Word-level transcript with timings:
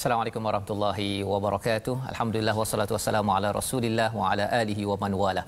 Assalamualaikum 0.00 0.46
warahmatullahi 0.48 1.06
wabarakatuh. 1.30 1.94
Alhamdulillah 2.10 2.54
wassalatu 2.60 2.94
wassalamu 2.96 3.32
ala 3.34 3.48
Rasulillah 3.58 4.06
wa 4.18 4.30
ala 4.30 4.44
alihi 4.60 4.86
wa 4.90 4.96
man 5.02 5.12
wala. 5.22 5.42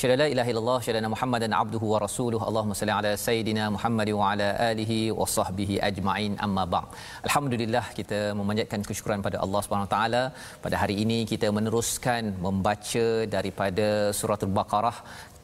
Syada 0.00 0.14
la 0.20 0.26
ilaha 0.34 0.48
illallah 0.52 0.78
syada 0.86 1.10
Muhammadan 1.14 1.56
abduhu 1.58 1.90
wa 1.92 1.98
rasuluhu. 2.04 2.42
Allahumma 2.48 2.78
salli 2.80 2.94
ala 2.98 3.12
sayidina 3.26 3.64
Muhammad 3.76 4.10
wa 4.20 4.30
ala 4.30 4.48
alihi 4.70 4.98
wa 5.18 5.28
sahbihi 5.36 5.76
ajma'in. 5.90 6.40
Amma 6.46 6.64
ba'd. 6.74 6.88
Alhamdulillah 7.28 7.84
kita 7.98 8.20
memanjatkan 8.40 8.88
kesyukuran 8.88 9.26
pada 9.26 9.44
Allah 9.44 9.60
Subhanahu 9.66 9.88
wa 9.90 9.94
taala. 9.96 10.22
Pada 10.64 10.78
hari 10.82 10.96
ini 11.04 11.18
kita 11.32 11.50
meneruskan 11.58 12.32
membaca 12.46 13.06
daripada 13.36 13.88
surah 14.20 14.40
Al-Baqarah 14.48 14.96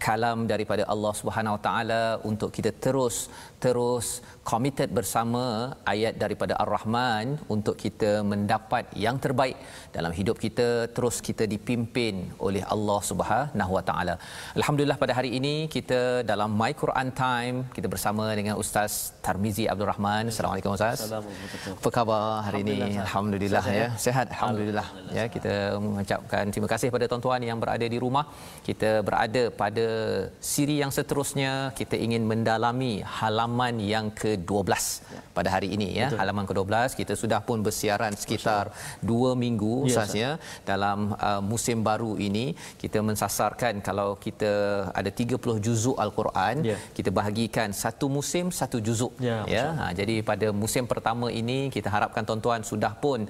kalam 0.07 0.39
daripada 0.53 0.83
Allah 0.93 1.13
Subhanahu 1.21 1.57
Wa 1.57 1.63
Taala 1.67 2.03
untuk 2.31 2.51
kita 2.57 2.71
terus 2.85 3.17
terus 3.65 4.07
committed 4.51 4.91
bersama 4.99 5.45
ayat 5.93 6.15
daripada 6.23 6.55
Ar-Rahman 6.63 7.27
untuk 7.55 7.77
kita 7.83 8.11
mendapat 8.33 8.85
yang 9.05 9.17
terbaik 9.25 9.57
dalam 9.97 10.13
hidup 10.19 10.37
kita 10.45 10.69
terus 10.97 11.17
kita 11.29 11.45
dipimpin 11.53 12.15
oleh 12.47 12.63
Allah 12.75 12.99
Subhanahu 13.11 13.73
Wa 13.77 13.85
Taala. 13.89 14.15
Alhamdulillah 14.59 14.99
pada 15.03 15.13
hari 15.19 15.31
ini 15.39 15.55
kita 15.77 16.01
dalam 16.31 16.51
My 16.61 16.73
Quran 16.83 17.09
Time 17.23 17.57
kita 17.77 17.89
bersama 17.95 18.27
dengan 18.41 18.55
Ustaz 18.63 18.93
Tarmizi 19.27 19.65
Abdul 19.73 19.91
Rahman. 19.93 20.25
Assalamualaikum 20.35 20.77
Ustaz. 20.79 20.99
Assalamualaikum. 21.07 21.79
Apa 21.81 21.91
khabar 21.97 22.25
hari 22.49 22.61
ini? 22.67 22.79
Alhamdulillah, 23.07 23.65
ya. 23.81 23.89
Sehat 24.07 24.27
alhamdulillah. 24.35 24.87
Ya 25.19 25.25
kita 25.37 25.55
mengucapkan 25.87 26.45
terima 26.53 26.69
kasih 26.75 26.91
pada 26.97 27.09
tuan-tuan 27.11 27.41
yang 27.51 27.59
berada 27.65 27.89
di 27.95 28.01
rumah. 28.05 28.27
Kita 28.69 28.93
berada 29.09 29.43
pada 29.63 29.89
siri 30.53 30.77
yang 30.85 30.93
seterusnya 30.99 31.53
kita 31.81 31.97
ingin 32.07 32.23
mendalami 32.35 32.93
halaman 33.19 33.54
yang 33.93 34.07
ke-12 34.21 34.71
ya. 35.15 35.21
pada 35.37 35.49
hari 35.55 35.69
ini 35.77 35.89
ya 36.01 36.09
Betul. 36.09 36.19
halaman 36.21 36.45
ke-12 36.51 36.75
kita 37.01 37.15
sudah 37.23 37.41
pun 37.49 37.59
bersiaran 37.67 38.13
sekitar 38.23 38.65
2 39.03 39.35
minggu 39.45 39.73
usahanya 39.89 40.31
ya, 40.37 40.43
dalam 40.71 40.99
uh, 41.29 41.43
musim 41.51 41.79
baru 41.89 42.13
ini 42.29 42.47
kita 42.83 42.99
mensasarkan 43.09 43.83
kalau 43.89 44.09
kita 44.27 44.53
ada 45.01 45.11
30 45.23 45.65
juzuk 45.67 45.97
al-Quran 46.05 46.55
ya. 46.71 46.77
kita 46.99 47.11
bahagikan 47.19 47.69
satu 47.83 48.07
musim 48.17 48.53
satu 48.61 48.79
juzuk 48.87 49.13
ya, 49.29 49.39
ya. 49.57 49.67
Ha, 49.79 49.85
jadi 50.01 50.15
pada 50.31 50.49
musim 50.63 50.85
pertama 50.93 51.27
ini 51.41 51.59
kita 51.77 51.89
harapkan 51.97 52.23
tuan-tuan 52.29 52.63
sudah 52.71 52.93
pun 53.05 53.21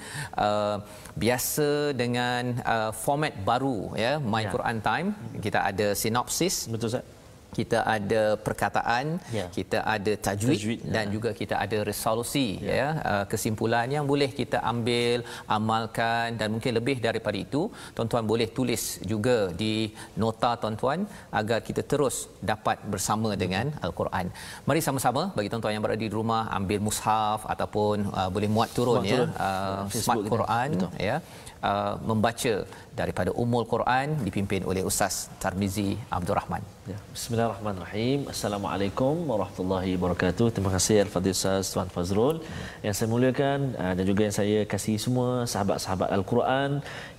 uh, 0.46 0.76
biasa 1.24 1.68
dengan 2.02 2.42
uh, 2.74 2.90
format 3.04 3.34
baru 3.50 3.78
ya 4.04 4.12
my 4.34 4.44
ya. 4.46 4.50
Quran 4.54 4.78
time 4.88 5.08
kita 5.44 5.58
ada 5.70 5.88
sinopsis 6.02 6.56
betul 6.72 6.88
Ustaz 6.92 7.23
kita 7.58 7.78
ada 7.96 8.22
perkataan 8.46 9.04
ya. 9.38 9.46
kita 9.56 9.78
ada 9.94 10.12
tajwid, 10.26 10.58
tajwid 10.58 10.80
dan 10.94 11.04
ya. 11.08 11.12
juga 11.14 11.30
kita 11.40 11.54
ada 11.64 11.78
resolusi 11.90 12.46
ya, 12.68 12.74
ya. 12.80 12.88
Uh, 13.10 13.24
kesimpulan 13.32 13.86
yang 13.96 14.04
boleh 14.12 14.30
kita 14.40 14.58
ambil 14.72 15.18
amalkan 15.56 16.28
dan 16.40 16.48
mungkin 16.54 16.72
lebih 16.78 16.96
daripada 17.06 17.38
itu 17.46 17.62
tuan-tuan 17.96 18.24
boleh 18.32 18.48
tulis 18.56 18.84
juga 19.12 19.36
di 19.62 19.74
nota 20.22 20.50
tuan-tuan 20.62 21.00
agar 21.40 21.58
kita 21.68 21.82
terus 21.92 22.16
dapat 22.52 22.78
bersama 22.92 23.30
dengan 23.42 23.66
al-Quran. 23.86 24.26
Mari 24.68 24.80
sama-sama 24.88 25.22
bagi 25.36 25.48
tuan-tuan 25.52 25.74
yang 25.76 25.84
berada 25.86 26.02
di 26.06 26.12
rumah 26.18 26.42
ambil 26.58 26.80
mushaf 26.86 27.40
ataupun 27.54 27.96
uh, 28.18 28.28
boleh 28.34 28.50
muat 28.56 28.70
turun 28.78 29.00
muat 29.00 29.10
ya. 29.12 29.16
turun. 29.16 29.30
Uh, 29.46 29.82
smart 30.04 30.24
Quran 30.34 30.70
ya. 31.10 31.16
Uh, 31.64 31.94
membaca 32.08 32.54
daripada 33.00 33.30
Ummul 33.42 33.66
Quran 33.72 34.08
dipimpin 34.26 34.62
oleh 34.70 34.82
Ustaz 34.90 35.14
Tarmizi 35.42 35.90
Abdul 36.16 36.36
Rahman. 36.38 36.62
Ya. 36.90 36.98
Bismillahirrahmanirrahim. 37.16 38.18
Assalamualaikum 38.32 39.14
warahmatullahi 39.30 39.90
wabarakatuh. 39.96 40.46
Terima 40.54 40.70
kasih 40.76 40.96
Al-Fadhil 41.04 41.34
Ustaz 41.38 41.72
Tuan 41.72 41.88
Fazrul 41.94 42.36
ya. 42.38 42.86
yang 42.86 42.94
saya 42.96 43.08
muliakan 43.14 43.58
uh, 43.82 43.92
dan 43.98 44.04
juga 44.10 44.22
yang 44.26 44.36
saya 44.40 44.58
kasih 44.72 44.96
semua 45.04 45.28
sahabat-sahabat 45.52 46.08
Al-Quran 46.16 46.70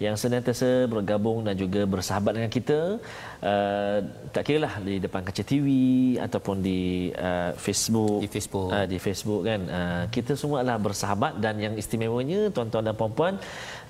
yang 0.05 0.15
senantiasa 0.23 0.69
bergabung 0.93 1.39
dan 1.47 1.55
juga 1.63 1.83
bersahabat 1.93 2.33
dengan 2.37 2.51
kita. 2.57 2.79
Uh, 3.45 3.97
tak 4.35 4.43
kira 4.47 4.59
lah 4.65 4.73
di 4.87 4.95
depan 5.05 5.21
kaca 5.27 5.43
TV 5.51 5.67
ataupun 6.25 6.65
di 6.67 6.81
uh, 7.27 7.51
Facebook 7.65 8.21
di 8.25 8.29
Facebook 8.35 8.69
uh, 8.73 8.87
di 8.91 8.97
Facebook 9.05 9.41
kan 9.49 9.61
uh, 9.79 10.03
kita 10.15 10.33
semua 10.41 10.57
adalah 10.61 10.79
bersahabat 10.87 11.33
dan 11.43 11.61
yang 11.65 11.73
istimewanya 11.81 12.49
tuan-tuan 12.55 12.85
dan 12.87 12.95
puan-puan 12.97 13.33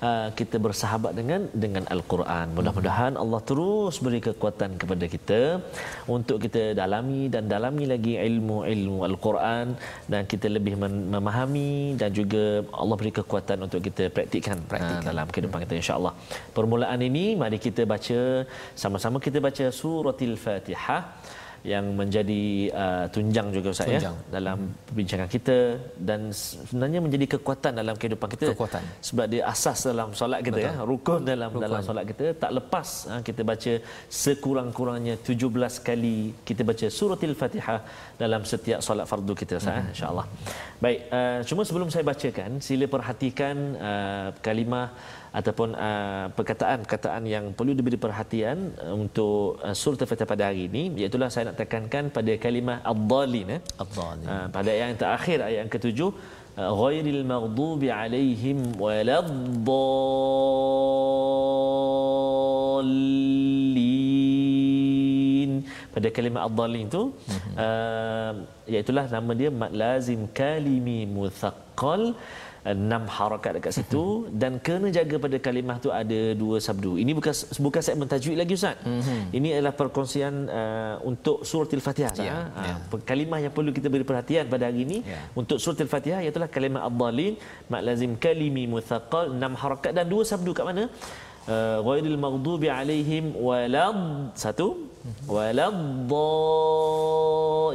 uh, 0.08 0.28
kita 0.38 0.56
bersahabat 0.66 1.12
dengan 1.20 1.40
dengan 1.64 1.75
Al-Quran. 1.94 2.46
Mudah-mudahan 2.56 3.12
Allah 3.22 3.40
terus 3.50 3.94
beri 4.04 4.20
kekuatan 4.28 4.70
kepada 4.80 5.06
kita 5.14 5.40
untuk 6.16 6.38
kita 6.44 6.62
dalami 6.80 7.20
dan 7.34 7.44
dalami 7.54 7.84
lagi 7.92 8.14
ilmu-ilmu 8.28 8.98
Al-Quran 9.08 9.66
dan 10.12 10.22
kita 10.32 10.48
lebih 10.56 10.74
memahami 11.14 11.98
dan 12.00 12.10
juga 12.18 12.44
Allah 12.80 12.96
beri 13.00 13.12
kekuatan 13.20 13.58
untuk 13.66 13.80
kita 13.88 14.04
praktikkan, 14.16 14.58
praktikkan. 14.70 15.04
Dalam 15.10 15.26
kehidupan 15.32 15.60
kita 15.66 15.74
insya-Allah. 15.82 16.12
Permulaan 16.56 17.00
ini 17.10 17.26
mari 17.42 17.58
kita 17.66 17.84
baca 17.94 18.20
sama-sama 18.82 19.16
kita 19.26 19.38
baca 19.48 19.66
suratul 19.80 20.36
Fatihah 20.44 21.02
yang 21.72 21.86
menjadi 22.00 22.42
uh, 22.82 23.04
tunjang 23.14 23.48
juga 23.56 23.68
Ustaz 23.74 23.90
ya 23.94 24.12
dalam 24.36 24.58
perbincangan 24.88 25.28
kita 25.34 25.58
dan 26.08 26.20
sebenarnya 26.30 27.00
menjadi 27.06 27.26
kekuatan 27.34 27.72
dalam 27.80 27.94
kehidupan 28.00 28.28
kita 28.34 28.46
kekuatan. 28.54 28.82
sebab 29.08 29.26
dia 29.32 29.42
asas 29.52 29.80
dalam 29.90 30.14
solat 30.20 30.40
kita 30.46 30.58
ya, 30.64 30.70
Betul. 30.70 30.80
ya 30.80 30.88
rukun 30.90 31.20
dalam 31.32 31.50
rukun. 31.50 31.64
dalam 31.64 31.80
solat 31.88 32.04
kita 32.10 32.26
tak 32.42 32.52
lepas 32.58 32.88
ha, 33.10 33.14
kita 33.28 33.42
baca 33.50 33.72
sekurang-kurangnya 34.24 35.16
17 35.26 35.88
kali 35.88 36.18
kita 36.48 36.62
baca 36.70 36.86
suratul 36.98 37.34
Fatihah 37.40 37.78
dalam 38.22 38.42
setiap 38.52 38.80
solat 38.88 39.06
fardu 39.10 39.34
kita 39.42 39.54
Ustaz 39.60 39.74
mm-hmm. 39.74 39.92
insyaallah 39.94 40.26
baik 40.84 41.00
uh, 41.18 41.38
cuma 41.50 41.62
sebelum 41.68 41.88
saya 41.94 42.04
bacakan 42.12 42.50
sila 42.68 42.86
perhatikan 42.94 43.56
uh, 43.90 44.28
kalimah 44.46 44.86
ataupun 45.38 45.68
uh, 45.86 46.26
perkataan-perkataan 46.36 47.22
yang 47.28 47.44
perlu 47.56 47.72
diberi 47.78 47.98
perhatian 48.04 48.58
uh, 48.80 48.94
untuk 49.02 49.60
uh, 49.60 49.74
surah 49.80 50.00
Al-Fatihah 50.04 50.30
pada 50.32 50.44
hari 50.48 50.62
ini 50.68 50.82
iaitu 51.00 51.20
saya 51.34 51.44
nak 51.52 51.58
tekankan 51.60 52.04
pada 52.16 52.32
kalimah 52.44 52.78
ad-dhalin 52.92 53.48
eh. 53.56 53.60
ad-dhalin 53.84 54.26
uh, 54.32 54.46
pada 54.56 54.68
ayat 54.74 54.86
yang 54.90 55.00
terakhir 55.04 55.38
ayat 55.46 55.58
yang 55.60 55.70
ketujuh 55.74 56.10
uh, 56.60 56.72
ghairil 56.80 57.22
maghdubi 57.32 57.88
alaihim 58.00 58.58
waladdallin 58.80 59.28
pada 65.92 66.08
kalimah 66.16 66.42
ad-dhalin 66.48 66.84
itu 66.88 67.02
mm-hmm. 67.12 67.54
uh, 67.66 68.32
iaitu 68.72 68.92
nama 68.96 69.32
dia 69.40 69.50
lazim 69.82 70.20
kalimi 70.40 70.98
muthaqqal 71.18 72.02
enam 72.72 73.02
harakat 73.16 73.50
dekat 73.58 73.72
situ 73.78 74.04
dan 74.42 74.58
kena 74.66 74.88
jaga 74.98 75.16
pada 75.24 75.36
kalimah 75.46 75.76
tu 75.84 75.90
ada 76.00 76.20
dua 76.42 76.56
sabdu. 76.66 76.98
Ini 77.02 77.12
bukan 77.18 77.34
bukan 77.66 77.82
segmen 77.86 78.08
tajwid 78.12 78.36
lagi 78.42 78.54
ustaz. 78.58 78.76
Mm-hmm. 78.82 79.20
Ini 79.38 79.48
adalah 79.56 79.74
perkongsian 79.80 80.34
uh, 80.60 80.94
untuk 81.10 81.46
surah 81.50 81.70
Al-Fatihah. 81.78 82.12
Yeah, 82.18 82.26
ya, 82.26 82.38
ha. 82.58 82.62
yeah. 82.70 83.02
Kalimah 83.10 83.38
yang 83.44 83.52
perlu 83.56 83.70
kita 83.78 83.86
beri 83.92 84.06
perhatian 84.10 84.50
pada 84.54 84.66
hari 84.68 84.82
ini 84.86 84.98
yeah. 85.06 85.22
untuk 85.40 85.58
surah 85.62 85.78
Al-Fatihah 85.86 86.20
iaitu 86.26 86.42
kalimah 86.56 86.82
ad-dhalin 86.88 87.34
mak 87.72 87.82
lazim 87.86 88.12
kalimi 88.24 88.64
muthaqqal 88.74 89.30
enam 89.36 89.54
harakat 89.62 89.92
dan 89.98 90.06
dua 90.10 90.22
sabdu 90.32 90.50
kat 90.58 90.66
mana? 90.70 90.84
Uh, 91.46 91.78
ghairil 91.86 92.18
maghdubi 92.18 92.66
alaihim 92.66 93.30
walad 93.46 94.34
satu 94.34 94.82
walad 95.30 95.78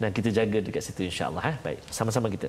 dan 0.00 0.10
kita 0.16 0.28
jaga 0.38 0.58
dekat 0.68 0.82
situ 0.86 1.00
insyaallah 1.10 1.42
ha. 1.48 1.52
Baik 1.66 1.78
sama-sama 1.98 2.28
kita 2.36 2.48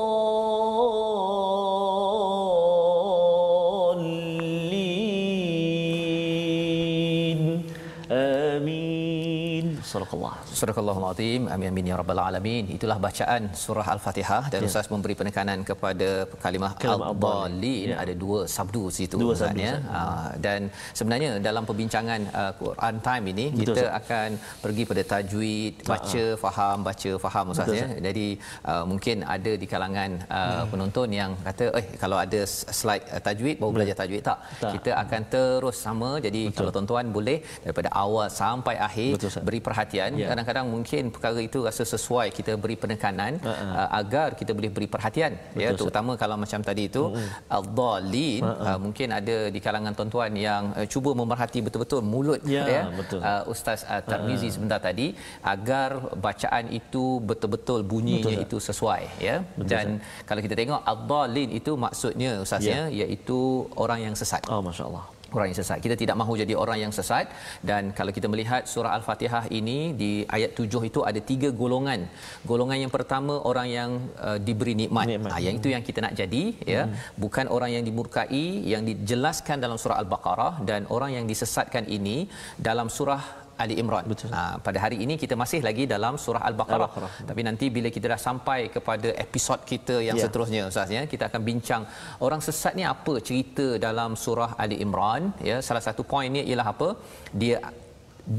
Surahul 10.61 10.91
Azim. 11.11 11.41
Amin 11.53 11.67
amin 11.71 11.85
ya 11.89 11.95
rabbal 12.01 12.21
alamin. 12.27 12.65
Itulah 12.75 12.97
bacaan 13.05 13.41
surah 13.63 13.87
Al-Fatihah 13.93 14.43
dan 14.53 14.59
ya. 14.63 14.67
Ustaz 14.69 14.87
memberi 14.93 15.13
penekanan 15.19 15.59
kepada 15.69 16.09
kalimah, 16.43 16.71
al-dalin 16.93 17.87
ya. 17.91 17.95
ada 18.03 18.13
dua 18.23 18.39
sabdu 18.55 18.83
situ 18.97 19.17
dua 19.23 19.35
sabdu, 19.41 19.63
ya. 19.67 19.73
Ah, 19.99 20.29
dan 20.45 20.69
sebenarnya 20.99 21.29
dalam 21.47 21.63
perbincangan 21.69 22.21
ah, 22.41 22.51
Quran 22.61 22.95
time 23.07 23.25
ini 23.33 23.45
Betul, 23.49 23.61
kita 23.61 23.83
Ustaz. 23.85 23.99
akan 23.99 24.29
pergi 24.63 24.83
pada 24.91 25.03
tajwid, 25.13 25.73
ah, 25.81 25.87
baca 25.91 26.23
ha. 26.27 26.39
faham, 26.43 26.77
baca 26.89 27.11
faham 27.25 27.45
Ustaz 27.53 27.67
Betul, 27.71 27.81
ya. 27.81 27.87
Jadi 28.07 28.27
uh, 28.71 28.83
mungkin 28.91 29.17
ada 29.35 29.51
di 29.61 29.67
kalangan 29.73 30.11
uh, 30.37 30.45
hmm. 30.45 30.69
penonton 30.71 31.09
yang 31.21 31.31
kata 31.47 31.65
eh 31.79 31.85
kalau 32.03 32.17
ada 32.25 32.41
slide 32.79 33.05
uh, 33.15 33.21
tajwid 33.27 33.55
baru 33.61 33.71
belajar 33.77 33.95
tajwid 34.01 34.23
tak? 34.29 34.39
tak. 34.63 34.71
Kita 34.75 34.91
akan 35.03 35.21
terus 35.33 35.77
sama 35.87 36.09
jadi 36.27 36.41
Betul. 36.45 36.57
kalau 36.57 36.71
tuan-tuan 36.75 37.05
boleh 37.17 37.37
daripada 37.65 37.89
awal 38.03 38.27
sampai 38.41 38.75
akhir 38.87 39.11
Betul, 39.17 39.31
beri 39.47 39.59
perhatian. 39.67 40.11
Ya. 40.21 40.27
Kadang-kadang 40.31 40.50
kadang-kadang 40.51 40.67
mungkin 40.75 41.03
perkara 41.15 41.39
itu 41.39 41.59
rasa 41.67 41.83
sesuai 41.87 42.27
kita 42.37 42.51
beri 42.63 42.75
penekanan 42.83 43.39
uh-huh. 43.39 43.71
uh, 43.79 43.89
agar 43.99 44.35
kita 44.39 44.51
boleh 44.57 44.71
beri 44.75 44.87
perhatian 44.93 45.31
ya, 45.33 45.39
betul, 45.39 45.63
ya 45.63 45.69
terutama 45.79 46.11
kalau 46.21 46.35
macam 46.43 46.59
tadi 46.69 46.83
itu 46.91 47.03
uh-huh. 47.07 47.55
al-dhalin 47.57 48.43
uh-huh. 48.43 48.67
uh, 48.67 48.79
mungkin 48.85 49.07
ada 49.19 49.37
di 49.55 49.59
kalangan 49.63 49.93
tuan-tuan 49.97 50.31
yang 50.35 50.63
uh, 50.75 50.87
cuba 50.93 51.15
memerhati 51.21 51.59
betul-betul 51.65 52.01
mulut 52.03 52.41
ya, 52.43 52.63
ya 52.67 52.83
betul. 52.99 53.19
Uh, 53.23 53.43
ustaz 53.53 53.87
uh, 53.87 54.03
Tarmizi 54.03 54.43
uh-huh. 54.43 54.53
sebentar 54.55 54.79
tadi 54.83 55.07
agar 55.53 55.89
bacaan 56.25 56.65
itu 56.79 57.05
betul-betul 57.23 57.79
bunyinya 57.87 58.35
betul, 58.35 58.45
itu 58.45 58.57
sesuai 58.59 59.03
ya 59.27 59.35
betul, 59.55 59.71
dan 59.71 59.87
sah. 60.03 60.27
kalau 60.27 60.41
kita 60.43 60.55
tengok 60.59 60.81
al-dhalin 60.91 61.49
itu 61.55 61.71
maksudnya 61.85 62.31
ustaznya 62.43 62.91
ya. 62.91 63.07
iaitu 63.07 63.39
orang 63.79 64.11
yang 64.11 64.15
sesat 64.19 64.43
oh 64.51 64.59
masya-Allah 64.67 65.20
orang 65.35 65.47
yang 65.51 65.59
sesat. 65.61 65.79
Kita 65.85 65.95
tidak 66.01 66.15
mahu 66.21 66.33
jadi 66.41 66.53
orang 66.63 66.77
yang 66.83 66.93
sesat 66.97 67.25
dan 67.69 67.91
kalau 67.97 68.11
kita 68.17 68.27
melihat 68.33 68.67
surah 68.73 68.93
Al-Fatihah 68.97 69.43
ini 69.59 69.79
di 70.01 70.11
ayat 70.37 70.51
7 70.59 70.89
itu 70.89 70.99
ada 71.09 71.19
tiga 71.31 71.49
golongan. 71.61 72.03
Golongan 72.51 72.77
yang 72.83 72.93
pertama 72.97 73.35
orang 73.51 73.67
yang 73.77 73.91
uh, 74.27 74.39
diberi 74.47 74.75
nikmat. 74.81 75.07
nikmat. 75.13 75.31
Ha, 75.33 75.37
yang 75.45 75.55
itu 75.59 75.69
yang 75.75 75.83
kita 75.89 75.99
nak 76.05 76.13
jadi 76.21 76.43
ya. 76.75 76.83
Hmm. 76.85 76.95
Bukan 77.23 77.45
orang 77.55 77.71
yang 77.75 77.83
dimurkai 77.87 78.45
yang 78.73 78.83
dijelaskan 78.89 79.57
dalam 79.65 79.77
surah 79.81 79.99
Al-Baqarah 80.03 80.53
dan 80.69 80.83
orang 80.95 81.13
yang 81.17 81.25
disesatkan 81.31 81.85
ini 81.97 82.17
dalam 82.69 82.87
surah 82.97 83.40
Ali 83.63 83.75
Imran. 83.83 84.05
Betul. 84.11 84.31
Ha, 84.37 84.41
pada 84.65 84.77
hari 84.85 84.97
ini 85.05 85.15
kita 85.23 85.35
masih 85.43 85.59
lagi 85.67 85.83
dalam 85.93 86.15
surah 86.23 86.43
Al-Baqarah. 86.49 86.89
Al-Baqarah. 86.89 87.11
Tapi 87.29 87.41
nanti 87.47 87.65
bila 87.75 87.91
kita 87.95 88.05
dah 88.13 88.21
sampai 88.27 88.59
kepada 88.75 89.09
episod 89.25 89.59
kita 89.71 89.97
yang 90.07 90.17
ya. 90.19 90.23
seterusnya 90.25 90.61
Ustaz 90.71 90.91
ya, 90.97 91.03
kita 91.13 91.23
akan 91.29 91.41
bincang 91.49 91.83
orang 92.27 92.41
sesat 92.47 92.75
ni 92.79 92.85
apa 92.95 93.13
cerita 93.29 93.67
dalam 93.87 94.13
surah 94.25 94.51
Ali 94.63 94.79
Imran 94.85 95.31
ya. 95.49 95.57
Salah 95.69 95.83
satu 95.87 96.03
poinnya 96.13 96.43
ialah 96.49 96.67
apa? 96.73 96.89
Dia 97.43 97.57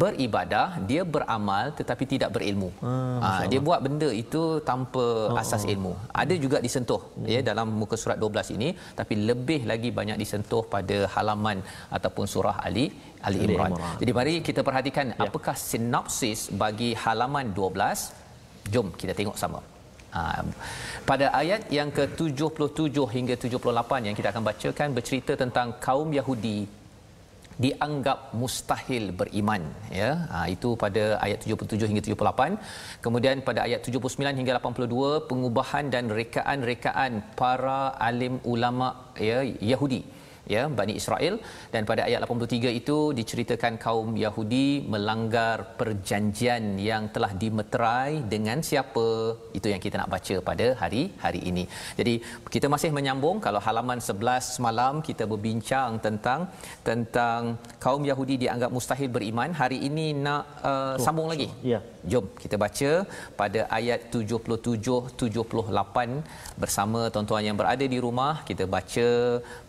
beribadah 0.02 0.66
dia 0.90 1.02
beramal 1.14 1.64
tetapi 1.78 2.04
tidak 2.12 2.30
berilmu 2.34 2.70
hmm, 2.82 3.18
ha, 3.22 3.28
dia 3.52 3.60
buat 3.68 3.80
benda 3.86 4.08
itu 4.22 4.42
tanpa 4.70 5.04
oh, 5.34 5.40
asas 5.42 5.64
oh. 5.66 5.72
ilmu 5.74 5.92
ada 6.22 6.34
juga 6.44 6.58
disentuh 6.66 7.00
hmm. 7.02 7.26
ya 7.34 7.40
dalam 7.50 7.68
muka 7.80 7.98
surat 8.02 8.18
12 8.20 8.56
ini 8.56 8.68
tapi 8.98 9.16
lebih 9.30 9.60
lagi 9.70 9.90
banyak 9.98 10.18
disentuh 10.22 10.62
pada 10.74 10.98
halaman 11.14 11.60
ataupun 11.98 12.26
surah 12.34 12.56
ali 12.68 12.86
ali 13.26 13.38
imran, 13.46 13.74
imran. 13.74 13.96
jadi 14.02 14.12
mari 14.18 14.34
kita 14.48 14.62
perhatikan 14.68 15.06
ya. 15.12 15.18
apakah 15.26 15.56
sinopsis 15.68 16.42
bagi 16.62 16.90
halaman 17.04 17.50
12 17.50 18.72
jom 18.74 18.88
kita 19.02 19.14
tengok 19.20 19.38
sama 19.44 19.60
Ha, 20.16 20.44
pada 21.08 21.26
ayat 21.38 21.72
yang 21.76 21.88
ke-77 21.96 22.96
hingga 23.16 23.34
78 23.40 24.06
yang 24.06 24.16
kita 24.18 24.28
akan 24.32 24.44
bacakan 24.48 24.88
bercerita 24.96 25.32
tentang 25.42 25.68
kaum 25.86 26.12
Yahudi 26.18 26.68
dianggap 27.64 28.18
mustahil 28.40 29.04
beriman 29.20 29.62
ya. 30.00 30.10
Ha, 30.32 30.38
itu 30.54 30.72
pada 30.84 31.04
ayat 31.26 31.38
77 31.44 31.90
hingga 31.90 32.02
78 32.04 32.56
kemudian 33.04 33.44
pada 33.48 33.60
ayat 33.68 33.80
79 33.84 34.40
hingga 34.40 34.54
82 34.60 35.28
pengubahan 35.30 35.86
dan 35.94 36.06
rekaan-rekaan 36.20 37.12
para 37.40 37.94
alim 38.08 38.36
ulama 38.54 39.12
ya 39.28 39.40
Yahudi 39.72 40.21
ya 40.54 40.62
Bani 40.78 40.94
Israel 41.00 41.34
dan 41.72 41.82
pada 41.90 42.02
ayat 42.08 42.20
83 42.26 42.72
itu 42.80 42.96
diceritakan 43.18 43.74
kaum 43.84 44.10
Yahudi 44.24 44.68
melanggar 44.92 45.56
perjanjian 45.80 46.64
yang 46.88 47.04
telah 47.14 47.32
dimeterai 47.42 48.26
dengan 48.34 48.58
siapa 48.68 49.06
itu 49.58 49.66
yang 49.72 49.82
kita 49.84 49.96
nak 50.00 50.10
baca 50.14 50.36
pada 50.48 50.66
hari 50.82 51.02
hari 51.24 51.40
ini. 51.50 51.64
Jadi 51.98 52.14
kita 52.54 52.66
masih 52.74 52.90
menyambung 52.98 53.38
kalau 53.46 53.62
halaman 53.66 54.00
11 54.10 54.56
semalam 54.56 54.94
kita 55.08 55.26
berbincang 55.32 56.02
tentang 56.06 56.40
tentang 56.88 57.56
kaum 57.84 58.02
Yahudi 58.10 58.36
dianggap 58.44 58.70
mustahil 58.76 59.10
beriman. 59.16 59.50
Hari 59.62 59.78
ini 59.88 60.06
nak 60.26 60.42
uh, 60.70 60.94
sambung 61.06 61.30
lagi. 61.32 61.48
Ya. 61.72 61.80
Jom 62.10 62.26
kita 62.42 62.56
baca 62.64 62.90
pada 63.40 63.60
ayat 63.78 64.10
77 64.10 65.14
78 65.22 66.58
bersama 66.62 67.00
tuan-tuan 67.14 67.46
yang 67.46 67.58
berada 67.60 67.84
di 67.94 67.98
rumah 68.06 68.42
kita 68.48 68.64
baca 68.76 69.08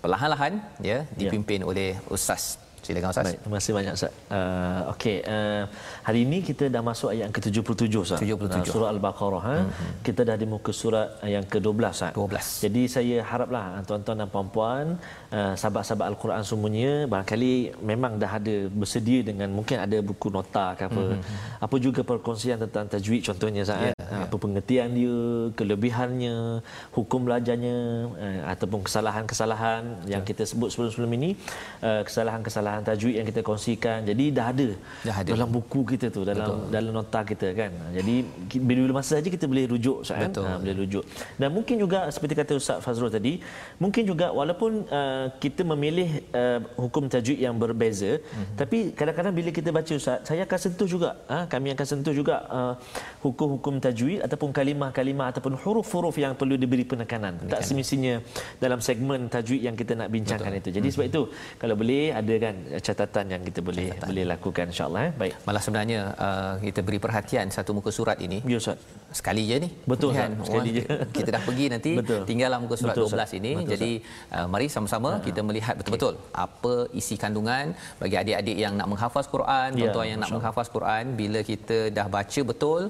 perlahan-lahan 0.01 0.53
ya 0.82 1.05
dipimpin 1.15 1.62
ya. 1.62 1.67
oleh 1.70 1.89
ustaz 2.10 2.62
Silakan 2.83 3.09
Ustaz. 3.15 3.23
Baik, 3.23 3.39
terima 3.39 3.55
kasih 3.63 3.73
banyak 3.79 3.93
Ustaz. 3.95 4.11
Uh, 4.27 4.91
Okey, 4.91 5.17
uh, 5.23 5.63
hari 6.03 6.19
ini 6.27 6.37
kita 6.43 6.67
dah 6.67 6.83
masuk 6.83 7.15
ayat 7.15 7.31
yang 7.31 7.33
ke-77 7.35 7.93
Ustaz. 7.95 8.19
77. 8.19 8.59
Uh, 8.59 8.65
surah 8.67 8.89
Al-Baqarah. 8.91 9.43
Ha? 9.47 9.55
Mm-hmm. 9.63 9.91
Kita 10.03 10.21
dah 10.27 10.35
di 10.35 10.45
muka 10.53 10.71
surat 10.75 11.07
yang 11.23 11.47
ke-12 11.47 11.79
Ustaz. 11.79 12.11
12. 12.11 12.67
Jadi 12.67 12.81
saya 12.91 13.17
haraplah 13.23 13.79
tuan-tuan 13.87 14.19
dan 14.19 14.27
puan-puan, 14.27 14.85
uh, 15.31 15.53
sahabat-sahabat 15.55 16.11
Al-Quran 16.11 16.43
semuanya, 16.43 17.07
barangkali 17.07 17.53
memang 17.79 18.19
dah 18.19 18.31
ada 18.35 18.55
bersedia 18.67 19.23
dengan 19.23 19.47
mungkin 19.55 19.79
ada 19.79 19.97
buku 20.03 20.27
nota 20.27 20.75
ke 20.75 20.83
apa. 20.91 21.03
Mm-hmm. 21.15 21.63
Apa 21.63 21.75
juga 21.79 22.01
perkongsian 22.03 22.59
tentang 22.67 22.91
tajwid 22.91 23.23
contohnya 23.23 23.63
Ustaz. 23.63 23.79
Yeah, 23.79 23.95
yeah. 23.95 24.27
Apa 24.27 24.35
pengertian 24.35 24.91
dia, 24.91 25.15
kelebihannya, 25.55 26.59
hukum 26.91 27.31
belajarnya, 27.31 27.77
uh, 28.11 28.41
ataupun 28.51 28.83
kesalahan-kesalahan 28.83 30.03
yeah. 30.03 30.19
yang 30.19 30.27
kita 30.27 30.43
sebut 30.43 30.67
sebelum-sebelum 30.67 31.11
ini, 31.15 31.39
uh, 31.79 32.03
kesalahan-kesalahan 32.03 32.72
kesalahan 32.73 32.83
tajwid 32.89 33.15
yang 33.21 33.27
kita 33.29 33.41
kongsikan. 33.45 33.99
Jadi 34.01 34.25
dah 34.33 34.47
ada, 34.49 34.67
dah 35.05 35.15
ada. 35.21 35.29
dalam 35.29 35.49
buku 35.53 35.81
kita 35.93 36.07
tu, 36.09 36.21
dalam 36.25 36.41
Betul. 36.41 36.73
dalam 36.73 36.91
nota 36.97 37.19
kita 37.21 37.47
kan. 37.53 37.71
Jadi 37.93 38.15
bila 38.57 38.97
masa 38.97 39.21
saja 39.21 39.29
kita 39.29 39.45
boleh 39.45 39.65
rujuk 39.69 40.01
kan. 40.09 40.29
Ha, 40.33 40.57
boleh 40.57 40.75
rujuk. 40.81 41.03
Dan 41.37 41.49
mungkin 41.53 41.75
juga 41.77 42.09
seperti 42.09 42.33
kata 42.33 42.51
Ustaz 42.57 42.81
Fazrul 42.81 43.13
tadi, 43.13 43.37
mungkin 43.77 44.03
juga 44.09 44.33
walaupun 44.33 44.89
uh, 44.89 45.25
kita 45.37 45.61
memilih 45.61 46.25
uh, 46.33 46.59
hukum 46.81 47.05
tajwid 47.05 47.37
yang 47.37 47.53
berbeza, 47.53 48.17
mm-hmm. 48.17 48.57
tapi 48.57 48.77
kadang-kadang 48.97 49.33
bila 49.35 49.49
kita 49.53 49.69
baca 49.69 49.91
Ustaz, 49.93 50.25
saya 50.25 50.41
akan 50.47 50.59
sentuh 50.59 50.87
juga, 50.89 51.09
ha, 51.29 51.45
kami 51.45 51.75
akan 51.77 51.85
sentuh 51.85 52.13
juga 52.15 52.35
uh, 52.49 52.73
hukum-hukum 53.21 53.77
tajwid 53.77 54.25
ataupun 54.25 54.49
kalimah-kalimah 54.49 55.29
ataupun 55.35 55.53
huruf-huruf 55.61 56.15
yang 56.17 56.33
perlu 56.33 56.57
diberi 56.57 56.87
penekanan. 56.87 57.37
penekanan. 57.37 57.53
Tak 57.53 57.61
semestinya 57.67 58.15
dalam 58.57 58.79
segmen 58.81 59.29
tajwid 59.29 59.61
yang 59.61 59.75
kita 59.77 59.93
nak 59.93 60.09
bincangkan 60.09 60.51
Betul. 60.57 60.61
itu. 60.61 60.69
Jadi 60.73 60.87
mm-hmm. 60.89 60.93
sebab 60.93 61.05
itu 61.11 61.21
kalau 61.59 61.75
boleh 61.77 62.15
ada 62.15 62.35
kan 62.39 62.55
catatan 62.88 63.25
yang 63.34 63.41
kita 63.48 63.60
boleh 63.67 63.88
catatan. 63.89 64.08
boleh 64.10 64.25
lakukan 64.34 64.65
insyaallah 64.72 65.01
eh. 65.08 65.12
Baik. 65.22 65.34
Malah 65.48 65.62
sebenarnya 65.65 66.00
uh, 66.25 66.53
kita 66.65 66.79
beri 66.88 67.00
perhatian 67.05 67.46
satu 67.55 67.72
muka 67.77 67.91
surat 67.98 68.17
ini. 68.27 68.39
Ya 68.51 68.58
ustaz. 68.62 68.79
Sekali 69.20 69.43
je 69.50 69.58
ni. 69.65 69.70
Betul 69.91 70.12
kan? 70.17 70.32
Sekali 70.48 70.70
je. 70.77 70.84
kita 71.17 71.29
dah 71.36 71.41
pergi 71.48 71.65
nanti 71.74 71.91
betul. 72.01 72.22
tinggallah 72.29 72.60
muka 72.63 72.75
surat 72.82 72.96
betul, 72.98 73.13
12 73.13 73.39
ini. 73.39 73.51
Betul, 73.58 73.70
jadi 73.74 73.91
uh, 74.38 74.48
mari 74.53 74.67
sama-sama 74.75 75.12
ha. 75.15 75.22
kita 75.27 75.41
melihat 75.50 75.75
betul-betul 75.79 76.13
okay. 76.17 76.46
apa 76.46 76.74
isi 77.01 77.15
kandungan 77.24 77.65
bagi 78.01 78.15
adik-adik 78.22 78.58
yang 78.63 78.74
nak 78.79 78.88
menghafaz 78.93 79.25
Quran 79.36 79.70
ya, 79.74 79.77
tuan-tuan 79.79 80.08
yang 80.12 80.20
nak 80.24 80.32
menghafaz 80.36 80.67
Quran. 80.75 81.03
Bila 81.22 81.39
kita 81.51 81.77
dah 81.98 82.08
baca 82.17 82.41
betul 82.51 82.82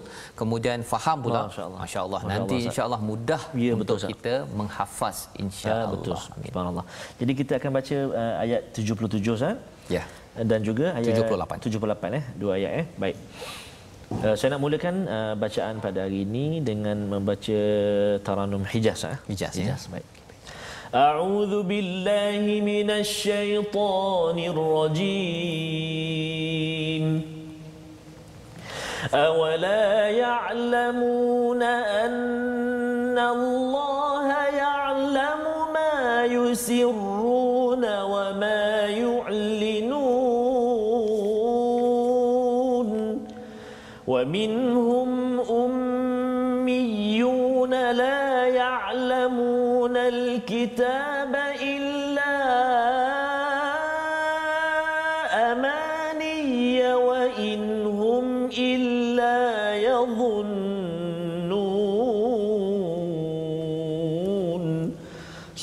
kemudian 0.42 0.80
faham 0.94 1.18
pula. 1.26 1.42
masya-Allah. 1.50 1.80
masya-Allah. 1.86 2.22
Nanti 2.34 2.56
insya-Allah 2.68 3.02
mudah 3.12 3.42
ya, 3.66 3.72
untuk 3.76 4.00
betul, 4.00 4.12
kita 4.14 4.36
menghafaz 4.60 5.18
insya-Allah 5.44 5.90
ya, 5.90 5.94
betul 5.96 6.18
subhanallah. 6.54 6.86
Jadi 7.20 7.32
kita 7.40 7.54
akan 7.60 7.72
baca 7.78 7.98
uh, 8.22 8.36
ayat 8.44 8.62
77 8.74 9.38
Ustaz 9.38 9.56
Ya. 9.89 10.05
Dan 10.39 10.61
juga 10.63 10.95
ayat 10.95 11.19
78. 11.25 11.67
78 11.67 12.19
eh, 12.19 12.25
dua 12.39 12.53
ayat 12.59 12.73
eh. 12.83 12.87
Baik. 12.95 13.17
Uh, 14.09 14.33
saya 14.39 14.57
nak 14.57 14.63
mulakan 14.65 15.05
uh, 15.05 15.35
bacaan 15.37 15.85
pada 15.85 16.09
hari 16.09 16.25
ini 16.25 16.65
dengan 16.65 16.97
membaca 17.13 17.61
Taranum 18.25 18.65
Hijaz 18.65 19.05
eh. 19.05 19.19
Hijaz, 19.29 19.55
Hijaz. 19.59 19.85
Ya. 19.89 19.93
baik. 19.93 20.19
أعوذ 20.89 21.69
بالله 21.69 22.65
من 22.65 22.89
الشيطان 22.89 24.39
الرجيم 24.41 25.79
أولا 29.15 30.09
يعلمون 30.09 31.63
أن 31.63 33.19
الله 33.19 33.72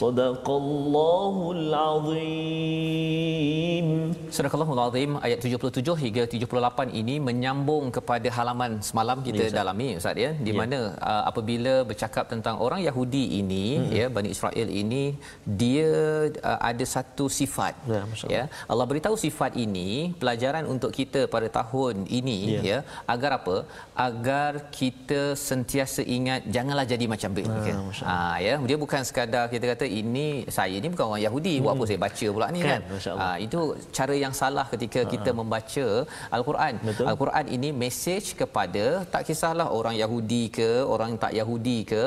صدق 0.01 0.51
الله 0.51 1.53
العظيم. 1.53 3.20
Surah 4.37 4.51
Al-Azim 4.55 5.11
ayat 5.27 5.39
77 5.43 5.95
hingga 6.03 6.23
78 6.33 6.95
ini 7.01 7.15
menyambung 7.29 7.85
kepada 7.97 8.29
halaman 8.37 8.73
semalam 8.89 9.19
kita 9.27 9.43
Ya, 9.47 9.53
dalami 9.59 9.87
Ustaz 10.01 10.17
ya. 10.25 10.31
Di 10.47 10.53
Ya. 10.53 10.59
mana 10.61 10.79
uh, 11.11 11.23
apabila 11.31 11.75
bercakap 11.91 12.25
tentang 12.33 12.57
orang 12.65 12.81
Yahudi 12.89 13.25
ini 13.41 13.65
hmm. 13.81 13.91
ya 13.99 14.07
Bani 14.17 14.29
Israel 14.35 14.69
ini 14.83 15.03
dia 15.63 15.89
uh, 16.51 16.59
ada 16.71 16.85
satu 16.95 17.27
sifat 17.39 17.75
Ya, 17.95 18.03
ya. 18.37 18.45
Allah 18.71 18.87
beritahu 18.91 19.17
sifat 19.27 19.53
ini 19.65 19.89
pelajaran 20.23 20.65
untuk 20.75 20.93
kita 20.99 21.23
pada 21.35 21.49
tahun 21.59 22.07
ini 22.21 22.39
Ya. 22.55 22.61
ya 22.71 22.79
agar 23.15 23.31
apa? 23.39 23.57
Agar 24.09 24.51
kita 24.81 25.21
sentiasa 25.49 26.01
ingat 26.17 26.47
janganlah 26.55 26.87
jadi 26.93 27.05
macam 27.15 27.31
mereka 27.37 27.71
Ah, 27.75 27.83
Masya 27.89 28.05
ah 28.15 28.37
ya. 28.47 28.55
Dia 28.71 28.79
bukan 28.85 29.03
sekadar 29.09 29.45
kita 29.53 29.65
kata 29.75 29.87
ini 30.03 30.27
saya 30.59 30.77
ni 30.83 30.89
bukan 30.95 31.07
orang 31.11 31.23
Yahudi 31.27 31.55
buat 31.65 31.75
apa 31.77 31.85
saya 31.91 32.01
baca 32.07 32.27
pula 32.37 32.49
ni 32.55 32.61
Kan, 32.65 32.81
kan. 32.87 33.17
Ah, 33.27 33.37
itu 33.47 33.59
cara 33.99 34.15
yang 34.25 34.35
salah 34.41 34.67
ketika 34.73 35.01
kita 35.13 35.31
membaca 35.41 35.87
al-Quran. 36.37 36.75
Betul. 36.89 37.07
Al-Quran 37.11 37.47
ini 37.57 37.69
mesej 37.83 38.25
kepada 38.41 38.85
tak 39.13 39.23
kisahlah 39.29 39.69
orang 39.79 39.97
Yahudi 40.03 40.43
ke, 40.59 40.71
orang 40.95 41.13
tak 41.23 41.33
Yahudi 41.41 41.79
ke 41.93 42.03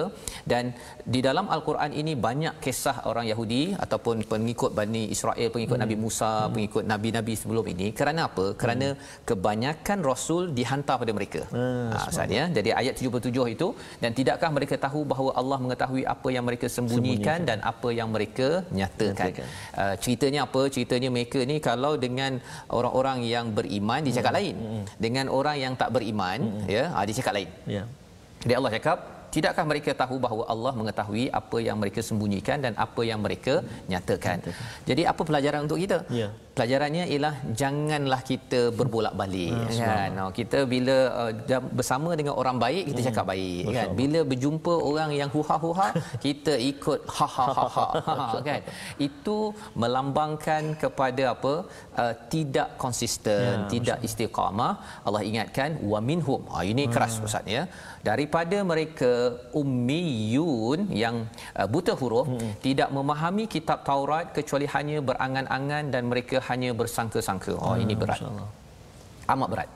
dan 0.51 0.73
di 1.13 1.19
dalam 1.27 1.45
al-Quran 1.55 1.91
ini 2.01 2.13
banyak 2.27 2.55
kisah 2.65 2.97
orang 3.11 3.25
Yahudi 3.31 3.63
ataupun 3.85 4.15
pengikut 4.33 4.71
Bani 4.79 5.03
Israel, 5.15 5.49
pengikut 5.55 5.77
Nabi 5.83 5.95
Musa, 6.03 6.31
pengikut 6.55 6.83
nabi-nabi 6.91 7.33
sebelum 7.41 7.65
ini. 7.73 7.87
Kerana 7.99 8.21
apa? 8.29 8.45
Kerana 8.61 8.87
kebanyakan 9.29 9.99
rasul 10.11 10.43
dihantar 10.57 10.95
pada 11.01 11.13
mereka. 11.17 11.41
Ah, 11.61 12.07
Ustaz 12.11 12.31
ya. 12.39 12.45
Jadi 12.57 12.69
ayat 12.81 12.95
77 12.99 13.55
itu 13.55 13.67
dan 14.03 14.11
tidakkah 14.19 14.49
mereka 14.57 14.75
tahu 14.85 15.01
bahawa 15.11 15.31
Allah 15.41 15.57
mengetahui 15.63 16.03
apa 16.15 16.29
yang 16.35 16.45
mereka 16.49 16.67
sembunyikan 16.75 17.39
dan 17.49 17.59
apa 17.71 17.89
yang 17.99 18.09
mereka 18.15 18.47
nyatakan. 18.79 19.31
Nyatakan. 19.31 19.47
Uh, 19.81 19.95
ceritanya 20.03 20.39
apa? 20.47 20.61
Ceritanya 20.75 21.09
mereka 21.15 21.39
ni 21.51 21.57
kalau 21.69 21.93
dengan 22.05 22.31
orang-orang 22.77 23.19
yang 23.33 23.45
beriman 23.57 23.99
dia 24.05 24.13
cakap 24.19 24.33
lain. 24.39 24.55
Dengan 25.05 25.25
orang 25.37 25.57
yang 25.63 25.73
tak 25.81 25.89
beriman 25.95 26.39
ya, 26.75 26.83
ah, 26.95 27.03
dia 27.07 27.15
cakap 27.19 27.33
lain. 27.39 27.49
Ya. 27.75 27.83
Jadi 28.43 28.53
Allah 28.59 28.71
cakap 28.77 28.97
Tidakkah 29.33 29.65
mereka 29.69 29.91
tahu 30.01 30.15
bahawa 30.25 30.43
Allah 30.53 30.71
mengetahui 30.79 31.23
apa 31.39 31.57
yang 31.67 31.77
mereka 31.81 32.05
sembunyikan 32.07 32.57
dan 32.65 32.73
apa 32.85 33.01
yang 33.01 33.17
mereka 33.25 33.65
nyatakan. 33.91 34.45
Jadi 34.89 35.09
apa 35.11 35.21
pelajaran 35.29 35.65
untuk 35.65 35.81
kita? 35.83 35.97
Ya. 36.13 36.29
Pelajarannya 36.57 37.03
ialah 37.13 37.35
janganlah 37.59 38.19
kita 38.29 38.59
berbolak-balik 38.79 39.53
kan. 39.77 40.11
Oh, 40.23 40.29
kita 40.39 40.59
bila 40.73 40.97
uh, 41.21 41.61
bersama 41.77 42.09
dengan 42.19 42.33
orang 42.41 42.57
baik 42.63 42.83
kita 42.89 43.01
cakap 43.09 43.25
baik 43.31 43.63
kan. 43.77 43.89
Bila 44.01 44.19
berjumpa 44.31 44.73
orang 44.89 45.11
yang 45.19 45.29
huha-huha 45.35 45.87
kita 46.25 46.53
ikut 46.71 46.99
ha 47.15 47.27
ha 47.35 47.45
ha 47.57 47.65
ha, 47.75 48.15
ha 48.17 48.37
kan. 48.49 48.61
Itu 49.07 49.37
melambangkan 49.81 50.77
kepada 50.83 51.23
apa? 51.33 51.55
Uh, 52.01 52.13
tidak 52.33 52.69
konsisten, 52.83 53.41
Ya, 53.43 53.65
tidak 53.73 53.97
istiqamah. 54.07 54.73
Allah 55.07 55.23
ingatkan 55.29 55.81
wa 55.91 55.99
minhum. 56.09 56.41
Ha 56.53 56.61
ini 56.73 56.85
keras 56.93 57.17
ustaz 57.25 57.49
ya. 57.55 57.63
Daripada 58.09 58.57
mereka 58.71 59.11
ummiyun 59.61 60.79
yang 61.03 61.15
uh, 61.57 61.67
buta 61.73 61.95
huruf 62.01 62.29
hmm. 62.29 62.53
tidak 62.67 62.89
memahami 62.97 63.45
kitab 63.55 63.81
Taurat 63.89 64.29
kecuali 64.37 64.69
hanya 64.75 64.97
berangan-angan 65.09 65.83
dan 65.95 66.03
mereka 66.13 66.42
hanya 66.49 66.69
bersangka-sangka. 66.79 67.53
Oh 67.65 67.75
ini 67.85 67.93
berat. 68.01 68.19
Masya-Allah. 68.19 68.49
Amat 69.35 69.49
berat. 69.53 69.69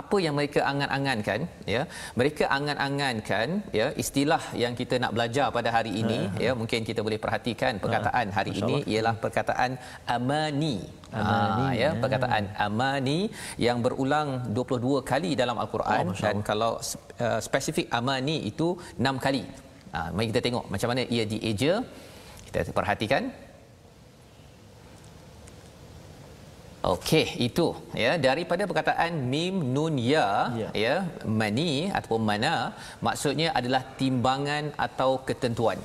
Apa 0.00 0.16
yang 0.24 0.34
mereka 0.38 0.60
angan-angankan 0.70 1.40
ya 1.74 1.82
mereka 2.18 2.44
angan-angankan 2.56 3.48
ya 3.78 3.86
istilah 4.02 4.42
yang 4.62 4.74
kita 4.80 4.98
nak 5.02 5.12
belajar 5.16 5.46
pada 5.56 5.70
hari 5.76 5.92
ini 6.02 6.18
ya 6.44 6.50
mungkin 6.60 6.82
kita 6.88 7.00
boleh 7.06 7.18
perhatikan 7.24 7.78
perkataan 7.84 8.26
hari 8.38 8.52
ini 8.60 8.76
ialah 8.92 9.14
perkataan 9.24 9.78
amani 10.16 10.76
Amani, 11.14 11.62
Ah, 11.62 11.72
ya 11.78 11.82
ya. 11.82 11.90
perkataan 12.02 12.44
amani 12.66 13.18
yang 13.66 13.78
berulang 13.86 14.28
22 14.50 14.98
kali 15.10 15.30
dalam 15.42 15.56
al-Quran 15.62 16.10
Oh, 16.10 16.16
dan 16.24 16.36
kalau 16.50 16.72
uh, 17.26 17.38
spesifik 17.46 17.86
amani 17.98 18.36
itu 18.50 18.74
6 18.98 19.24
kali. 19.26 19.46
Ah, 19.94 20.10
mari 20.10 20.26
kita 20.34 20.42
tengok 20.46 20.64
macam 20.74 20.88
mana 20.90 21.02
ia 21.16 21.22
dieja. 21.32 21.72
Kita 22.50 22.66
perhatikan. 22.74 23.30
Okey, 26.92 27.26
itu 27.48 27.66
ya. 28.02 28.12
Daripada 28.26 28.62
perkataan 28.70 29.12
mim 29.32 29.54
nun 29.74 29.94
ya 30.12 30.28
Ya. 30.62 30.68
ya 30.84 30.94
mani 31.40 31.70
ataupun 31.96 32.22
mana 32.30 32.52
maksudnya 33.06 33.48
adalah 33.58 33.82
timbangan 34.00 34.64
atau 34.86 35.10
ketentuan 35.28 35.78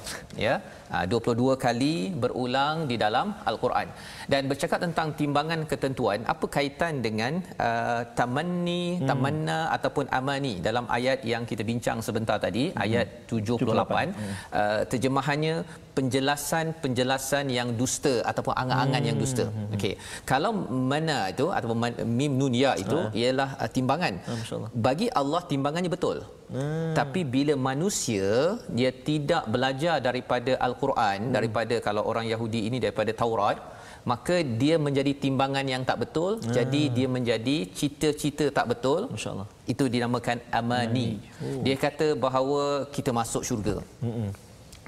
ya. 0.45 0.55
Ah, 0.89 1.05
22 1.05 1.53
kali 1.63 1.95
berulang 2.21 2.75
di 2.91 2.95
dalam 3.03 3.27
al-Quran. 3.49 3.87
Dan 4.31 4.49
bercakap 4.51 4.79
tentang 4.85 5.07
timbangan 5.19 5.61
ketentuan 5.71 6.19
apa 6.33 6.45
kaitan 6.55 6.93
dengan 7.05 7.33
uh, 7.67 8.01
tamanni 8.19 8.83
tamanna 9.09 9.59
ataupun 9.75 10.09
amani? 10.19 10.53
Dalam 10.67 10.85
ayat 10.97 11.21
yang 11.31 11.45
kita 11.51 11.61
bincang 11.71 12.01
sebentar 12.07 12.37
tadi 12.45 12.63
ayat 12.85 13.07
78 13.29 13.69
uh, 13.69 14.81
terjemahannya 14.91 15.55
penjelasan-penjelasan 15.99 17.45
yang 17.57 17.69
dusta 17.79 18.13
ataupun 18.31 18.53
angan-angan 18.61 19.03
yang 19.09 19.17
dusta 19.21 19.45
okey 19.75 19.93
kalau 20.31 20.51
mana 20.91 21.17
itu 21.33 21.45
ataupun 21.57 21.77
man- 21.83 21.99
mim 22.19 22.33
nun 22.41 22.53
ya 22.63 22.71
itu 22.83 22.97
ialah 23.21 23.49
uh, 23.63 23.69
timbangan 23.77 24.13
Allah. 24.57 24.69
bagi 24.87 25.07
Allah 25.21 25.41
timbangannya 25.53 25.93
betul 25.97 26.19
Hmm. 26.49 26.93
tapi 26.97 27.21
bila 27.33 27.53
manusia 27.53 28.27
dia 28.77 28.89
tidak 29.09 29.43
belajar 29.53 29.95
daripada 30.07 30.57
al-Quran 30.67 31.17
Hmm. 31.29 31.33
daripada 31.35 31.75
kalau 31.87 32.01
orang 32.11 32.25
Yahudi 32.33 32.61
ini 32.67 32.77
daripada 32.85 33.13
Taurat 33.21 33.57
maka 34.11 34.35
dia 34.61 34.75
menjadi 34.85 35.13
timbangan 35.23 35.65
yang 35.73 35.83
tak 35.89 35.97
betul 36.03 36.31
jadi 36.57 36.81
dia 36.97 37.07
menjadi 37.17 37.57
cita-cita 37.79 38.45
tak 38.57 38.65
betul 38.71 39.01
Hmm. 39.05 39.13
Masya 39.13 39.29
Allah. 39.35 39.47
itu 39.73 39.83
dinamakan 39.95 40.37
amani 40.59 41.07
oh. 41.45 41.61
dia 41.61 41.75
kata 41.85 42.07
bahawa 42.25 42.63
kita 42.97 43.13
masuk 43.13 43.45
syurga 43.45 43.75
Mm-mm. 44.01 44.29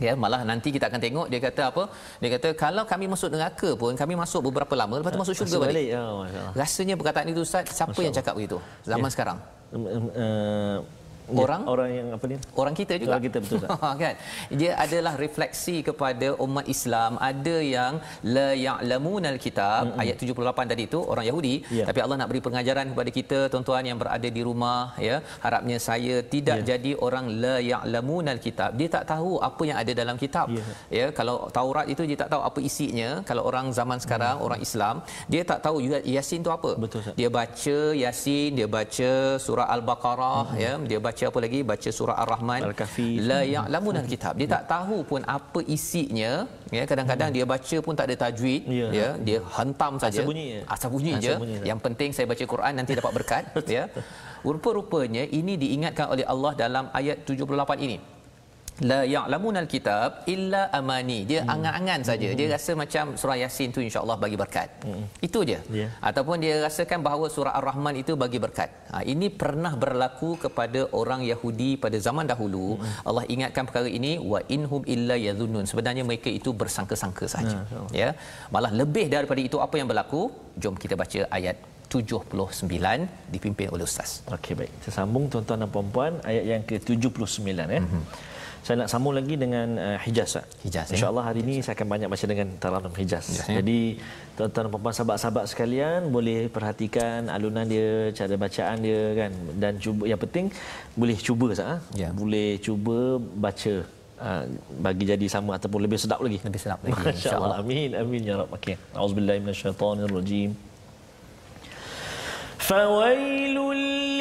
Ya 0.02 0.14
malah 0.18 0.42
nanti 0.42 0.74
kita 0.74 0.90
akan 0.90 0.98
tengok 0.98 1.26
dia 1.30 1.40
kata 1.40 1.62
apa? 1.70 1.84
Dia 2.18 2.30
kata 2.36 2.48
kalau 2.58 2.84
kami 2.90 3.06
masuk 3.06 3.30
neraka 3.30 3.70
pun 3.78 3.94
kami 3.94 4.14
masuk 4.18 4.42
beberapa 4.50 4.74
lama 4.74 4.98
lepas 4.98 5.14
tu 5.14 5.22
masuk 5.22 5.36
syurga 5.38 5.56
Masuk 5.56 5.68
balik, 5.70 5.88
Masya 5.94 6.00
Allah. 6.02 6.54
rasanya 6.58 6.94
perkataan 6.98 7.28
itu 7.30 7.42
ustaz 7.46 7.70
siapa 7.70 8.00
yang 8.02 8.12
cakap 8.12 8.34
begitu? 8.34 8.58
Zaman 8.82 9.06
Ya. 9.08 9.14
sekarang? 9.14 9.38
Um, 9.72 9.86
um, 9.86 10.78
Orang? 11.40 11.62
orang 11.68 11.90
yang 11.92 12.08
apa 12.16 12.26
ni? 12.28 12.36
orang 12.56 12.74
kita 12.74 12.94
juga 13.00 13.10
Orang 13.12 13.24
kita, 13.28 13.38
betul 13.44 13.58
tak? 13.64 13.70
kan 14.04 14.16
dia 14.52 14.72
adalah 14.76 15.14
refleksi 15.16 15.76
kepada 15.82 16.28
umat 16.46 16.66
Islam 16.68 17.12
ada 17.22 17.56
yang 17.76 17.94
la 18.36 18.50
ya'lamunal 18.58 19.40
kitab 19.40 19.82
mm-hmm. 19.96 20.02
ayat 20.02 20.16
78 20.20 20.72
tadi 20.72 20.84
itu 20.90 21.00
orang 21.14 21.26
Yahudi 21.30 21.56
Ya. 21.72 21.86
tapi 21.88 22.00
Allah 22.04 22.18
nak 22.20 22.28
beri 22.32 22.42
pengajaran 22.48 22.86
kepada 22.92 23.10
kita 23.18 23.38
tuan-tuan 23.52 23.84
yang 23.90 23.98
berada 24.02 24.28
di 24.38 24.42
rumah 24.44 24.82
ya 25.00 25.16
harapnya 25.46 25.78
saya 25.80 26.16
tidak 26.34 26.58
Ya. 26.62 26.76
jadi 26.76 26.92
orang 27.06 27.26
la 27.44 27.56
ya'lamunal 27.72 28.40
kitab 28.46 28.76
dia 28.80 28.90
tak 28.92 29.04
tahu 29.12 29.40
apa 29.40 29.64
yang 29.70 29.78
ada 29.84 29.92
dalam 30.02 30.16
kitab 30.24 30.48
Ya. 30.58 30.64
ya 31.00 31.06
kalau 31.20 31.48
Taurat 31.58 31.88
itu 31.94 32.04
dia 32.10 32.18
tak 32.24 32.30
tahu 32.34 32.42
apa 32.50 32.60
isinya 32.70 33.10
kalau 33.30 33.44
orang 33.50 33.70
zaman 33.72 34.00
sekarang 34.00 34.36
Hmm. 34.38 34.46
orang 34.48 34.62
Islam 34.68 34.96
dia 35.34 35.42
tak 35.52 35.60
tahu 35.66 35.78
juga 35.86 35.98
Yasin 36.16 36.40
tu 36.46 36.52
apa 36.58 36.72
Betul, 36.84 37.00
Ustaz. 37.04 37.16
dia 37.20 37.30
baca 37.30 37.78
Yasin 38.04 38.50
dia 38.58 38.68
baca 38.78 39.12
surah 39.46 39.68
al-Baqarah 39.76 40.46
ya 40.58 40.72
dia 40.92 41.00
baca 41.08 41.21
apa 41.30 41.40
lagi? 41.46 41.60
Baca 41.72 41.90
surah 41.98 42.16
ar-Rahman. 42.24 42.62
Al-Kahfi. 42.70 43.08
la 43.30 43.40
ya'lamun 43.56 43.96
al-kitab. 44.02 44.34
Dia 44.40 44.48
tak 44.56 44.64
tahu 44.74 44.98
pun 45.12 45.22
apa 45.38 45.60
isinya. 45.76 46.32
Ya 46.78 46.84
kadang-kadang 46.92 47.30
dia 47.36 47.46
baca 47.54 47.78
pun 47.86 47.94
tak 48.00 48.06
ada 48.10 48.16
tajwid. 48.24 48.62
Ya. 48.80 48.88
ya 49.00 49.08
dia 49.28 49.40
hentam 49.58 49.94
saja. 50.04 50.22
Asal 50.22 50.30
bunyi 50.32 50.46
je. 50.54 50.60
asal 50.76 50.90
bunyi 50.96 51.12
Asal 51.14 51.24
je. 51.26 51.34
bunyi 51.44 51.56
je. 51.60 51.66
yang 51.70 51.80
penting 51.86 52.10
saya 52.16 52.26
baca 52.32 52.44
Quran 52.54 52.74
nanti 52.80 52.92
dapat 53.02 53.14
berkat. 53.20 53.44
Ya. 53.78 53.88
Rupa-rupanya 54.44 55.24
ini 55.40 55.54
diingatkan 55.56 56.10
oleh 56.12 56.26
Allah 56.26 56.52
dalam 56.58 56.86
ayat 57.00 57.24
78 57.30 57.86
ini 57.86 57.98
la 58.90 59.00
ya'lamun 59.14 59.56
alkitab 59.62 60.26
illa 60.34 60.62
amani 60.78 61.18
dia 61.30 61.42
hmm. 61.42 61.54
angan-angan 61.54 62.02
saja 62.10 62.28
hmm. 62.30 62.38
dia 62.40 62.48
rasa 62.54 62.72
macam 62.82 63.06
surah 63.22 63.38
yasin 63.44 63.70
tu 63.76 63.82
insyaallah 63.88 64.18
bagi 64.24 64.38
berkat 64.42 64.70
hmm. 64.88 65.04
itu 65.28 65.40
dia 65.50 65.60
yeah. 65.80 65.90
ataupun 66.10 66.38
dia 66.44 66.56
rasakan 66.66 67.00
bahawa 67.08 67.28
surah 67.36 67.54
ar-rahman 67.60 67.98
itu 68.04 68.16
bagi 68.24 68.42
berkat 68.46 68.70
ha, 68.92 69.04
ini 69.14 69.30
pernah 69.42 69.74
berlaku 69.84 70.32
kepada 70.46 70.82
orang 71.02 71.22
Yahudi 71.32 71.72
pada 71.84 72.00
zaman 72.08 72.26
dahulu 72.34 72.68
hmm. 72.78 73.06
Allah 73.10 73.26
ingatkan 73.36 73.66
perkara 73.70 73.92
ini 74.00 74.14
wa 74.34 74.42
inhum 74.58 74.82
illa 74.96 75.18
yadhunnun 75.28 75.68
sebenarnya 75.72 76.06
mereka 76.12 76.32
itu 76.40 76.52
bersangka-sangka 76.64 77.28
saja 77.36 77.60
hmm. 77.62 77.90
ya 78.02 78.10
malah 78.56 78.74
lebih 78.82 79.06
daripada 79.16 79.42
itu 79.50 79.60
apa 79.68 79.78
yang 79.82 79.90
berlaku 79.94 80.24
jom 80.64 80.76
kita 80.86 80.98
baca 81.04 81.22
ayat 81.40 81.58
79 81.92 83.36
dipimpin 83.36 83.68
oleh 83.76 83.84
ustaz. 83.84 84.24
Okey 84.36 84.54
baik. 84.60 84.72
Saya 84.84 84.94
sambung 85.04 85.24
tuan-tuan 85.32 85.60
dan 85.64 85.70
puan-puan 85.74 86.14
ayat 86.30 86.44
yang 86.52 86.62
ke-79 86.70 87.52
ya. 87.52 87.66
Mm-hmm 87.84 88.31
saya 88.62 88.86
nak 88.86 88.90
sambung 88.94 89.18
lagi 89.18 89.34
dengan 89.34 89.74
uh, 89.74 89.98
Hijaz. 90.06 90.38
Hijaz. 90.62 90.94
Ya. 90.94 90.94
Insya-Allah 90.94 91.34
hari 91.34 91.42
ini 91.42 91.66
saya 91.66 91.74
akan 91.74 91.88
banyak 91.90 92.08
baca 92.14 92.26
dengan 92.30 92.48
Taranum 92.62 92.94
Hijaz. 92.94 93.26
Hijaz 93.26 93.50
ya. 93.50 93.58
Jadi 93.58 93.80
tuan-tuan 94.38 94.70
dan 94.70 94.78
puan 94.78 94.94
sahabat-sahabat 94.94 95.46
sekalian 95.50 96.00
boleh 96.14 96.46
perhatikan 96.46 97.26
alunan 97.26 97.66
dia, 97.66 98.14
cara 98.14 98.38
bacaan 98.38 98.78
dia 98.86 99.02
kan 99.18 99.32
dan 99.58 99.74
cuba 99.82 100.04
yang 100.06 100.22
penting 100.22 100.54
boleh 100.94 101.18
cuba 101.18 101.48
sah. 101.58 101.82
Ya. 101.98 102.14
Boleh 102.14 102.62
cuba 102.62 103.18
baca 103.18 103.74
uh, 104.22 104.44
bagi 104.78 105.04
jadi 105.10 105.26
sama 105.26 105.58
ataupun 105.58 105.82
lebih 105.82 105.98
sedap 105.98 106.22
lagi. 106.22 106.38
Lebih 106.46 106.62
sedap 106.62 106.80
lagi. 106.86 107.02
Insya-Allah. 107.18 107.58
Amin. 107.66 107.98
Amin 107.98 108.22
ya 108.22 108.46
rabb. 108.46 108.54
Okey. 108.54 108.78
Auzubillahi 108.94 109.42
minasyaitonirrajim. 109.42 110.71
فويل 112.62 113.58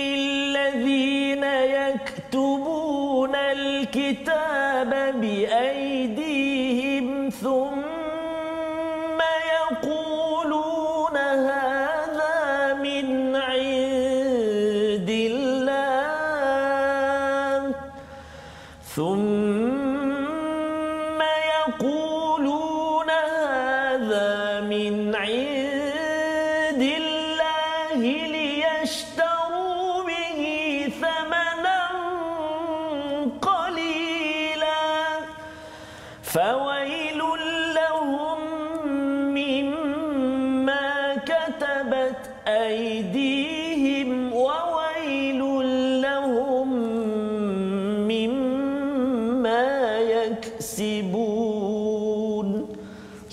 للذين 0.00 1.44
يكتبون 1.44 3.34
الكتاب 3.34 5.20
بأيديهم 5.20 7.06
ثم 7.28 7.99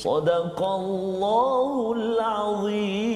صدق 0.07 0.59
الله 0.63 1.93
العظيم 1.97 3.16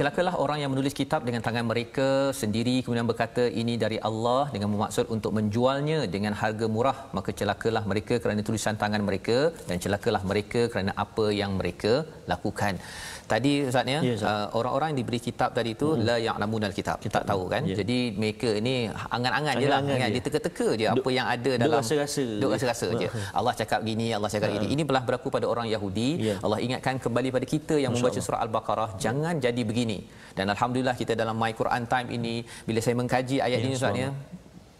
celakalah 0.00 0.34
orang 0.44 0.58
yang 0.62 0.70
menulis 0.74 0.94
kitab 1.00 1.20
dengan 1.28 1.42
tangan 1.46 1.64
mereka 1.72 2.08
sendiri 2.40 2.76
kemudian 2.84 3.08
berkata 3.10 3.44
ini 3.62 3.74
dari 3.84 3.98
Allah 4.08 4.42
dengan 4.54 4.68
bermaksud 4.74 5.06
untuk 5.16 5.32
menjualnya 5.38 5.98
dengan 6.14 6.34
harga 6.42 6.66
murah 6.76 6.98
maka 7.16 7.30
celakalah 7.40 7.84
mereka 7.92 8.14
kerana 8.22 8.40
tulisan 8.48 8.76
tangan 8.82 9.02
mereka 9.08 9.38
dan 9.68 9.76
celakalah 9.84 10.22
mereka 10.30 10.62
kerana 10.72 10.92
apa 11.04 11.26
yang 11.40 11.52
mereka 11.60 11.94
lakukan. 12.32 12.74
Tadi 13.30 13.52
ustaz 13.68 13.90
ya, 13.92 14.00
ya 14.06 14.14
uh, 14.30 14.46
orang-orang 14.58 14.88
yang 14.90 14.98
diberi 15.02 15.18
kitab 15.18 15.50
tadi 15.56 15.70
itu 15.76 15.88
hmm. 15.92 16.02
la 16.08 16.16
ya'lamunal 16.26 16.74
kitab. 16.78 16.96
Kita 17.04 17.20
tahu 17.30 17.42
kan. 17.52 17.62
Ya. 17.70 17.76
Jadi 17.80 17.98
mereka 18.20 18.48
ini 18.60 18.74
angan-angan 19.16 19.54
je 19.62 19.68
lah 19.72 19.80
kan. 19.82 20.08
Dia 20.14 20.22
teka-teka 20.26 20.68
je 20.80 20.86
apa 20.94 21.08
yang 21.16 21.26
ada 21.34 21.52
dalam 21.58 21.74
duk 21.74 21.80
rasa-rasa. 21.82 22.26
Duk 22.42 22.50
rasa-rasa 22.54 22.88
je. 23.02 23.08
Allah 23.38 23.54
cakap 23.60 23.80
gini, 23.88 24.06
Allah 24.16 24.30
cakap 24.34 24.50
ini. 24.58 24.66
Ini 24.74 24.82
belah 24.88 25.02
berlaku 25.08 25.28
pada 25.36 25.46
orang 25.52 25.66
Yahudi. 25.74 26.10
Ya. 26.28 26.34
Allah 26.46 26.58
ingatkan 26.66 27.02
kembali 27.06 27.28
pada 27.36 27.46
kita 27.54 27.74
yang 27.84 27.92
Masya 27.94 28.02
membaca 28.06 28.20
surah 28.26 28.40
Al-Baqarah, 28.46 28.90
jangan 29.04 29.34
jadi 29.46 29.62
begini. 29.70 29.85
Dan 30.36 30.52
alhamdulillah 30.54 30.96
kita 31.00 31.12
dalam 31.22 31.36
My 31.42 31.52
Quran 31.60 31.84
Time 31.92 32.08
ini 32.18 32.34
bila 32.68 32.80
saya 32.84 32.94
mengkaji 33.00 33.36
ayat 33.46 33.58
ya, 33.60 33.64
ini 33.64 33.76
ustaz 33.78 34.02
ya 34.04 34.10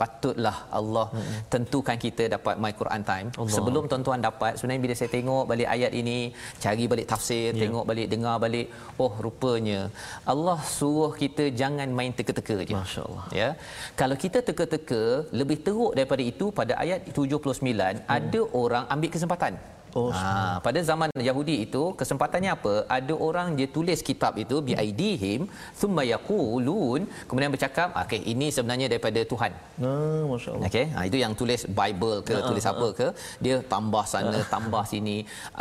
patutlah 0.00 0.56
Allah 0.78 1.06
hmm. 1.16 1.36
tentukan 1.52 1.96
kita 2.04 2.24
dapat 2.34 2.54
my 2.64 2.72
Quran 2.80 3.02
time 3.10 3.28
Allah. 3.40 3.54
sebelum 3.56 3.84
tuan-tuan 3.90 4.20
dapat 4.28 4.52
sebenarnya 4.58 4.82
bila 4.84 4.94
saya 5.00 5.10
tengok 5.16 5.44
balik 5.50 5.68
ayat 5.74 5.92
ini 6.00 6.18
cari 6.64 6.84
balik 6.92 7.06
tafsir 7.12 7.48
yeah. 7.50 7.60
tengok 7.62 7.84
balik 7.90 8.08
dengar 8.14 8.36
balik 8.44 8.66
oh 9.04 9.12
rupanya 9.26 9.80
Allah 10.32 10.58
suruh 10.76 11.12
kita 11.22 11.46
jangan 11.60 11.88
main 11.98 12.12
teka-teka 12.18 12.58
je 12.68 12.76
masyaallah 12.76 13.24
ya 13.40 13.48
kalau 14.00 14.18
kita 14.24 14.40
teka-teka 14.48 15.02
lebih 15.40 15.58
teruk 15.68 15.92
daripada 15.98 16.24
itu 16.32 16.48
pada 16.60 16.76
ayat 16.84 17.08
79 17.16 17.56
hmm. 17.64 18.04
ada 18.18 18.42
orang 18.62 18.84
ambil 18.96 19.12
kesempatan 19.16 19.54
Oh, 19.98 20.10
ha, 20.12 20.58
pada 20.66 20.80
zaman 20.88 21.08
Yahudi 21.28 21.54
itu 21.66 21.82
kesempatannya 22.00 22.50
apa? 22.56 22.74
Ada 22.96 23.14
orang 23.26 23.48
dia 23.58 23.68
tulis 23.76 24.00
kitab 24.08 24.32
itu 24.42 24.56
bi 24.66 24.72
aidihim 24.82 25.40
thumma 25.80 26.02
yaqulun 26.12 27.08
kemudian 27.28 27.52
bercakap 27.54 27.88
okey 28.02 28.20
ini 28.32 28.48
sebenarnya 28.56 28.86
daripada 28.92 29.20
Tuhan. 29.32 29.52
Ah 29.88 30.22
masya-Allah. 30.32 30.68
Okey, 30.68 30.84
ha, 30.94 31.00
itu 31.08 31.18
yang 31.24 31.32
tulis 31.40 31.62
Bible 31.80 32.18
ke 32.28 32.36
ha, 32.36 32.44
tulis 32.48 32.66
ha, 32.68 32.72
apa 32.74 32.88
ke 32.98 33.06
dia 33.44 33.56
tambah 33.74 34.04
sana 34.14 34.36
ha. 34.40 34.48
tambah 34.54 34.82
sini. 34.92 35.16